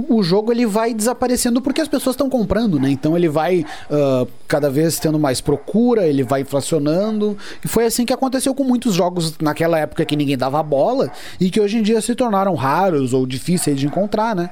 o 0.09 0.23
jogo 0.23 0.53
ele 0.53 0.67
vai 0.67 0.95
desaparecendo 0.95 1.61
porque 1.61 1.81
as 1.81 1.89
pessoas 1.89 2.15
estão 2.15 2.29
comprando, 2.29 2.79
né? 2.79 2.91
Então 2.91 3.17
ele 3.17 3.29
vai 3.29 3.65
uh, 3.91 4.27
cada 4.49 4.71
vez 4.71 4.99
tendo 4.99 5.19
mais 5.19 5.41
procura, 5.41 6.07
ele 6.07 6.23
vai 6.23 6.43
inflacionando. 6.43 7.37
E 7.65 7.69
foi 7.69 7.87
assim 7.87 8.05
que 8.05 8.13
aconteceu 8.13 8.55
com 8.55 8.65
muitos 8.65 8.95
jogos 8.95 9.39
naquela 9.39 9.79
época 9.79 10.05
que 10.05 10.17
ninguém 10.17 10.37
dava 10.37 10.63
bola 10.63 11.11
e 11.41 11.51
que 11.51 11.61
hoje 11.61 11.79
em 11.79 11.83
dia 11.83 12.01
se 12.01 12.15
tornaram 12.15 12.55
raros 12.55 13.13
ou 13.13 13.27
difíceis 13.27 13.79
de 13.79 13.87
encontrar, 13.87 14.35
né? 14.35 14.51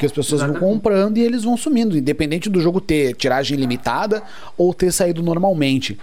Porque 0.00 0.06
as 0.06 0.12
pessoas 0.12 0.40
Exatamente. 0.40 0.60
vão 0.60 0.70
comprando 0.70 1.18
e 1.18 1.20
eles 1.20 1.44
vão 1.44 1.58
sumindo, 1.58 1.94
independente 1.96 2.48
do 2.48 2.58
jogo 2.58 2.80
ter 2.80 3.14
tiragem 3.14 3.58
limitada 3.58 4.22
ou 4.56 4.72
ter 4.72 4.90
saído 4.92 5.22
normalmente. 5.22 5.98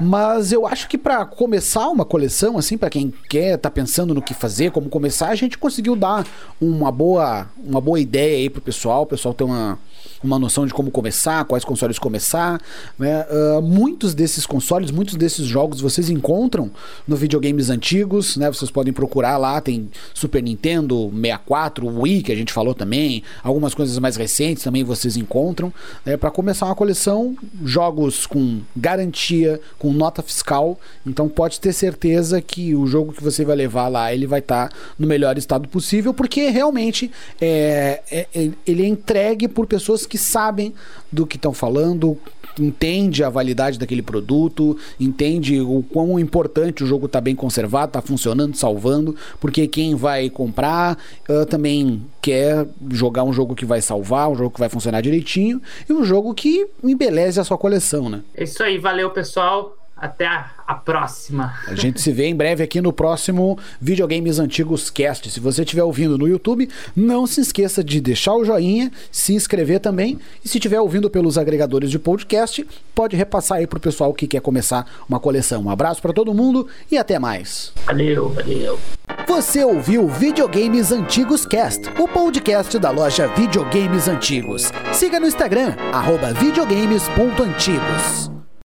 Mas 0.00 0.52
eu 0.52 0.66
acho 0.66 0.88
que 0.88 0.98
para 0.98 1.24
começar 1.24 1.88
uma 1.88 2.04
coleção, 2.04 2.58
assim, 2.58 2.76
para 2.76 2.90
quem 2.90 3.12
quer, 3.28 3.56
tá 3.56 3.70
pensando 3.70 4.14
no 4.14 4.22
que 4.22 4.34
fazer, 4.34 4.70
como 4.70 4.88
começar, 4.88 5.28
a 5.28 5.34
gente 5.34 5.56
conseguiu 5.56 5.94
dar 5.94 6.26
uma 6.60 6.90
boa, 6.90 7.46
uma 7.64 7.80
boa 7.80 8.00
ideia 8.00 8.36
aí 8.36 8.50
pro 8.50 8.60
pessoal, 8.60 9.02
o 9.02 9.06
pessoal 9.06 9.32
ter 9.34 9.44
uma, 9.44 9.78
uma 10.22 10.38
noção 10.38 10.66
de 10.66 10.74
como 10.74 10.90
começar, 10.90 11.44
quais 11.44 11.64
consoles 11.64 11.98
começar. 11.98 12.60
Né? 12.98 13.24
Uh, 13.24 13.62
muitos 13.62 14.14
desses 14.14 14.46
consoles, 14.46 14.90
muitos 14.90 15.14
desses 15.14 15.46
jogos 15.46 15.80
vocês 15.80 16.10
encontram 16.10 16.70
no 17.06 17.16
videogames 17.16 17.70
antigos, 17.70 18.36
né? 18.36 18.50
Vocês 18.50 18.70
podem 18.70 18.92
procurar 18.92 19.36
lá, 19.36 19.60
tem 19.60 19.90
Super 20.12 20.42
Nintendo, 20.42 21.10
64, 21.10 21.86
Wii, 21.86 22.22
que 22.22 22.32
a 22.32 22.36
gente 22.36 22.52
falou 22.52 22.74
também, 22.74 23.22
algumas 23.42 23.74
coisas 23.74 23.98
mais 23.98 24.16
recentes 24.16 24.64
também 24.64 24.82
vocês 24.82 25.16
encontram. 25.16 25.72
Né? 26.04 26.16
Para 26.16 26.30
começar 26.30 26.66
uma 26.66 26.74
coleção, 26.74 27.36
jogos 27.64 28.26
com 28.26 28.60
garantia, 28.74 29.60
com 29.84 29.92
nota 29.92 30.22
fiscal. 30.22 30.80
Então 31.06 31.28
pode 31.28 31.60
ter 31.60 31.74
certeza 31.74 32.40
que 32.40 32.74
o 32.74 32.86
jogo 32.86 33.12
que 33.12 33.22
você 33.22 33.44
vai 33.44 33.54
levar 33.54 33.88
lá, 33.88 34.14
ele 34.14 34.26
vai 34.26 34.38
estar 34.38 34.70
tá 34.70 34.76
no 34.98 35.06
melhor 35.06 35.36
estado 35.36 35.68
possível, 35.68 36.14
porque 36.14 36.48
realmente 36.48 37.10
é, 37.38 38.00
é, 38.10 38.26
é, 38.34 38.50
ele 38.66 38.82
é 38.82 38.86
entregue 38.86 39.46
por 39.46 39.66
pessoas 39.66 40.06
que 40.06 40.16
sabem 40.16 40.72
do 41.12 41.26
que 41.26 41.36
estão 41.36 41.52
falando, 41.52 42.18
entende 42.58 43.24
a 43.24 43.30
validade 43.30 43.78
daquele 43.78 44.02
produto, 44.02 44.76
entende 44.98 45.60
o 45.60 45.82
quão 45.82 46.18
importante 46.18 46.84
o 46.84 46.86
jogo 46.86 47.06
está 47.06 47.20
bem 47.20 47.34
conservado, 47.34 47.86
está 47.86 48.00
funcionando, 48.00 48.56
salvando, 48.56 49.16
porque 49.40 49.66
quem 49.66 49.94
vai 49.94 50.30
comprar 50.30 50.98
uh, 51.28 51.46
também 51.46 52.02
quer 52.20 52.66
jogar 52.90 53.24
um 53.24 53.32
jogo 53.32 53.54
que 53.54 53.64
vai 53.64 53.80
salvar, 53.80 54.30
um 54.30 54.36
jogo 54.36 54.50
que 54.50 54.60
vai 54.60 54.68
funcionar 54.68 55.00
direitinho 55.00 55.60
e 55.88 55.92
um 55.92 56.04
jogo 56.04 56.34
que 56.34 56.66
embeleze 56.82 57.40
a 57.40 57.44
sua 57.44 57.58
coleção, 57.58 58.08
né? 58.08 58.22
É 58.34 58.44
isso 58.44 58.62
aí, 58.62 58.78
valeu 58.78 59.10
pessoal. 59.10 59.76
Até 60.04 60.26
a, 60.26 60.50
a, 60.66 60.74
próxima. 60.74 61.54
A 61.66 61.74
gente 61.74 61.98
se 61.98 62.12
vê 62.12 62.26
em 62.26 62.36
breve 62.36 62.62
aqui 62.62 62.78
no 62.78 62.92
próximo 62.92 63.58
Videogames 63.80 64.38
Antigos 64.38 64.90
Cast. 64.90 65.30
Se 65.30 65.40
você 65.40 65.62
estiver 65.62 65.82
ouvindo 65.82 66.18
no 66.18 66.28
YouTube, 66.28 66.68
não 66.94 67.26
se 67.26 67.40
esqueça 67.40 67.82
de 67.82 68.02
deixar 68.02 68.34
o 68.34 68.44
joinha, 68.44 68.92
se 69.10 69.32
inscrever 69.32 69.80
também. 69.80 70.18
E 70.44 70.48
se 70.48 70.58
estiver 70.58 70.78
ouvindo 70.78 71.08
pelos 71.08 71.38
agregadores 71.38 71.90
de 71.90 71.98
podcast, 71.98 72.66
pode 72.94 73.16
repassar 73.16 73.56
aí 73.56 73.66
pro 73.66 73.80
pessoal 73.80 74.12
que 74.12 74.26
quer 74.26 74.42
começar 74.42 74.86
uma 75.08 75.18
coleção. 75.18 75.62
Um 75.62 75.70
abraço 75.70 76.02
para 76.02 76.12
todo 76.12 76.34
mundo 76.34 76.68
e 76.90 76.98
até 76.98 77.18
mais. 77.18 77.72
Valeu, 77.86 78.28
valeu. 78.28 78.78
Você 79.26 79.64
ouviu 79.64 80.06
Videogames 80.06 80.92
Antigos 80.92 81.46
Cast, 81.46 81.88
o 81.98 82.06
podcast 82.06 82.78
da 82.78 82.90
loja 82.90 83.26
Videogames 83.28 84.06
Antigos. 84.06 84.70
Siga 84.92 85.18
no 85.18 85.26
Instagram, 85.26 85.74
arroba 85.94 86.34
videogames.antigos. 86.34 88.33